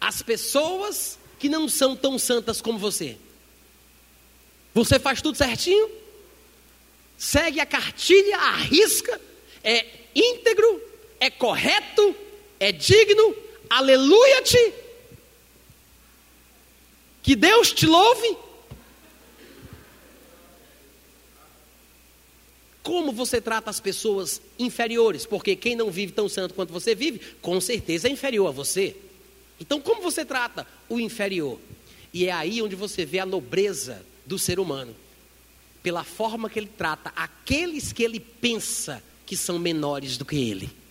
as 0.00 0.22
pessoas 0.22 1.18
que 1.36 1.48
não 1.48 1.68
são 1.68 1.96
tão 1.96 2.16
santas 2.16 2.62
como 2.62 2.78
você? 2.78 3.18
Você 4.72 5.00
faz 5.00 5.20
tudo 5.20 5.36
certinho? 5.36 5.90
Segue 7.18 7.58
a 7.58 7.66
cartilha, 7.66 8.38
arrisca, 8.38 9.20
é 9.64 9.84
íntegro, 10.14 10.91
é 11.22 11.30
correto, 11.30 12.16
é 12.58 12.72
digno, 12.72 13.36
aleluia-te. 13.70 14.74
Que 17.22 17.36
Deus 17.36 17.70
te 17.70 17.86
louve. 17.86 18.36
Como 22.82 23.12
você 23.12 23.40
trata 23.40 23.70
as 23.70 23.78
pessoas 23.78 24.42
inferiores? 24.58 25.24
Porque 25.24 25.54
quem 25.54 25.76
não 25.76 25.92
vive 25.92 26.10
tão 26.10 26.28
santo 26.28 26.54
quanto 26.54 26.72
você 26.72 26.92
vive, 26.92 27.20
com 27.40 27.60
certeza 27.60 28.08
é 28.08 28.10
inferior 28.10 28.48
a 28.48 28.50
você. 28.50 28.96
Então, 29.60 29.80
como 29.80 30.02
você 30.02 30.24
trata 30.24 30.66
o 30.88 30.98
inferior? 30.98 31.60
E 32.12 32.26
é 32.26 32.32
aí 32.32 32.60
onde 32.60 32.74
você 32.74 33.04
vê 33.04 33.20
a 33.20 33.26
nobreza 33.26 34.04
do 34.26 34.40
ser 34.40 34.58
humano, 34.58 34.92
pela 35.84 36.02
forma 36.02 36.50
que 36.50 36.58
ele 36.58 36.70
trata 36.76 37.12
aqueles 37.14 37.92
que 37.92 38.02
ele 38.02 38.18
pensa 38.18 39.00
que 39.24 39.36
são 39.36 39.56
menores 39.56 40.16
do 40.16 40.24
que 40.24 40.34
ele. 40.50 40.81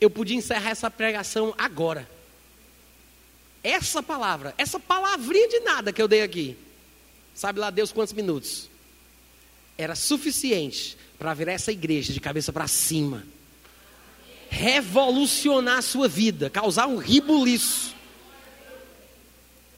Eu 0.00 0.10
podia 0.10 0.36
encerrar 0.36 0.70
essa 0.70 0.90
pregação 0.90 1.54
agora. 1.56 2.08
Essa 3.62 4.02
palavra, 4.02 4.54
essa 4.56 4.78
palavrinha 4.78 5.48
de 5.48 5.60
nada 5.60 5.92
que 5.92 6.00
eu 6.00 6.06
dei 6.06 6.22
aqui, 6.22 6.56
sabe 7.34 7.58
lá 7.58 7.70
Deus 7.70 7.90
quantos 7.90 8.12
minutos? 8.12 8.70
Era 9.76 9.94
suficiente 9.94 10.96
para 11.18 11.34
virar 11.34 11.52
essa 11.52 11.72
igreja 11.72 12.12
de 12.12 12.20
cabeça 12.20 12.52
para 12.52 12.68
cima, 12.68 13.24
revolucionar 14.48 15.78
a 15.78 15.82
sua 15.82 16.06
vida, 16.06 16.48
causar 16.48 16.86
um 16.86 16.96
ribuliço, 16.96 17.94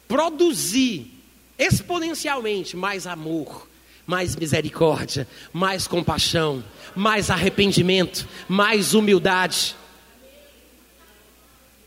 produzir 0.07 1.11
exponencialmente 1.59 2.77
mais 2.77 3.07
amor, 3.07 3.69
mais 4.07 4.37
misericórdia, 4.37 5.27
mais 5.53 5.87
compaixão, 5.87 6.64
mais 6.95 7.31
arrependimento, 7.31 8.29
mais 8.49 8.95
humildade, 8.95 9.77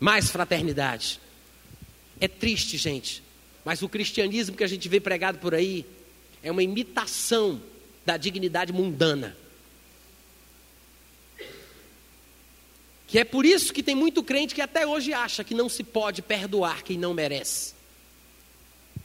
mais 0.01 0.31
fraternidade. 0.31 1.19
É 2.19 2.27
triste, 2.27 2.75
gente, 2.75 3.23
mas 3.63 3.83
o 3.83 3.87
cristianismo 3.87 4.57
que 4.57 4.63
a 4.63 4.67
gente 4.67 4.89
vê 4.89 4.99
pregado 4.99 5.37
por 5.37 5.53
aí 5.53 5.85
é 6.41 6.51
uma 6.51 6.63
imitação 6.63 7.61
da 8.03 8.17
dignidade 8.17 8.73
mundana. 8.73 9.37
Que 13.07 13.19
é 13.19 13.23
por 13.23 13.45
isso 13.45 13.71
que 13.71 13.83
tem 13.83 13.93
muito 13.93 14.23
crente 14.23 14.55
que 14.55 14.61
até 14.61 14.87
hoje 14.87 15.13
acha 15.13 15.43
que 15.43 15.53
não 15.53 15.69
se 15.69 15.83
pode 15.83 16.23
perdoar 16.23 16.81
quem 16.81 16.97
não 16.97 17.13
merece. 17.13 17.75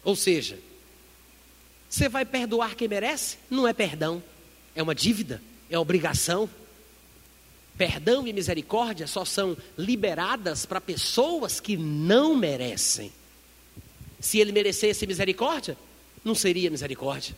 Ou 0.03 0.16
seja, 0.16 0.59
você 1.90 2.09
vai 2.09 2.24
perdoar 2.24 2.74
quem 2.74 2.88
merece? 2.88 3.36
Não 3.51 3.68
é 3.68 3.74
perdão, 3.74 4.22
é 4.74 4.82
uma 4.82 4.94
dívida, 4.94 5.42
é 5.68 5.78
obrigação. 5.78 6.49
Perdão 7.77 8.27
e 8.27 8.33
misericórdia 8.33 9.07
só 9.07 9.24
são 9.24 9.57
liberadas 9.77 10.64
para 10.64 10.81
pessoas 10.81 11.61
que 11.61 11.77
não 11.77 12.35
merecem. 12.35 13.12
Se 14.18 14.39
ele 14.39 14.51
merecesse 14.51 15.07
misericórdia, 15.07 15.77
não 16.24 16.35
seria 16.35 16.70
misericórdia. 16.70 17.37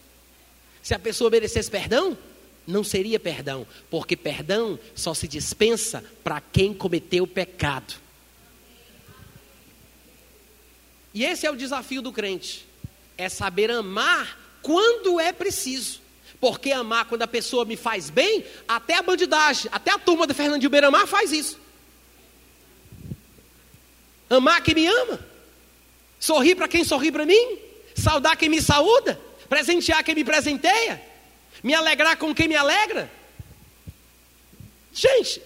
Se 0.80 0.94
a 0.94 0.98
pessoa 0.98 1.28
merecesse 1.28 1.70
perdão, 1.70 2.16
não 2.66 2.84
seria 2.84 3.18
perdão, 3.18 3.66
porque 3.90 4.16
perdão 4.16 4.78
só 4.94 5.12
se 5.12 5.26
dispensa 5.26 6.04
para 6.22 6.40
quem 6.40 6.72
cometeu 6.72 7.26
pecado. 7.26 7.94
E 11.12 11.24
esse 11.24 11.46
é 11.46 11.50
o 11.50 11.56
desafio 11.56 12.00
do 12.00 12.12
crente: 12.12 12.64
é 13.16 13.28
saber 13.28 13.70
amar 13.70 14.38
quando 14.62 15.18
é 15.18 15.32
preciso. 15.32 16.00
Porque 16.40 16.70
amar 16.70 17.06
quando 17.06 17.22
a 17.22 17.26
pessoa 17.26 17.64
me 17.64 17.76
faz 17.76 18.10
bem, 18.10 18.44
até 18.66 18.94
a 18.94 19.02
bandidagem, 19.02 19.68
até 19.72 19.90
a 19.90 19.98
turma 19.98 20.26
do 20.26 20.34
Fernandinho 20.34 20.70
Beiramar 20.70 21.06
faz 21.06 21.32
isso. 21.32 21.58
Amar 24.30 24.62
quem 24.62 24.74
me 24.74 24.86
ama, 24.86 25.18
sorrir 26.20 26.54
para 26.54 26.68
quem 26.68 26.84
sorri 26.84 27.10
para 27.10 27.26
mim, 27.26 27.58
saudar 27.96 28.36
quem 28.36 28.48
me 28.48 28.60
saúda, 28.62 29.18
presentear 29.48 30.04
quem 30.04 30.14
me 30.14 30.24
presenteia, 30.24 31.02
me 31.62 31.74
alegrar 31.74 32.16
com 32.16 32.34
quem 32.34 32.46
me 32.46 32.54
alegra. 32.54 33.10
Gente, 34.92 35.42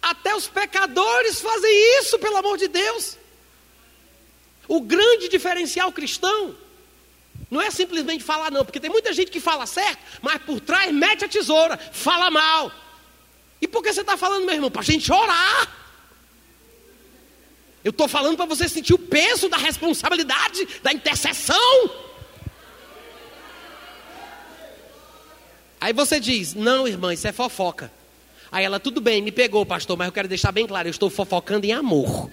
até 0.00 0.34
os 0.34 0.46
pecadores 0.46 1.40
fazem 1.40 2.00
isso, 2.00 2.18
pelo 2.18 2.36
amor 2.36 2.56
de 2.56 2.68
Deus. 2.68 3.18
O 4.68 4.80
grande 4.80 5.28
diferencial 5.28 5.92
cristão 5.92 6.56
não 7.50 7.60
é 7.60 7.70
simplesmente 7.70 8.22
falar, 8.22 8.50
não, 8.50 8.64
porque 8.64 8.78
tem 8.78 8.90
muita 8.90 9.12
gente 9.12 9.30
que 9.30 9.40
fala 9.40 9.66
certo, 9.66 9.98
mas 10.22 10.40
por 10.42 10.60
trás 10.60 10.92
mete 10.94 11.24
a 11.24 11.28
tesoura, 11.28 11.76
fala 11.76 12.30
mal. 12.30 12.70
E 13.60 13.66
por 13.66 13.82
que 13.82 13.92
você 13.92 14.02
está 14.02 14.16
falando, 14.16 14.46
meu 14.46 14.54
irmão? 14.54 14.70
Para 14.70 14.82
a 14.82 14.84
gente 14.84 15.12
orar. 15.12 15.76
Eu 17.82 17.90
estou 17.90 18.06
falando 18.06 18.36
para 18.36 18.46
você 18.46 18.68
sentir 18.68 18.94
o 18.94 18.98
peso 18.98 19.48
da 19.48 19.56
responsabilidade, 19.56 20.66
da 20.82 20.92
intercessão. 20.92 21.90
Aí 25.80 25.92
você 25.92 26.20
diz: 26.20 26.54
Não, 26.54 26.86
irmã, 26.86 27.12
isso 27.12 27.26
é 27.26 27.32
fofoca. 27.32 27.90
Aí 28.52 28.64
ela, 28.64 28.78
tudo 28.78 29.00
bem, 29.00 29.22
me 29.22 29.32
pegou, 29.32 29.64
pastor, 29.64 29.96
mas 29.96 30.06
eu 30.06 30.12
quero 30.12 30.28
deixar 30.28 30.52
bem 30.52 30.66
claro: 30.66 30.88
eu 30.88 30.90
estou 30.90 31.08
fofocando 31.08 31.66
em 31.66 31.72
amor. 31.72 32.30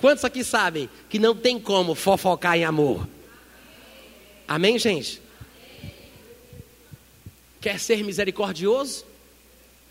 Quantos 0.00 0.24
aqui 0.24 0.42
sabem 0.42 0.88
que 1.08 1.18
não 1.18 1.36
tem 1.36 1.60
como 1.60 1.94
fofocar 1.94 2.56
em 2.56 2.64
amor? 2.64 3.06
Amém, 4.48 4.78
gente? 4.78 5.20
Quer 7.60 7.78
ser 7.78 8.02
misericordioso? 8.02 9.04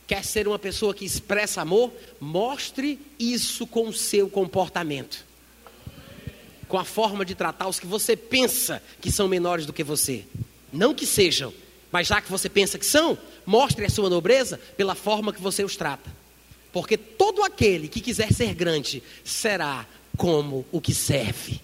Quer 0.07 0.25
ser 0.25 0.47
uma 0.47 0.57
pessoa 0.57 0.95
que 0.95 1.05
expressa 1.05 1.61
amor? 1.61 1.93
Mostre 2.19 2.99
isso 3.19 3.67
com 3.67 3.87
o 3.87 3.93
seu 3.93 4.27
comportamento. 4.27 5.23
Com 6.67 6.79
a 6.79 6.83
forma 6.83 7.23
de 7.23 7.35
tratar 7.35 7.67
os 7.67 7.79
que 7.79 7.85
você 7.85 8.17
pensa 8.17 8.81
que 8.99 9.11
são 9.11 9.27
menores 9.27 9.67
do 9.67 9.73
que 9.73 9.83
você. 9.83 10.25
Não 10.73 10.95
que 10.95 11.05
sejam, 11.05 11.53
mas 11.91 12.07
já 12.07 12.19
que 12.19 12.31
você 12.31 12.49
pensa 12.49 12.79
que 12.79 12.85
são, 12.85 13.15
mostre 13.45 13.85
a 13.85 13.89
sua 13.89 14.09
nobreza 14.09 14.59
pela 14.75 14.95
forma 14.95 15.31
que 15.31 15.41
você 15.41 15.63
os 15.63 15.75
trata. 15.75 16.11
Porque 16.71 16.97
todo 16.97 17.43
aquele 17.43 17.87
que 17.87 18.01
quiser 18.01 18.33
ser 18.33 18.55
grande 18.55 19.03
será 19.23 19.85
como 20.19 20.65
o 20.69 20.81
que 20.81 20.93
serve. 20.93 21.61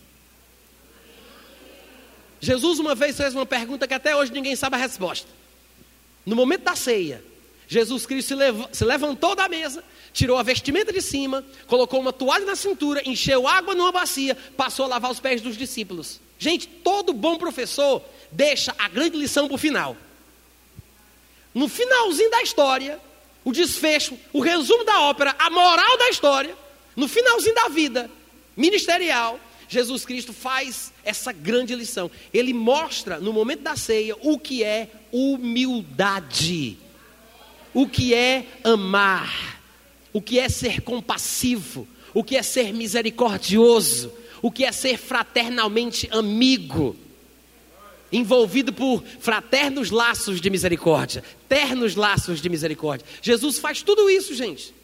Jesus 2.39 2.79
uma 2.79 2.95
vez 2.95 3.17
fez 3.17 3.35
uma 3.35 3.45
pergunta 3.45 3.85
que 3.85 3.93
até 3.93 4.15
hoje 4.15 4.31
ninguém 4.31 4.55
sabe 4.55 4.77
a 4.77 4.79
resposta. 4.79 5.27
No 6.25 6.37
momento 6.37 6.63
da 6.63 6.73
ceia, 6.73 7.21
Jesus 7.67 8.05
Cristo 8.05 8.29
se, 8.29 8.35
lev 8.35 8.65
se 8.71 8.85
levantou 8.85 9.35
da 9.35 9.49
mesa, 9.49 9.83
tirou 10.13 10.37
a 10.37 10.43
vestimenta 10.43 10.93
de 10.93 11.01
cima, 11.01 11.43
colocou 11.67 11.99
uma 11.99 12.13
toalha 12.13 12.45
na 12.45 12.55
cintura, 12.55 13.01
encheu 13.05 13.45
água 13.45 13.75
numa 13.75 13.91
bacia, 13.91 14.37
passou 14.55 14.85
a 14.85 14.87
lavar 14.87 15.11
os 15.11 15.19
pés 15.19 15.41
dos 15.41 15.57
discípulos. 15.57 16.21
Gente, 16.39 16.65
todo 16.65 17.11
bom 17.11 17.37
professor 17.37 18.01
deixa 18.31 18.73
a 18.77 18.87
grande 18.87 19.17
lição 19.17 19.47
para 19.47 19.55
o 19.55 19.57
final. 19.57 19.97
No 21.53 21.67
finalzinho 21.67 22.31
da 22.31 22.41
história, 22.41 23.01
o 23.43 23.51
desfecho, 23.51 24.17
o 24.31 24.39
resumo 24.39 24.85
da 24.85 25.01
ópera, 25.01 25.35
a 25.37 25.49
moral 25.49 25.97
da 25.97 26.09
história, 26.09 26.55
no 26.95 27.09
finalzinho 27.09 27.55
da 27.55 27.67
vida, 27.67 28.09
ministerial, 28.55 29.39
Jesus 29.67 30.05
Cristo 30.05 30.33
faz 30.33 30.93
essa 31.03 31.31
grande 31.31 31.75
lição. 31.75 32.09
Ele 32.33 32.53
mostra 32.53 33.19
no 33.19 33.33
momento 33.33 33.61
da 33.61 33.75
ceia 33.75 34.15
o 34.21 34.37
que 34.37 34.63
é 34.63 34.89
humildade, 35.11 36.77
o 37.73 37.87
que 37.87 38.13
é 38.13 38.45
amar, 38.63 39.61
o 40.13 40.21
que 40.21 40.39
é 40.39 40.47
ser 40.49 40.81
compassivo, 40.81 41.87
o 42.13 42.23
que 42.23 42.37
é 42.37 42.43
ser 42.43 42.73
misericordioso, 42.73 44.11
o 44.41 44.51
que 44.51 44.63
é 44.63 44.71
ser 44.71 44.97
fraternalmente 44.97 46.07
amigo, 46.11 46.95
envolvido 48.11 48.71
por 48.71 49.03
fraternos 49.19 49.89
laços 49.89 50.39
de 50.39 50.49
misericórdia, 50.49 51.23
ternos 51.49 51.95
laços 51.95 52.39
de 52.39 52.47
misericórdia. 52.49 53.05
Jesus 53.21 53.57
faz 53.57 53.81
tudo 53.81 54.09
isso, 54.09 54.35
gente. 54.35 54.74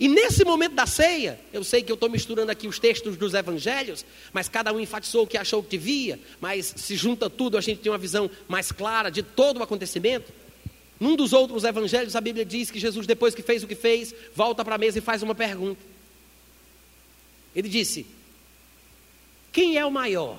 E 0.00 0.08
nesse 0.08 0.44
momento 0.44 0.74
da 0.74 0.86
ceia, 0.86 1.38
eu 1.52 1.62
sei 1.62 1.82
que 1.82 1.92
eu 1.92 1.94
estou 1.94 2.08
misturando 2.08 2.50
aqui 2.50 2.66
os 2.66 2.78
textos 2.78 3.16
dos 3.16 3.34
evangelhos, 3.34 4.04
mas 4.32 4.48
cada 4.48 4.72
um 4.72 4.80
enfatizou 4.80 5.24
o 5.24 5.26
que 5.26 5.36
achou 5.36 5.62
que 5.62 5.70
devia, 5.70 6.18
mas 6.40 6.74
se 6.76 6.96
junta 6.96 7.30
tudo, 7.30 7.56
a 7.56 7.60
gente 7.60 7.80
tem 7.80 7.92
uma 7.92 7.98
visão 7.98 8.30
mais 8.48 8.72
clara 8.72 9.10
de 9.10 9.22
todo 9.22 9.58
o 9.58 9.62
acontecimento. 9.62 10.32
Num 10.98 11.16
dos 11.16 11.32
outros 11.32 11.64
evangelhos, 11.64 12.16
a 12.16 12.20
Bíblia 12.20 12.44
diz 12.44 12.70
que 12.70 12.78
Jesus, 12.78 13.06
depois 13.06 13.34
que 13.34 13.42
fez 13.42 13.62
o 13.62 13.66
que 13.66 13.74
fez, 13.74 14.14
volta 14.34 14.64
para 14.64 14.76
a 14.76 14.78
mesa 14.78 14.98
e 14.98 15.02
faz 15.02 15.22
uma 15.22 15.34
pergunta. 15.34 15.80
Ele 17.54 17.68
disse: 17.68 18.06
Quem 19.52 19.76
é 19.76 19.84
o 19.84 19.90
maior? 19.90 20.38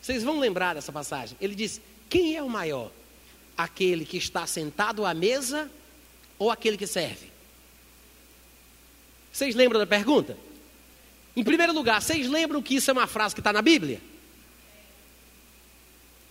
Vocês 0.00 0.22
vão 0.22 0.38
lembrar 0.38 0.74
dessa 0.74 0.92
passagem. 0.92 1.36
Ele 1.40 1.54
disse: 1.54 1.80
Quem 2.08 2.36
é 2.36 2.42
o 2.42 2.50
maior? 2.50 2.90
Aquele 3.56 4.04
que 4.04 4.18
está 4.18 4.46
sentado 4.46 5.04
à 5.06 5.14
mesa 5.14 5.70
ou 6.38 6.50
aquele 6.50 6.76
que 6.76 6.86
serve? 6.86 7.31
Vocês 9.32 9.54
lembram 9.54 9.80
da 9.80 9.86
pergunta? 9.86 10.36
Em 11.34 11.42
primeiro 11.42 11.72
lugar, 11.72 12.02
vocês 12.02 12.28
lembram 12.28 12.62
que 12.62 12.74
isso 12.74 12.90
é 12.90 12.92
uma 12.92 13.06
frase 13.06 13.34
que 13.34 13.40
está 13.40 13.52
na 13.52 13.62
Bíblia? 13.62 14.00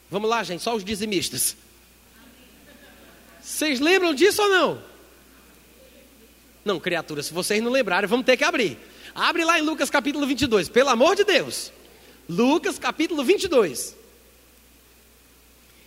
Vamos 0.09 0.29
lá, 0.29 0.43
gente, 0.43 0.61
só 0.61 0.75
os 0.75 0.83
dizimistas. 0.83 1.55
Vocês 3.41 3.79
lembram 3.79 4.13
disso 4.13 4.41
ou 4.43 4.49
não? 4.49 4.83
Não, 6.63 6.79
criatura, 6.79 7.23
se 7.23 7.33
vocês 7.33 7.63
não 7.63 7.71
lembrarem, 7.71 8.07
vamos 8.07 8.25
ter 8.25 8.37
que 8.37 8.43
abrir. 8.43 8.77
Abre 9.15 9.43
lá 9.43 9.57
em 9.57 9.63
Lucas 9.63 9.89
capítulo 9.89 10.27
22, 10.27 10.69
pelo 10.69 10.89
amor 10.89 11.15
de 11.15 11.23
Deus. 11.23 11.71
Lucas 12.29 12.77
capítulo 12.77 13.23
22. 13.23 13.95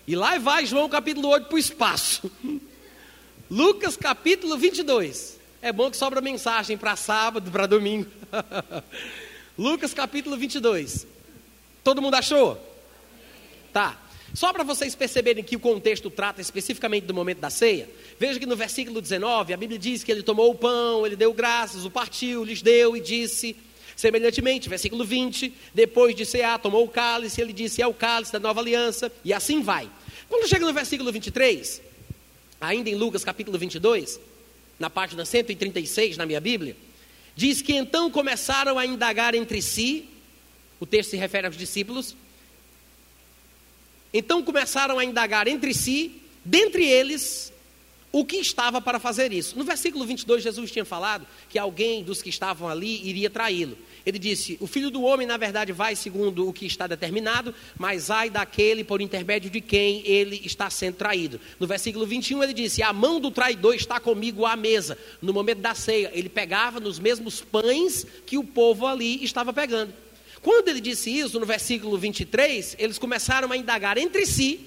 E 0.06 0.16
lá 0.16 0.36
vai 0.38 0.66
João 0.66 0.88
capítulo 0.88 1.28
8 1.28 1.46
para 1.46 1.54
o 1.54 1.58
espaço. 1.58 2.30
Lucas 3.48 3.96
capítulo 3.96 4.58
22. 4.58 5.34
É 5.64 5.72
bom 5.72 5.90
que 5.90 5.96
sobra 5.96 6.20
mensagem 6.20 6.76
para 6.76 6.94
sábado, 6.94 7.50
para 7.50 7.64
domingo. 7.64 8.06
Lucas 9.56 9.94
capítulo 9.94 10.36
22. 10.36 11.06
Todo 11.82 12.02
mundo 12.02 12.16
achou? 12.16 12.60
Tá. 13.72 13.98
Só 14.34 14.52
para 14.52 14.62
vocês 14.62 14.94
perceberem 14.94 15.42
que 15.42 15.56
o 15.56 15.58
contexto 15.58 16.10
trata 16.10 16.42
especificamente 16.42 17.04
do 17.04 17.14
momento 17.14 17.38
da 17.38 17.48
ceia, 17.48 17.88
veja 18.20 18.38
que 18.38 18.44
no 18.44 18.54
versículo 18.54 19.00
19 19.00 19.54
a 19.54 19.56
Bíblia 19.56 19.78
diz 19.78 20.04
que 20.04 20.12
ele 20.12 20.22
tomou 20.22 20.50
o 20.50 20.54
pão, 20.54 21.06
ele 21.06 21.16
deu 21.16 21.32
graças, 21.32 21.86
o 21.86 21.90
partiu, 21.90 22.44
lhes 22.44 22.60
deu 22.60 22.94
e 22.94 23.00
disse. 23.00 23.56
Semelhantemente, 23.96 24.68
versículo 24.68 25.02
20, 25.02 25.50
depois 25.72 26.14
de 26.14 26.26
cear, 26.26 26.58
tomou 26.58 26.84
o 26.84 26.90
cálice, 26.90 27.40
ele 27.40 27.54
disse: 27.54 27.80
É 27.80 27.86
o 27.86 27.94
cálice 27.94 28.34
da 28.34 28.38
nova 28.38 28.60
aliança, 28.60 29.10
e 29.24 29.32
assim 29.32 29.62
vai. 29.62 29.88
Quando 30.28 30.46
chega 30.46 30.66
no 30.66 30.74
versículo 30.74 31.10
23, 31.10 31.80
ainda 32.60 32.90
em 32.90 32.96
Lucas 32.96 33.24
capítulo 33.24 33.56
22, 33.56 34.20
na 34.78 34.90
página 34.90 35.24
136 35.24 36.16
na 36.16 36.26
minha 36.26 36.40
Bíblia, 36.40 36.76
diz 37.36 37.62
que 37.62 37.74
então 37.74 38.10
começaram 38.10 38.78
a 38.78 38.86
indagar 38.86 39.34
entre 39.34 39.60
si, 39.62 40.08
o 40.80 40.86
texto 40.86 41.10
se 41.10 41.16
refere 41.16 41.46
aos 41.46 41.56
discípulos, 41.56 42.16
então 44.12 44.42
começaram 44.42 44.98
a 44.98 45.04
indagar 45.04 45.48
entre 45.48 45.74
si, 45.74 46.22
dentre 46.44 46.84
eles, 46.84 47.52
o 48.12 48.24
que 48.24 48.36
estava 48.36 48.80
para 48.80 49.00
fazer 49.00 49.32
isso. 49.32 49.58
No 49.58 49.64
versículo 49.64 50.06
22, 50.06 50.44
Jesus 50.44 50.70
tinha 50.70 50.84
falado 50.84 51.26
que 51.48 51.58
alguém 51.58 52.04
dos 52.04 52.22
que 52.22 52.28
estavam 52.30 52.68
ali 52.68 53.04
iria 53.04 53.28
traí-lo. 53.28 53.76
Ele 54.07 54.18
disse: 54.18 54.57
O 54.61 54.66
filho 54.66 54.90
do 54.90 55.02
homem, 55.02 55.26
na 55.26 55.36
verdade, 55.36 55.72
vai 55.72 55.96
segundo 55.96 56.48
o 56.48 56.52
que 56.52 56.66
está 56.66 56.86
determinado, 56.86 57.55
mas 57.78 58.11
ai 58.11 58.28
daquele 58.28 58.84
por 58.84 59.00
intermédio 59.00 59.50
de 59.50 59.61
quem 59.61 60.07
ele 60.07 60.42
está 60.44 60.68
sendo 60.68 60.96
traído. 60.96 61.40
No 61.59 61.66
versículo 61.66 62.07
21, 62.07 62.42
ele 62.42 62.52
disse: 62.52 62.82
A 62.82 62.92
mão 62.92 63.18
do 63.18 63.30
traidor 63.30 63.74
está 63.74 63.98
comigo 63.98 64.44
à 64.44 64.57
mesa. 64.57 64.98
No 65.22 65.32
momento 65.32 65.61
da 65.61 65.74
ceia, 65.74 66.11
ele 66.12 66.28
pegava 66.28 66.80
nos 66.80 66.98
mesmos 66.98 67.40
pães 67.40 68.07
que 68.26 68.36
o 68.36 68.44
povo 68.44 68.86
ali 68.86 69.24
estava 69.24 69.52
pegando. 69.52 69.92
Quando 70.42 70.68
ele 70.68 70.80
disse 70.80 71.11
isso, 71.11 71.40
no 71.40 71.46
versículo 71.46 71.96
23, 71.96 72.76
eles 72.78 72.98
começaram 72.98 73.50
a 73.50 73.57
indagar 73.57 73.96
entre 73.96 74.26
si 74.26 74.61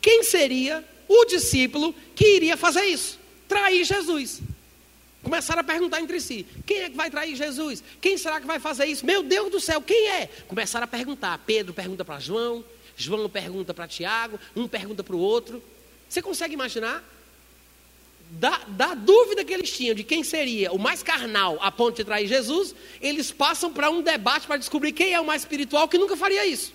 quem 0.00 0.22
seria 0.22 0.82
o 1.06 1.26
discípulo 1.26 1.94
que 2.14 2.36
iria 2.36 2.56
fazer 2.56 2.84
isso 2.84 3.18
trair 3.46 3.84
Jesus. 3.84 4.40
Começaram 5.26 5.60
a 5.60 5.64
perguntar 5.64 6.00
entre 6.00 6.20
si: 6.20 6.46
quem 6.64 6.82
é 6.82 6.88
que 6.88 6.96
vai 6.96 7.10
trair 7.10 7.34
Jesus? 7.34 7.82
Quem 8.00 8.16
será 8.16 8.40
que 8.40 8.46
vai 8.46 8.60
fazer 8.60 8.86
isso? 8.86 9.04
Meu 9.04 9.24
Deus 9.24 9.50
do 9.50 9.58
céu, 9.58 9.82
quem 9.82 10.08
é? 10.08 10.28
Começaram 10.46 10.84
a 10.84 10.86
perguntar. 10.86 11.36
Pedro 11.44 11.74
pergunta 11.74 12.04
para 12.04 12.20
João, 12.20 12.64
João 12.96 13.28
pergunta 13.28 13.74
para 13.74 13.88
Tiago, 13.88 14.38
um 14.54 14.68
pergunta 14.68 15.02
para 15.02 15.16
o 15.16 15.18
outro. 15.18 15.60
Você 16.08 16.22
consegue 16.22 16.54
imaginar? 16.54 17.02
da, 18.30 18.60
da, 18.68 18.94
dúvida 18.94 19.44
que 19.44 19.52
eles 19.52 19.70
tinham 19.70 19.94
de 19.96 20.04
quem 20.04 20.22
seria 20.22 20.72
o 20.72 20.78
mais 20.78 21.02
carnal 21.02 21.58
a 21.60 21.70
ponto 21.72 21.96
de 21.96 22.04
trair 22.04 22.26
Jesus, 22.26 22.74
eles 23.00 23.30
passam 23.32 23.72
para 23.72 23.88
um 23.90 24.02
debate 24.02 24.46
para 24.46 24.56
descobrir 24.56 24.92
quem 24.92 25.12
é 25.12 25.20
o 25.20 25.24
mais 25.24 25.42
espiritual 25.42 25.88
que 25.88 25.98
nunca 25.98 26.16
faria 26.16 26.46
isso. 26.46 26.72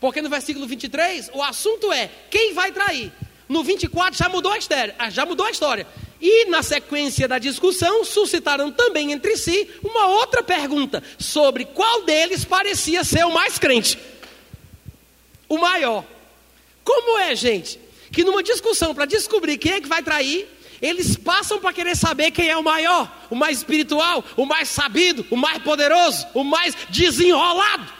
Porque 0.00 0.22
no 0.22 0.28
versículo 0.28 0.66
23, 0.66 1.30
o 1.32 1.42
assunto 1.42 1.92
é 1.92 2.08
quem 2.30 2.54
vai 2.54 2.70
trair. 2.70 3.12
No 3.48 3.62
24 3.62 4.16
já 4.16 4.28
mudou 4.28 4.52
a 4.52 4.58
história, 4.58 4.94
já 5.10 5.26
mudou 5.26 5.46
a 5.46 5.50
história. 5.50 5.86
E 6.26 6.46
na 6.46 6.62
sequência 6.62 7.28
da 7.28 7.38
discussão, 7.38 8.02
suscitaram 8.02 8.72
também 8.72 9.12
entre 9.12 9.36
si 9.36 9.68
uma 9.84 10.06
outra 10.06 10.42
pergunta 10.42 11.02
sobre 11.18 11.66
qual 11.66 12.00
deles 12.00 12.46
parecia 12.46 13.04
ser 13.04 13.26
o 13.26 13.30
mais 13.30 13.58
crente. 13.58 13.98
O 15.46 15.58
maior. 15.58 16.02
Como 16.82 17.18
é, 17.18 17.36
gente, 17.36 17.78
que 18.10 18.24
numa 18.24 18.42
discussão 18.42 18.94
para 18.94 19.04
descobrir 19.04 19.58
quem 19.58 19.72
é 19.72 19.80
que 19.82 19.86
vai 19.86 20.02
trair, 20.02 20.48
eles 20.80 21.14
passam 21.14 21.60
para 21.60 21.74
querer 21.74 21.94
saber 21.94 22.30
quem 22.30 22.48
é 22.48 22.56
o 22.56 22.64
maior, 22.64 23.26
o 23.28 23.34
mais 23.34 23.58
espiritual, 23.58 24.24
o 24.34 24.46
mais 24.46 24.70
sabido, 24.70 25.26
o 25.30 25.36
mais 25.36 25.62
poderoso, 25.62 26.26
o 26.32 26.42
mais 26.42 26.74
desenrolado. 26.88 27.92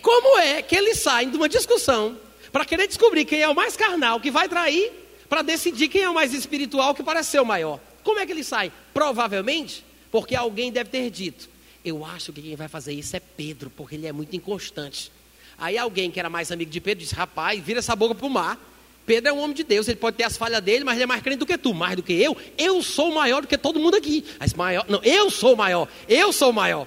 Como 0.00 0.38
é 0.38 0.62
que 0.62 0.74
eles 0.74 0.98
saem 1.00 1.28
de 1.28 1.36
uma 1.36 1.46
discussão 1.46 2.18
para 2.50 2.64
querer 2.64 2.86
descobrir 2.86 3.26
quem 3.26 3.42
é 3.42 3.48
o 3.50 3.54
mais 3.54 3.76
carnal 3.76 4.18
que 4.18 4.30
vai 4.30 4.48
trair, 4.48 5.07
para 5.28 5.42
decidir 5.42 5.88
quem 5.88 6.02
é 6.02 6.10
o 6.10 6.14
mais 6.14 6.32
espiritual 6.32 6.94
que 6.94 7.02
parece 7.02 7.30
ser 7.30 7.40
o 7.40 7.46
maior? 7.46 7.80
Como 8.02 8.18
é 8.18 8.26
que 8.26 8.32
eles 8.32 8.46
saem? 8.46 8.72
Provavelmente 8.94 9.84
porque 10.10 10.34
alguém 10.34 10.72
deve 10.72 10.90
ter 10.90 11.10
dito: 11.10 11.48
Eu 11.84 12.04
acho 12.04 12.32
que 12.32 12.42
quem 12.42 12.56
vai 12.56 12.68
fazer 12.68 12.92
isso 12.92 13.16
é 13.16 13.20
Pedro, 13.20 13.70
porque 13.70 13.94
ele 13.94 14.06
é 14.06 14.12
muito 14.12 14.34
inconstante. 14.34 15.12
Aí 15.58 15.76
alguém 15.76 16.10
que 16.10 16.18
era 16.18 16.30
mais 16.30 16.50
amigo 16.50 16.70
de 16.70 16.80
Pedro 16.80 17.04
disse: 17.04 17.14
Rapaz, 17.14 17.62
vira 17.62 17.78
essa 17.78 17.94
boca 17.94 18.14
para 18.14 18.26
o 18.26 18.30
mar. 18.30 18.58
Pedro 19.04 19.30
é 19.30 19.32
um 19.32 19.38
homem 19.38 19.56
de 19.56 19.64
Deus, 19.64 19.88
ele 19.88 19.96
pode 19.96 20.18
ter 20.18 20.24
as 20.24 20.36
falhas 20.36 20.60
dele, 20.60 20.84
mas 20.84 20.96
ele 20.96 21.04
é 21.04 21.06
mais 21.06 21.22
crente 21.22 21.38
do 21.38 21.46
que 21.46 21.56
tu, 21.56 21.72
mais 21.72 21.96
do 21.96 22.02
que 22.02 22.12
eu. 22.12 22.36
Eu 22.58 22.82
sou 22.82 23.10
maior 23.10 23.40
do 23.40 23.48
que 23.48 23.56
todo 23.56 23.80
mundo 23.80 23.96
aqui. 23.96 24.22
Mas 24.38 24.52
maior, 24.52 24.84
não, 24.86 25.02
eu 25.02 25.30
sou 25.30 25.56
maior, 25.56 25.88
eu 26.06 26.30
sou 26.30 26.52
maior. 26.52 26.86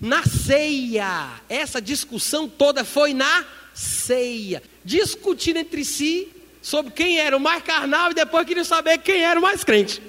Na 0.00 0.24
ceia, 0.24 1.40
essa 1.48 1.80
discussão 1.80 2.48
toda 2.48 2.84
foi 2.84 3.14
na 3.14 3.46
ceia, 3.72 4.60
discutindo 4.84 5.58
entre 5.58 5.84
si 5.84 6.28
sobre 6.62 6.92
quem 6.92 7.18
era 7.18 7.36
o 7.36 7.40
mais 7.40 7.62
carnal 7.64 8.12
e 8.12 8.14
depois 8.14 8.46
queriam 8.46 8.64
saber 8.64 8.98
quem 8.98 9.24
era 9.24 9.38
o 9.38 9.42
mais 9.42 9.64
crente. 9.64 10.00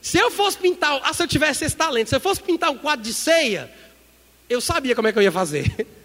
Se 0.00 0.18
eu 0.18 0.30
fosse 0.30 0.56
pintar, 0.56 0.98
ah, 1.04 1.12
se 1.12 1.22
eu 1.22 1.28
tivesse 1.28 1.66
esse 1.66 1.76
talento, 1.76 2.08
se 2.08 2.16
eu 2.16 2.20
fosse 2.20 2.42
pintar 2.42 2.70
um 2.70 2.78
quadro 2.78 3.04
de 3.04 3.12
ceia, 3.12 3.70
eu 4.48 4.58
sabia 4.60 4.96
como 4.96 5.06
é 5.06 5.12
que 5.12 5.18
eu 5.18 5.22
ia 5.22 5.30
fazer. 5.30 5.86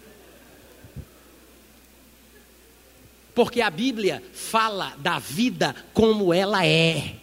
Porque 3.34 3.62
a 3.62 3.70
Bíblia 3.70 4.22
fala 4.32 4.94
da 4.98 5.18
vida 5.18 5.74
como 5.94 6.32
ela 6.32 6.64
é. 6.66 7.14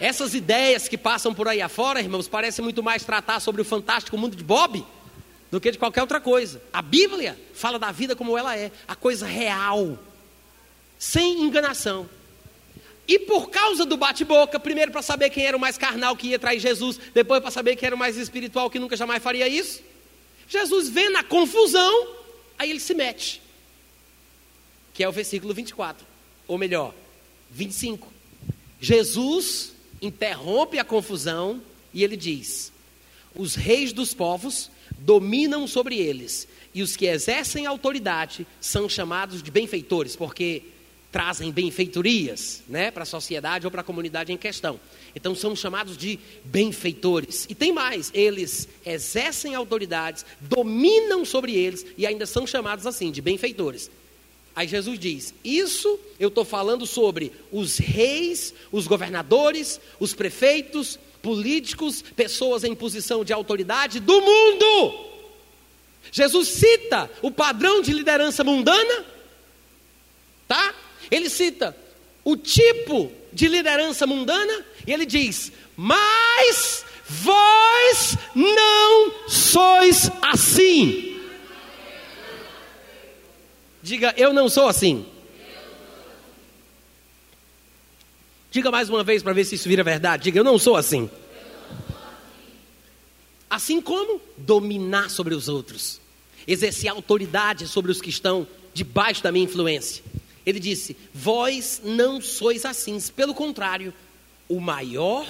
Essas 0.00 0.34
ideias 0.34 0.88
que 0.88 0.98
passam 0.98 1.32
por 1.32 1.48
aí 1.48 1.62
afora, 1.62 2.00
irmãos, 2.00 2.28
parecem 2.28 2.62
muito 2.62 2.82
mais 2.82 3.04
tratar 3.04 3.40
sobre 3.40 3.62
o 3.62 3.64
fantástico 3.64 4.18
mundo 4.18 4.36
de 4.36 4.44
Bob 4.44 4.84
do 5.50 5.60
que 5.60 5.70
de 5.70 5.78
qualquer 5.78 6.02
outra 6.02 6.20
coisa. 6.20 6.62
A 6.72 6.82
Bíblia 6.82 7.38
fala 7.54 7.78
da 7.78 7.92
vida 7.92 8.16
como 8.16 8.36
ela 8.36 8.56
é, 8.56 8.70
a 8.86 8.94
coisa 8.94 9.26
real, 9.26 9.98
sem 10.98 11.42
enganação. 11.42 12.08
E 13.08 13.20
por 13.20 13.50
causa 13.50 13.86
do 13.86 13.96
bate-boca, 13.96 14.58
primeiro 14.58 14.90
para 14.90 15.02
saber 15.02 15.30
quem 15.30 15.46
era 15.46 15.56
o 15.56 15.60
mais 15.60 15.78
carnal 15.78 16.16
que 16.16 16.28
ia 16.28 16.38
trair 16.38 16.58
Jesus, 16.58 16.98
depois 17.14 17.40
para 17.40 17.50
saber 17.50 17.76
quem 17.76 17.86
era 17.86 17.94
o 17.94 17.98
mais 17.98 18.16
espiritual 18.16 18.68
que 18.68 18.78
nunca 18.78 18.96
jamais 18.96 19.22
faria 19.22 19.46
isso, 19.46 19.82
Jesus 20.48 20.88
vê 20.88 21.08
na 21.08 21.22
confusão, 21.22 22.08
aí 22.58 22.70
ele 22.70 22.80
se 22.80 22.94
mete 22.94 23.46
que 24.96 25.04
é 25.04 25.08
o 25.08 25.12
versículo 25.12 25.52
24, 25.52 26.06
ou 26.48 26.56
melhor, 26.56 26.94
25. 27.50 28.10
Jesus 28.80 29.74
interrompe 30.00 30.78
a 30.78 30.84
confusão 30.84 31.60
e 31.92 32.02
ele 32.02 32.16
diz: 32.16 32.72
Os 33.34 33.54
reis 33.54 33.92
dos 33.92 34.14
povos 34.14 34.70
dominam 34.98 35.66
sobre 35.66 35.98
eles, 35.98 36.48
e 36.74 36.82
os 36.82 36.96
que 36.96 37.06
exercem 37.06 37.66
autoridade 37.66 38.46
são 38.60 38.88
chamados 38.88 39.42
de 39.42 39.50
benfeitores, 39.50 40.14
porque 40.14 40.62
trazem 41.10 41.50
benfeitorias 41.50 42.62
né, 42.68 42.90
para 42.90 43.04
a 43.04 43.06
sociedade 43.06 43.66
ou 43.66 43.70
para 43.70 43.80
a 43.80 43.84
comunidade 43.84 44.32
em 44.32 44.36
questão. 44.36 44.78
Então 45.14 45.34
são 45.34 45.56
chamados 45.56 45.96
de 45.96 46.18
benfeitores. 46.44 47.46
E 47.48 47.54
tem 47.54 47.72
mais, 47.72 48.10
eles 48.12 48.68
exercem 48.84 49.54
autoridades, 49.54 50.26
dominam 50.40 51.24
sobre 51.24 51.54
eles 51.54 51.86
e 51.96 52.06
ainda 52.06 52.26
são 52.26 52.46
chamados 52.46 52.86
assim, 52.86 53.10
de 53.10 53.22
benfeitores. 53.22 53.90
Aí 54.54 54.66
Jesus 54.66 54.98
diz: 54.98 55.34
Isso 55.44 55.98
eu 56.18 56.28
estou 56.28 56.44
falando 56.44 56.86
sobre 56.86 57.30
os 57.52 57.78
reis, 57.78 58.52
os 58.72 58.86
governadores, 58.86 59.80
os 60.00 60.14
prefeitos, 60.14 60.98
políticos, 61.26 62.04
pessoas 62.14 62.62
em 62.62 62.72
posição 62.72 63.24
de 63.24 63.32
autoridade 63.32 63.98
do 63.98 64.20
mundo. 64.20 64.94
Jesus 66.12 66.46
cita 66.46 67.10
o 67.20 67.32
padrão 67.32 67.82
de 67.82 67.92
liderança 67.92 68.44
mundana, 68.44 69.04
tá? 70.46 70.72
Ele 71.10 71.28
cita 71.28 71.76
o 72.24 72.36
tipo 72.36 73.10
de 73.32 73.48
liderança 73.48 74.06
mundana 74.06 74.64
e 74.86 74.92
ele 74.92 75.04
diz: 75.04 75.50
Mas 75.76 76.84
vós 77.08 78.16
não 78.32 79.28
sois 79.28 80.08
assim. 80.22 81.20
Diga, 83.82 84.14
eu 84.16 84.32
não 84.32 84.48
sou 84.48 84.68
assim. 84.68 85.04
Diga 88.56 88.70
mais 88.70 88.88
uma 88.88 89.04
vez 89.04 89.22
para 89.22 89.34
ver 89.34 89.44
se 89.44 89.54
isso 89.54 89.68
vira 89.68 89.84
verdade. 89.84 90.24
Diga, 90.24 90.38
eu 90.38 90.42
não 90.42 90.58
sou 90.58 90.76
assim. 90.76 91.10
Assim 93.50 93.82
como 93.82 94.18
dominar 94.34 95.10
sobre 95.10 95.34
os 95.34 95.46
outros, 95.46 96.00
exercer 96.48 96.88
autoridade 96.88 97.68
sobre 97.68 97.92
os 97.92 98.00
que 98.00 98.08
estão 98.08 98.48
debaixo 98.72 99.22
da 99.22 99.30
minha 99.30 99.44
influência. 99.44 100.02
Ele 100.46 100.58
disse: 100.58 100.96
Vós 101.12 101.82
não 101.84 102.18
sois 102.18 102.64
assim, 102.64 102.98
pelo 103.14 103.34
contrário, 103.34 103.92
o 104.48 104.58
maior. 104.58 105.28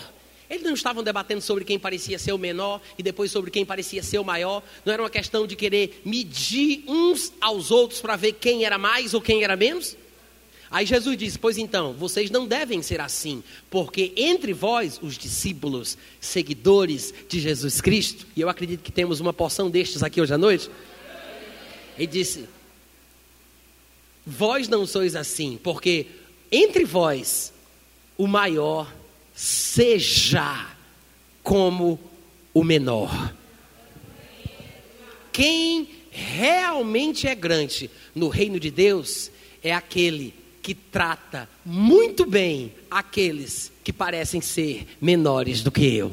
Eles 0.49 0.63
não 0.63 0.75
estavam 0.75 1.03
debatendo 1.03 1.41
sobre 1.41 1.65
quem 1.65 1.81
parecia 1.81 2.21
ser 2.21 2.31
o 2.31 2.39
menor 2.39 2.81
e 2.97 3.03
depois 3.03 3.33
sobre 3.33 3.51
quem 3.51 3.67
parecia 3.67 4.05
ser 4.05 4.21
o 4.21 4.25
maior. 4.25 4.63
Não 4.85 4.93
era 4.93 5.03
uma 5.03 5.11
questão 5.11 5.49
de 5.49 5.57
querer 5.57 6.01
medir 6.05 6.85
uns 6.87 7.33
aos 7.41 7.73
outros 7.73 8.01
para 8.01 8.15
ver 8.15 8.35
quem 8.35 8.65
era 8.65 8.79
mais 8.79 9.15
ou 9.15 9.21
quem 9.21 9.43
era 9.43 9.57
menos. 9.57 9.97
Aí 10.71 10.85
Jesus 10.85 11.17
disse: 11.17 11.39
Pois 11.39 11.59
então, 11.59 11.93
vocês 11.93 12.31
não 12.31 12.47
devem 12.47 12.83
ser 12.83 13.01
assim, 13.01 13.43
porque 13.71 14.13
entre 14.17 14.53
vós, 14.53 14.99
os 15.03 15.17
discípulos, 15.17 15.97
seguidores 16.21 17.15
de 17.29 17.41
Jesus 17.41 17.81
Cristo, 17.81 18.27
e 18.35 18.41
eu 18.41 18.49
acredito 18.49 18.83
que 18.83 18.93
temos 18.93 19.21
uma 19.21 19.33
porção 19.33 19.71
destes 19.71 20.03
aqui 20.03 20.21
hoje 20.21 20.35
à 20.35 20.39
noite, 20.39 20.71
ele 21.97 22.07
disse: 22.07 22.49
Vós 24.27 24.69
não 24.69 24.87
sois 24.87 25.15
assim, 25.15 25.59
porque 25.63 26.07
entre 26.51 26.85
vós 26.85 27.53
o 28.19 28.27
maior 28.27 28.93
seja 29.35 30.67
como 31.43 32.01
o 32.53 32.65
menor. 32.65 33.35
Quem 35.33 35.89
realmente 36.11 37.29
é 37.29 37.35
grande 37.35 37.91
no 38.15 38.29
reino 38.29 38.59
de 38.59 38.71
Deus 38.71 39.31
é 39.63 39.75
aquele 39.75 40.33
que 40.67 40.75
trata 40.75 41.49
muito 41.65 42.27
bem 42.27 42.75
aqueles 42.91 43.71
que 43.85 43.93
parecem 43.93 44.41
ser 44.41 44.85
menores 45.01 45.63
do 45.63 45.71
que 45.71 45.95
eu. 45.95 46.13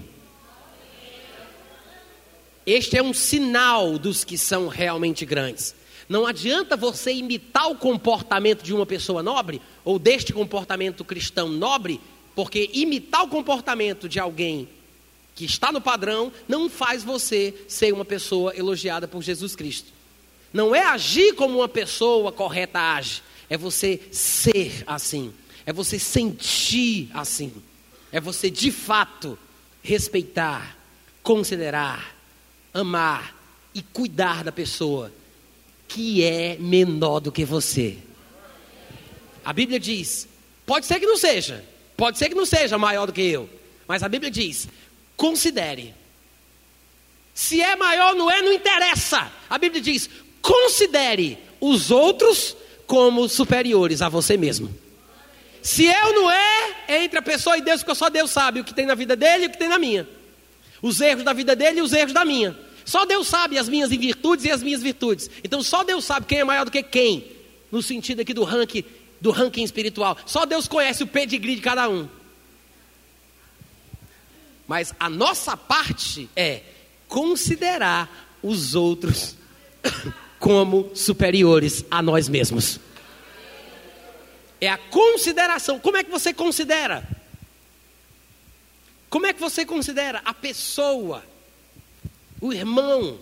Este 2.63 2.95
é 2.95 3.01
um 3.01 3.15
sinal 3.15 3.97
dos 3.97 4.23
que 4.23 4.37
são 4.37 4.67
realmente 4.67 5.25
grandes. 5.25 5.73
Não 6.07 6.27
adianta 6.27 6.77
você 6.77 7.11
imitar 7.11 7.67
o 7.71 7.75
comportamento 7.75 8.61
de 8.61 8.75
uma 8.75 8.85
pessoa 8.85 9.23
nobre 9.23 9.59
ou 9.83 9.97
deste 9.97 10.31
comportamento 10.31 11.03
cristão 11.03 11.49
nobre, 11.49 11.99
porque 12.35 12.69
imitar 12.75 13.23
o 13.23 13.29
comportamento 13.29 14.07
de 14.07 14.19
alguém 14.19 14.69
que 15.33 15.45
está 15.45 15.71
no 15.71 15.81
padrão 15.81 16.31
não 16.47 16.69
faz 16.69 17.03
você 17.03 17.55
ser 17.67 17.91
uma 17.91 18.05
pessoa 18.05 18.55
elogiada 18.55 19.07
por 19.07 19.23
Jesus 19.23 19.55
Cristo. 19.55 19.91
Não 20.53 20.75
é 20.75 20.85
agir 20.85 21.33
como 21.33 21.57
uma 21.57 21.67
pessoa 21.67 22.31
correta 22.31 22.79
age, 22.79 23.23
é 23.53 23.57
você 23.57 24.01
ser 24.11 24.83
assim, 24.87 25.31
é 25.63 25.71
você 25.71 25.99
sentir 25.99 27.11
assim, 27.13 27.53
é 28.11 28.19
você 28.19 28.49
de 28.49 28.71
fato 28.71 29.37
respeitar, 29.83 30.75
considerar, 31.21 32.15
amar 32.73 33.39
e 33.71 33.83
cuidar 33.83 34.43
da 34.43 34.51
pessoa 34.51 35.13
que 35.87 36.23
é 36.23 36.57
menor 36.59 37.19
do 37.19 37.31
que 37.31 37.45
você. 37.45 37.99
A 39.45 39.53
Bíblia 39.53 39.79
diz: 39.79 40.27
pode 40.65 40.87
ser 40.87 40.99
que 40.99 41.05
não 41.05 41.15
seja, 41.15 41.63
pode 41.95 42.17
ser 42.17 42.29
que 42.29 42.35
não 42.35 42.47
seja 42.47 42.75
maior 42.79 43.05
do 43.05 43.13
que 43.13 43.21
eu, 43.21 43.47
mas 43.87 44.01
a 44.01 44.09
Bíblia 44.09 44.31
diz: 44.31 44.67
considere. 45.15 45.93
Se 47.35 47.61
é 47.61 47.75
maior, 47.75 48.15
não 48.15 48.31
é, 48.31 48.41
não 48.41 48.51
interessa. 48.51 49.31
A 49.47 49.59
Bíblia 49.59 49.79
diz: 49.79 50.09
considere 50.41 51.37
os 51.61 51.91
outros 51.91 52.57
como 52.93 53.27
superiores 53.27 54.03
a 54.03 54.07
você 54.07 54.37
mesmo. 54.37 54.69
Se 55.63 55.83
eu 55.83 56.13
não 56.13 56.29
é, 56.29 56.75
é 56.87 57.03
entre 57.03 57.17
a 57.17 57.23
pessoa 57.23 57.57
e 57.57 57.61
Deus, 57.61 57.81
porque 57.81 57.95
só 57.95 58.07
Deus 58.07 58.29
sabe 58.29 58.59
o 58.59 58.63
que 58.63 58.71
tem 58.71 58.85
na 58.85 58.93
vida 58.93 59.15
dele 59.15 59.45
e 59.45 59.47
o 59.47 59.49
que 59.49 59.57
tem 59.57 59.67
na 59.67 59.79
minha. 59.79 60.07
Os 60.79 61.01
erros 61.01 61.23
da 61.23 61.33
vida 61.33 61.55
dele 61.55 61.79
e 61.79 61.81
os 61.81 61.91
erros 61.91 62.13
da 62.13 62.23
minha. 62.23 62.55
Só 62.85 63.03
Deus 63.03 63.27
sabe 63.27 63.57
as 63.57 63.67
minhas 63.67 63.89
virtudes 63.89 64.45
e 64.45 64.51
as 64.51 64.61
minhas 64.61 64.83
virtudes. 64.83 65.27
Então 65.43 65.63
só 65.63 65.83
Deus 65.83 66.05
sabe 66.05 66.27
quem 66.27 66.41
é 66.41 66.43
maior 66.43 66.65
do 66.65 66.71
que 66.71 66.83
quem. 66.83 67.31
No 67.71 67.81
sentido 67.81 68.19
aqui 68.19 68.31
do 68.31 68.43
ranking, 68.43 68.83
do 69.19 69.31
ranking 69.31 69.63
espiritual. 69.63 70.15
Só 70.27 70.45
Deus 70.45 70.67
conhece 70.67 71.01
o 71.01 71.07
pedigree 71.07 71.55
de 71.55 71.61
cada 71.61 71.89
um. 71.89 72.07
Mas 74.67 74.93
a 74.99 75.09
nossa 75.09 75.57
parte 75.57 76.29
é 76.35 76.61
considerar 77.07 78.37
os 78.43 78.75
outros 78.75 79.35
como 80.43 80.91
superiores 80.93 81.85
a 81.89 82.01
nós 82.01 82.27
mesmos. 82.27 82.77
É 84.59 84.67
a 84.67 84.77
consideração. 84.77 85.79
Como 85.79 85.95
é 85.95 86.03
que 86.03 86.11
você 86.11 86.33
considera? 86.33 87.07
Como 89.09 89.25
é 89.25 89.31
que 89.31 89.39
você 89.39 89.65
considera 89.65 90.21
a 90.25 90.33
pessoa 90.33 91.23
o 92.41 92.51
irmão. 92.51 93.17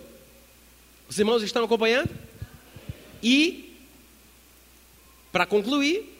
Os 1.07 1.19
irmãos 1.19 1.43
estão 1.43 1.63
acompanhando? 1.63 2.09
E, 3.22 3.72
para 5.32 5.45
concluir, 5.45 6.17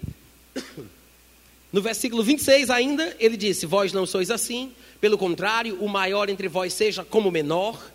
no 1.74 1.82
versículo 1.82 2.22
26 2.22 2.70
ainda, 2.70 3.18
ele 3.20 3.38
disse: 3.38 3.66
Vós 3.66 3.92
não 3.92 4.06
sois 4.06 4.30
assim, 4.30 4.72
pelo 5.00 5.18
contrário, 5.18 5.84
o 5.84 5.90
maior 5.90 6.30
entre 6.30 6.48
vós 6.48 6.76
seja 6.76 7.04
como 7.04 7.30
o 7.30 7.32
menor, 7.32 7.91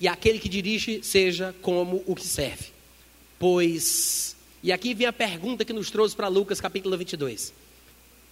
e 0.00 0.06
aquele 0.06 0.38
que 0.38 0.48
dirige 0.48 1.02
seja 1.02 1.54
como 1.60 2.02
o 2.06 2.14
que 2.14 2.26
serve. 2.26 2.66
Pois, 3.38 4.36
e 4.62 4.72
aqui 4.72 4.94
vem 4.94 5.06
a 5.06 5.12
pergunta 5.12 5.64
que 5.64 5.72
nos 5.72 5.90
trouxe 5.90 6.14
para 6.14 6.28
Lucas 6.28 6.60
capítulo 6.60 6.96
22. 6.96 7.52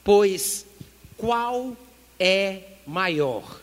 Pois, 0.03 0.67
qual 1.17 1.77
é 2.19 2.63
maior? 2.87 3.61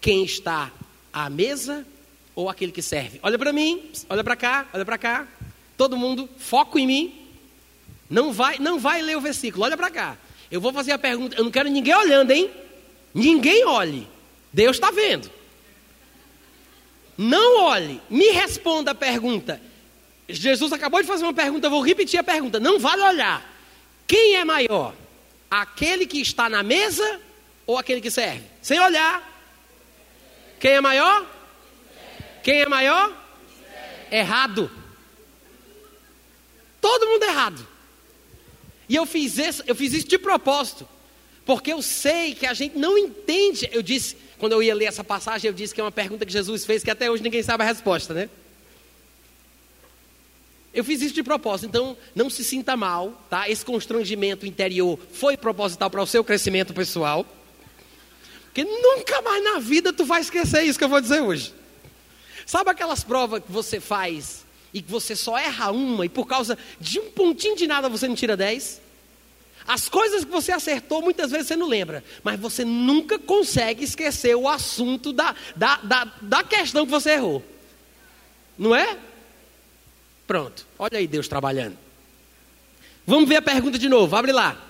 Quem 0.00 0.24
está 0.24 0.72
a 1.12 1.30
mesa 1.30 1.86
ou 2.34 2.48
aquele 2.48 2.72
que 2.72 2.82
serve? 2.82 3.18
Olha 3.22 3.38
para 3.38 3.52
mim, 3.52 3.90
olha 4.08 4.22
para 4.22 4.36
cá, 4.36 4.68
olha 4.72 4.84
para 4.84 4.98
cá. 4.98 5.28
Todo 5.76 5.96
mundo, 5.96 6.28
foco 6.38 6.78
em 6.78 6.86
mim. 6.86 7.22
Não 8.08 8.32
vai, 8.32 8.58
não 8.58 8.78
vai 8.78 9.02
ler 9.02 9.16
o 9.16 9.20
versículo, 9.20 9.64
olha 9.64 9.76
para 9.76 9.90
cá. 9.90 10.18
Eu 10.50 10.60
vou 10.60 10.72
fazer 10.72 10.92
a 10.92 10.98
pergunta, 10.98 11.36
eu 11.36 11.44
não 11.44 11.50
quero 11.50 11.68
ninguém 11.68 11.94
olhando, 11.94 12.30
hein? 12.30 12.50
Ninguém 13.12 13.64
olhe. 13.64 14.06
Deus 14.52 14.76
está 14.76 14.90
vendo. 14.90 15.30
Não 17.16 17.62
olhe, 17.62 18.00
me 18.10 18.30
responda 18.30 18.90
a 18.90 18.94
pergunta. 18.94 19.60
Jesus 20.28 20.72
acabou 20.72 21.00
de 21.00 21.06
fazer 21.06 21.24
uma 21.24 21.32
pergunta, 21.32 21.66
eu 21.66 21.70
vou 21.70 21.80
repetir 21.80 22.18
a 22.18 22.24
pergunta. 22.24 22.60
Não 22.60 22.78
vale 22.78 23.02
olhar. 23.02 23.54
Quem 24.06 24.36
é 24.36 24.44
maior? 24.44 24.94
Aquele 25.50 26.06
que 26.06 26.20
está 26.20 26.48
na 26.48 26.62
mesa 26.62 27.20
ou 27.66 27.78
aquele 27.78 28.00
que 28.00 28.10
serve? 28.10 28.44
Sem 28.60 28.78
olhar. 28.80 29.34
Quem 30.58 30.72
é 30.72 30.80
maior? 30.80 31.26
Quem 32.42 32.60
é 32.62 32.68
maior? 32.68 33.12
Errado. 34.10 34.70
Todo 36.80 37.08
mundo 37.08 37.22
errado. 37.24 37.66
E 38.88 38.94
eu 38.94 39.06
fiz 39.06 39.38
isso, 39.38 39.62
eu 39.66 39.74
fiz 39.74 39.92
isso 39.92 40.06
de 40.06 40.18
propósito. 40.18 40.88
Porque 41.46 41.72
eu 41.72 41.80
sei 41.80 42.34
que 42.34 42.44
a 42.44 42.52
gente 42.52 42.76
não 42.76 42.98
entende. 42.98 43.70
Eu 43.72 43.80
disse, 43.80 44.16
quando 44.36 44.52
eu 44.52 44.62
ia 44.62 44.74
ler 44.74 44.86
essa 44.86 45.04
passagem, 45.04 45.48
eu 45.48 45.54
disse 45.54 45.72
que 45.72 45.80
é 45.80 45.84
uma 45.84 45.92
pergunta 45.92 46.26
que 46.26 46.32
Jesus 46.32 46.66
fez 46.66 46.82
que 46.82 46.90
até 46.90 47.08
hoje 47.08 47.22
ninguém 47.22 47.42
sabe 47.42 47.62
a 47.62 47.66
resposta, 47.66 48.12
né? 48.12 48.28
Eu 50.74 50.84
fiz 50.84 51.00
isso 51.00 51.14
de 51.14 51.22
propósito, 51.22 51.68
então 51.68 51.96
não 52.14 52.28
se 52.28 52.44
sinta 52.44 52.76
mal, 52.76 53.12
tá? 53.30 53.48
Esse 53.48 53.64
constrangimento 53.64 54.44
interior 54.44 54.98
foi 55.12 55.36
proposital 55.36 55.88
para 55.88 56.02
o 56.02 56.06
seu 56.06 56.22
crescimento 56.22 56.74
pessoal. 56.74 57.24
Porque 58.46 58.64
nunca 58.64 59.22
mais 59.22 59.42
na 59.44 59.58
vida 59.60 59.92
tu 59.92 60.04
vai 60.04 60.20
esquecer 60.20 60.64
isso 60.64 60.78
que 60.78 60.84
eu 60.84 60.88
vou 60.88 61.00
dizer 61.00 61.22
hoje. 61.22 61.54
Sabe 62.44 62.70
aquelas 62.70 63.04
provas 63.04 63.42
que 63.42 63.52
você 63.52 63.80
faz 63.80 64.44
e 64.74 64.82
que 64.82 64.90
você 64.90 65.14
só 65.14 65.38
erra 65.38 65.70
uma 65.70 66.04
e 66.04 66.08
por 66.08 66.26
causa 66.26 66.58
de 66.80 66.98
um 66.98 67.10
pontinho 67.10 67.56
de 67.56 67.66
nada 67.66 67.88
você 67.88 68.08
não 68.08 68.16
tira 68.16 68.36
10? 68.36 68.85
As 69.66 69.88
coisas 69.88 70.24
que 70.24 70.30
você 70.30 70.52
acertou 70.52 71.02
muitas 71.02 71.30
vezes 71.30 71.48
você 71.48 71.56
não 71.56 71.66
lembra, 71.66 72.04
mas 72.22 72.38
você 72.38 72.64
nunca 72.64 73.18
consegue 73.18 73.84
esquecer 73.84 74.36
o 74.36 74.48
assunto 74.48 75.12
da, 75.12 75.34
da, 75.56 75.76
da, 75.78 76.04
da 76.22 76.44
questão 76.44 76.84
que 76.84 76.90
você 76.90 77.12
errou. 77.12 77.42
Não 78.56 78.74
é? 78.74 78.96
Pronto, 80.26 80.66
olha 80.78 80.98
aí 80.98 81.06
Deus 81.06 81.28
trabalhando. 81.28 81.76
Vamos 83.06 83.28
ver 83.28 83.36
a 83.36 83.42
pergunta 83.42 83.78
de 83.78 83.88
novo, 83.88 84.14
abre 84.14 84.32
lá. 84.32 84.60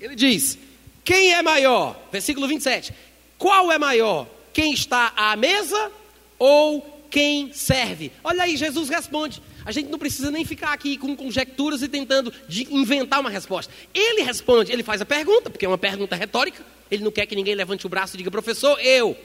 Ele 0.00 0.14
diz: 0.14 0.58
quem 1.04 1.32
é 1.32 1.42
maior? 1.42 1.96
Versículo 2.10 2.48
27. 2.48 2.92
Qual 3.38 3.70
é 3.70 3.78
maior? 3.78 4.26
Quem 4.52 4.72
está 4.72 5.12
à 5.16 5.36
mesa 5.36 5.92
ou 6.38 7.06
quem 7.10 7.52
serve? 7.52 8.10
Olha 8.24 8.42
aí, 8.42 8.56
Jesus 8.56 8.88
responde. 8.88 9.42
A 9.66 9.72
gente 9.72 9.90
não 9.90 9.98
precisa 9.98 10.30
nem 10.30 10.44
ficar 10.44 10.72
aqui 10.72 10.96
com 10.96 11.16
conjecturas 11.16 11.82
e 11.82 11.88
tentando 11.88 12.32
inventar 12.70 13.18
uma 13.18 13.28
resposta. 13.28 13.74
Ele 13.92 14.22
responde, 14.22 14.70
ele 14.70 14.84
faz 14.84 15.00
a 15.02 15.04
pergunta, 15.04 15.50
porque 15.50 15.66
é 15.66 15.68
uma 15.68 15.76
pergunta 15.76 16.14
retórica. 16.14 16.64
Ele 16.88 17.02
não 17.02 17.10
quer 17.10 17.26
que 17.26 17.34
ninguém 17.34 17.56
levante 17.56 17.84
o 17.84 17.88
braço 17.88 18.14
e 18.14 18.18
diga, 18.18 18.30
professor, 18.30 18.78
eu. 18.78 19.16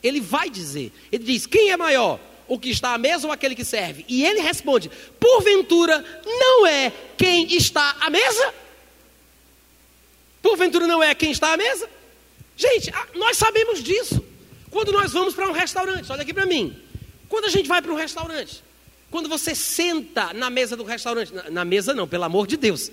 Ele 0.00 0.20
vai 0.20 0.48
dizer. 0.48 0.92
Ele 1.10 1.24
diz: 1.24 1.46
quem 1.46 1.70
é 1.70 1.76
maior? 1.76 2.20
O 2.46 2.58
que 2.60 2.70
está 2.70 2.94
à 2.94 2.98
mesa 2.98 3.26
ou 3.26 3.32
aquele 3.32 3.56
que 3.56 3.64
serve? 3.64 4.04
E 4.08 4.24
ele 4.24 4.40
responde: 4.40 4.88
porventura 5.18 6.04
não 6.24 6.64
é 6.64 6.92
quem 7.16 7.52
está 7.56 7.96
à 8.00 8.08
mesa? 8.08 8.54
Porventura 10.40 10.86
não 10.86 11.02
é 11.02 11.12
quem 11.12 11.32
está 11.32 11.52
à 11.52 11.56
mesa? 11.56 11.90
Gente, 12.56 12.92
nós 13.16 13.36
sabemos 13.36 13.82
disso. 13.82 14.24
Quando 14.70 14.92
nós 14.92 15.12
vamos 15.12 15.34
para 15.34 15.48
um 15.48 15.52
restaurante, 15.52 16.10
olha 16.12 16.22
aqui 16.22 16.32
para 16.32 16.46
mim. 16.46 16.80
Quando 17.28 17.46
a 17.46 17.48
gente 17.48 17.68
vai 17.68 17.82
para 17.82 17.92
um 17.92 17.96
restaurante, 17.96 18.62
quando 19.10 19.28
você 19.28 19.54
senta 19.54 20.34
na 20.34 20.50
mesa 20.50 20.76
do 20.76 20.84
restaurante, 20.84 21.32
na, 21.32 21.50
na, 21.50 21.64
mesa 21.64 21.94
não, 21.94 22.06
pelo 22.06 22.24
amor 22.24 22.46
de 22.46 22.56
Deus. 22.56 22.90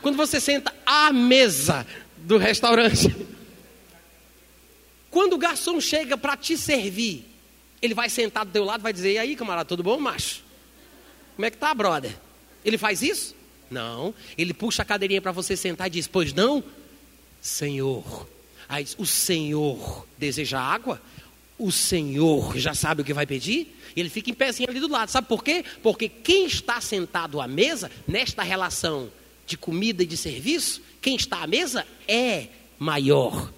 Quando 0.00 0.16
você 0.16 0.40
senta 0.40 0.74
à 0.86 1.12
mesa 1.12 1.86
do 2.18 2.38
restaurante. 2.38 3.14
Quando 5.10 5.32
o 5.32 5.38
garçom 5.38 5.80
chega 5.80 6.16
para 6.16 6.36
te 6.36 6.56
servir, 6.56 7.26
ele 7.82 7.94
vai 7.94 8.08
sentar 8.08 8.46
do 8.46 8.52
teu 8.52 8.64
lado 8.64 8.80
e 8.80 8.84
vai 8.84 8.92
dizer: 8.92 9.14
E 9.14 9.18
aí, 9.18 9.34
camarada, 9.34 9.64
tudo 9.64 9.82
bom, 9.82 9.98
macho? 9.98 10.42
Como 11.34 11.44
é 11.44 11.50
que 11.50 11.56
tá, 11.56 11.74
brother? 11.74 12.16
Ele 12.64 12.78
faz 12.78 13.02
isso? 13.02 13.34
Não. 13.70 14.14
Ele 14.38 14.54
puxa 14.54 14.82
a 14.82 14.84
cadeirinha 14.84 15.20
para 15.20 15.32
você 15.32 15.56
sentar 15.56 15.88
e 15.88 15.90
diz: 15.90 16.06
Pois 16.06 16.32
não? 16.32 16.62
Senhor. 17.40 18.28
Aí 18.68 18.86
o 18.98 19.04
Senhor 19.04 20.06
deseja 20.16 20.60
água? 20.60 21.02
O 21.60 21.70
Senhor 21.70 22.56
já 22.56 22.72
sabe 22.72 23.02
o 23.02 23.04
que 23.04 23.12
vai 23.12 23.26
pedir? 23.26 23.76
Ele 23.94 24.08
fica 24.08 24.30
em 24.30 24.34
pezinho 24.34 24.70
ali 24.70 24.80
do 24.80 24.88
lado. 24.88 25.10
Sabe 25.10 25.28
por 25.28 25.44
quê? 25.44 25.62
Porque 25.82 26.08
quem 26.08 26.46
está 26.46 26.80
sentado 26.80 27.38
à 27.38 27.46
mesa, 27.46 27.90
nesta 28.08 28.42
relação 28.42 29.12
de 29.46 29.58
comida 29.58 30.02
e 30.02 30.06
de 30.06 30.16
serviço, 30.16 30.80
quem 31.02 31.16
está 31.16 31.42
à 31.42 31.46
mesa 31.46 31.86
é 32.08 32.48
maior. 32.78 33.52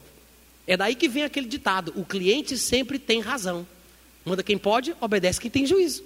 É 0.67 0.77
daí 0.77 0.97
que 0.97 1.09
vem 1.09 1.23
aquele 1.23 1.47
ditado: 1.47 1.93
o 1.95 2.05
cliente 2.05 2.59
sempre 2.59 2.99
tem 2.99 3.21
razão. 3.21 3.65
Manda 4.25 4.43
quem 4.43 4.59
pode, 4.59 4.97
obedece 5.01 5.41
quem 5.41 5.51
tem 5.51 5.65
juízo. 5.65 6.03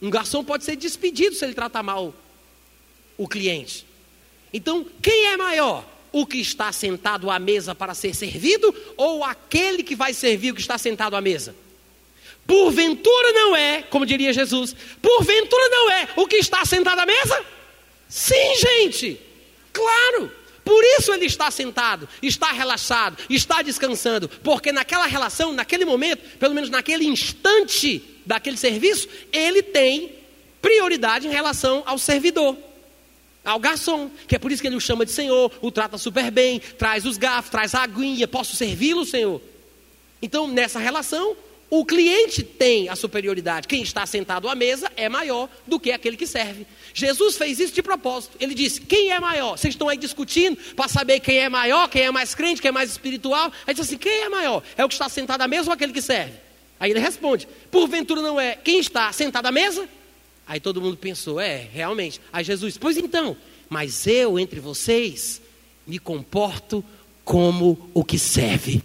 Um 0.00 0.10
garçom 0.10 0.42
pode 0.42 0.64
ser 0.64 0.74
despedido 0.74 1.36
se 1.36 1.44
ele 1.44 1.54
tratar 1.54 1.84
mal 1.84 2.12
o 3.16 3.28
cliente. 3.28 3.86
Então, 4.52 4.84
quem 5.00 5.26
é 5.26 5.36
maior? 5.36 5.86
O 6.12 6.26
que 6.26 6.38
está 6.38 6.70
sentado 6.70 7.30
à 7.30 7.38
mesa 7.38 7.74
para 7.74 7.94
ser 7.94 8.14
servido 8.14 8.74
ou 8.96 9.24
aquele 9.24 9.82
que 9.82 9.96
vai 9.96 10.12
servir 10.12 10.52
o 10.52 10.54
que 10.54 10.60
está 10.60 10.76
sentado 10.76 11.16
à 11.16 11.20
mesa? 11.20 11.54
Porventura 12.46 13.32
não 13.32 13.56
é, 13.56 13.82
como 13.82 14.04
diria 14.04 14.32
Jesus, 14.32 14.74
porventura 15.00 15.68
não 15.68 15.90
é 15.90 16.08
o 16.16 16.26
que 16.26 16.36
está 16.36 16.64
sentado 16.64 16.98
à 16.98 17.06
mesa? 17.06 17.44
Sim, 18.08 18.56
gente, 18.56 19.18
claro. 19.72 20.30
Por 20.64 20.84
isso 20.98 21.12
ele 21.12 21.24
está 21.24 21.50
sentado, 21.50 22.08
está 22.22 22.52
relaxado, 22.52 23.16
está 23.28 23.62
descansando, 23.62 24.28
porque 24.28 24.70
naquela 24.70 25.06
relação, 25.06 25.52
naquele 25.52 25.84
momento, 25.84 26.38
pelo 26.38 26.54
menos 26.54 26.70
naquele 26.70 27.04
instante 27.04 28.02
daquele 28.24 28.56
serviço, 28.56 29.08
ele 29.32 29.62
tem 29.62 30.12
prioridade 30.60 31.26
em 31.26 31.30
relação 31.30 31.82
ao 31.84 31.98
servidor, 31.98 32.56
ao 33.44 33.58
garçom, 33.58 34.10
que 34.26 34.36
é 34.36 34.38
por 34.38 34.52
isso 34.52 34.62
que 34.62 34.68
ele 34.68 34.76
o 34.76 34.80
chama 34.80 35.04
de 35.04 35.12
Senhor, 35.12 35.50
o 35.60 35.70
trata 35.70 35.98
super 35.98 36.30
bem, 36.30 36.60
traz 36.78 37.04
os 37.04 37.16
garfos, 37.16 37.50
traz 37.50 37.74
a 37.74 37.82
aguinha, 37.82 38.28
posso 38.28 38.56
servi-lo, 38.56 39.04
Senhor? 39.04 39.40
Então, 40.20 40.46
nessa 40.46 40.78
relação, 40.78 41.36
o 41.68 41.86
cliente 41.86 42.42
tem 42.42 42.88
a 42.90 42.94
superioridade. 42.94 43.66
Quem 43.66 43.82
está 43.82 44.04
sentado 44.04 44.46
à 44.46 44.54
mesa 44.54 44.92
é 44.94 45.08
maior 45.08 45.48
do 45.66 45.80
que 45.80 45.90
aquele 45.90 46.18
que 46.18 46.26
serve. 46.26 46.66
Jesus 46.92 47.38
fez 47.38 47.58
isso 47.58 47.72
de 47.72 47.82
propósito. 47.82 48.36
Ele 48.38 48.54
disse: 48.54 48.82
Quem 48.82 49.10
é 49.10 49.18
maior? 49.18 49.56
Vocês 49.56 49.72
estão 49.72 49.88
aí 49.88 49.96
discutindo 49.96 50.56
para 50.76 50.86
saber 50.86 51.18
quem 51.20 51.38
é 51.38 51.48
maior, 51.48 51.88
quem 51.88 52.02
é 52.02 52.10
mais 52.10 52.34
crente, 52.34 52.60
quem 52.60 52.68
é 52.68 52.72
mais 52.72 52.90
espiritual. 52.90 53.50
Aí 53.66 53.72
diz 53.72 53.86
assim: 53.86 53.96
Quem 53.96 54.22
é 54.24 54.28
maior? 54.28 54.62
É 54.76 54.84
o 54.84 54.88
que 54.88 54.94
está 54.94 55.08
sentado 55.08 55.40
à 55.40 55.48
mesa 55.48 55.70
ou 55.70 55.72
aquele 55.72 55.94
que 55.94 56.02
serve? 56.02 56.34
Aí 56.78 56.90
ele 56.90 57.00
responde: 57.00 57.48
Porventura 57.70 58.20
não 58.20 58.38
é 58.38 58.54
quem 58.54 58.78
está 58.78 59.10
sentado 59.10 59.46
à 59.46 59.50
mesa? 59.50 59.88
Aí 60.52 60.60
todo 60.60 60.82
mundo 60.82 60.98
pensou: 60.98 61.40
É, 61.40 61.66
realmente. 61.72 62.20
Aí 62.30 62.44
Jesus: 62.44 62.76
Pois 62.76 62.98
então, 62.98 63.34
mas 63.70 64.06
eu 64.06 64.38
entre 64.38 64.60
vocês 64.60 65.40
me 65.86 65.98
comporto 65.98 66.84
como 67.24 67.90
o 67.94 68.04
que 68.04 68.18
serve. 68.18 68.82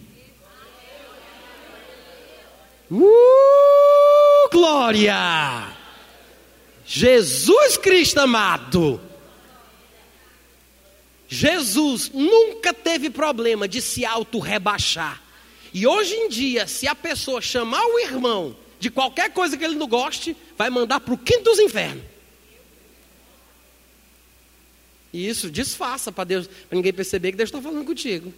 Uh, 2.90 4.48
glória! 4.50 5.76
Jesus 6.86 7.76
Cristo 7.76 8.20
amado. 8.20 8.98
Jesus 11.28 12.10
nunca 12.14 12.72
teve 12.72 13.10
problema 13.10 13.68
de 13.68 13.82
se 13.82 14.06
auto-rebaixar. 14.06 15.22
E 15.74 15.86
hoje 15.86 16.14
em 16.14 16.30
dia, 16.30 16.66
se 16.66 16.88
a 16.88 16.94
pessoa 16.94 17.42
chamar 17.42 17.84
o 17.84 17.98
irmão 17.98 18.56
de 18.80 18.90
qualquer 18.90 19.30
coisa 19.32 19.54
que 19.54 19.64
ele 19.64 19.74
não 19.74 19.86
goste, 19.86 20.34
vai 20.58 20.68
mandar 20.68 20.98
para 20.98 21.14
o 21.14 21.18
quinto 21.18 21.44
dos 21.44 21.60
infernos. 21.60 22.02
E 25.12 25.26
isso 25.26 25.50
disfarça 25.50 26.10
para 26.10 26.24
Deus, 26.24 26.46
para 26.48 26.76
ninguém 26.76 26.92
perceber 26.92 27.30
que 27.30 27.38
Deus 27.38 27.48
está 27.48 27.62
falando 27.62 27.86
contigo. 27.86 28.34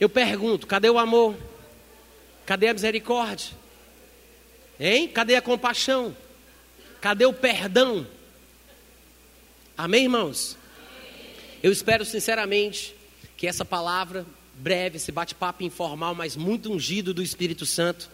Eu 0.00 0.08
pergunto: 0.08 0.66
cadê 0.66 0.88
o 0.88 0.98
amor? 0.98 1.36
Cadê 2.46 2.68
a 2.68 2.72
misericórdia? 2.72 3.54
Hein? 4.78 5.08
Cadê 5.08 5.34
a 5.34 5.42
compaixão? 5.42 6.16
Cadê 7.00 7.26
o 7.26 7.32
perdão? 7.32 8.06
Amém, 9.76 10.04
irmãos? 10.04 10.56
Eu 11.62 11.72
espero 11.72 12.04
sinceramente 12.04 12.94
que 13.36 13.46
essa 13.46 13.64
palavra 13.64 14.24
breve, 14.58 14.96
esse 14.96 15.12
bate-papo 15.12 15.62
informal, 15.62 16.14
mas 16.14 16.36
muito 16.36 16.72
ungido 16.72 17.14
do 17.14 17.22
Espírito 17.22 17.64
Santo, 17.64 18.10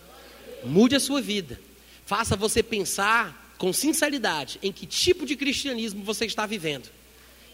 mude 0.63 0.95
a 0.95 1.01
sua 1.01 1.21
vida. 1.21 1.59
Faça 2.07 2.37
você 2.37 2.63
pensar 2.63 3.55
com 3.59 3.73
sinceridade 3.73 4.59
em 4.63 4.73
que 4.73 4.87
tipo 4.87 5.25
de 5.25 5.37
cristianismo 5.37 6.05
você 6.05 6.27
está 6.27 6.47
vivendo. 6.47 6.89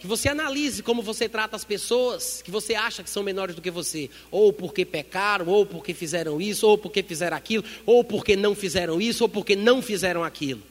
Que 0.01 0.07
você 0.07 0.31
analise 0.31 0.83
como 0.83 1.03
você 1.03 1.29
trata 1.29 1.55
as 1.55 1.65
pessoas 1.65 2.41
que 2.43 2.51
você 2.51 2.75
acha 2.75 3.03
que 3.03 3.11
são 3.11 3.23
menores 3.23 3.55
do 3.55 3.61
que 3.61 3.71
você, 3.71 4.09
ou 4.31 4.53
porque 4.53 4.85
pecaram, 4.85 5.47
ou 5.47 5.67
porque 5.67 5.93
fizeram 5.93 6.41
isso, 6.41 6.67
ou 6.67 6.79
porque 6.79 7.03
fizeram 7.03 7.37
aquilo, 7.37 7.65
ou 7.85 8.03
porque 8.03 8.35
não 8.35 8.55
fizeram 8.55 9.01
isso, 9.01 9.25
ou 9.25 9.29
porque 9.29 9.55
não 9.55 9.83
fizeram 9.83 10.25
aquilo. 10.25 10.63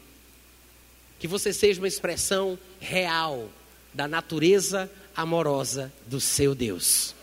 Que 1.19 1.27
você 1.27 1.53
seja 1.53 1.79
uma 1.79 1.87
expressão 1.87 2.57
real 2.79 3.49
da 3.93 4.07
natureza 4.07 4.89
amorosa 5.15 5.93
do 6.07 6.19
seu 6.19 6.55
Deus. 6.55 7.13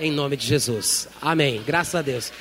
Em 0.00 0.10
nome 0.10 0.36
de 0.36 0.46
Jesus. 0.46 1.08
Amém. 1.22 1.62
Graças 1.64 1.94
a 1.94 2.02
Deus. 2.02 2.32